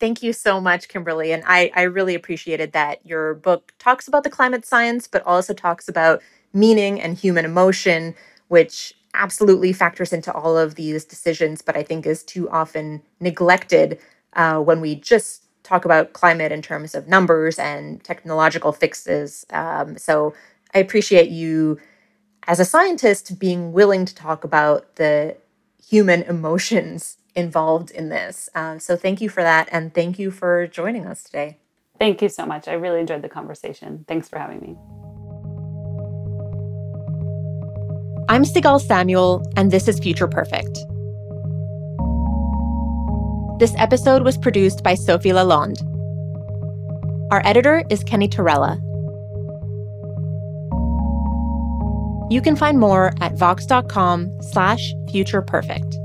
Thank 0.00 0.20
you 0.20 0.32
so 0.32 0.60
much, 0.60 0.88
Kimberly. 0.88 1.32
And 1.32 1.44
I, 1.46 1.70
I 1.76 1.82
really 1.82 2.16
appreciated 2.16 2.72
that 2.72 3.06
your 3.06 3.34
book 3.34 3.72
talks 3.78 4.08
about 4.08 4.24
the 4.24 4.30
climate 4.30 4.66
science, 4.66 5.06
but 5.06 5.24
also 5.24 5.54
talks 5.54 5.88
about 5.88 6.20
meaning 6.52 7.00
and 7.00 7.16
human 7.16 7.44
emotion, 7.44 8.12
which 8.48 8.92
absolutely 9.14 9.72
factors 9.72 10.12
into 10.12 10.32
all 10.32 10.58
of 10.58 10.74
these 10.74 11.04
decisions, 11.04 11.62
but 11.62 11.76
I 11.76 11.82
think 11.82 12.06
is 12.06 12.22
too 12.22 12.50
often 12.50 13.02
neglected 13.20 13.98
uh, 14.34 14.60
when 14.60 14.80
we 14.80 14.96
just 14.96 15.44
talk 15.62 15.84
about 15.84 16.12
climate 16.12 16.52
in 16.52 16.62
terms 16.62 16.94
of 16.94 17.08
numbers 17.08 17.58
and 17.58 18.02
technological 18.04 18.72
fixes. 18.72 19.46
Um, 19.50 19.96
so 19.96 20.34
I 20.74 20.78
appreciate 20.78 21.30
you, 21.30 21.80
as 22.46 22.60
a 22.60 22.64
scientist, 22.64 23.38
being 23.38 23.72
willing 23.72 24.04
to 24.04 24.14
talk 24.14 24.44
about 24.44 24.96
the 24.96 25.36
human 25.82 26.22
emotions 26.22 27.16
involved 27.34 27.90
in 27.90 28.10
this. 28.10 28.48
Um, 28.54 28.78
so 28.78 28.96
thank 28.96 29.20
you 29.20 29.28
for 29.28 29.42
that. 29.42 29.68
And 29.72 29.92
thank 29.92 30.18
you 30.18 30.30
for 30.30 30.66
joining 30.66 31.06
us 31.06 31.24
today. 31.24 31.58
Thank 31.98 32.22
you 32.22 32.28
so 32.28 32.44
much. 32.44 32.68
I 32.68 32.74
really 32.74 33.00
enjoyed 33.00 33.22
the 33.22 33.28
conversation. 33.28 34.04
Thanks 34.06 34.28
for 34.28 34.38
having 34.38 34.60
me. 34.60 35.13
I'm 38.26 38.44
Sigal 38.44 38.80
Samuel, 38.80 39.46
and 39.54 39.70
this 39.70 39.86
is 39.86 39.98
Future 39.98 40.26
Perfect. 40.26 40.78
This 43.58 43.74
episode 43.76 44.22
was 44.22 44.38
produced 44.38 44.82
by 44.82 44.94
Sophie 44.94 45.28
Lalonde. 45.28 45.82
Our 47.30 47.42
editor 47.44 47.84
is 47.90 48.02
Kenny 48.02 48.26
Torrella. 48.26 48.80
You 52.32 52.40
can 52.40 52.56
find 52.56 52.78
more 52.78 53.12
at 53.20 53.34
vox.com 53.34 54.40
slash 54.40 54.94
futureperfect. 55.10 56.03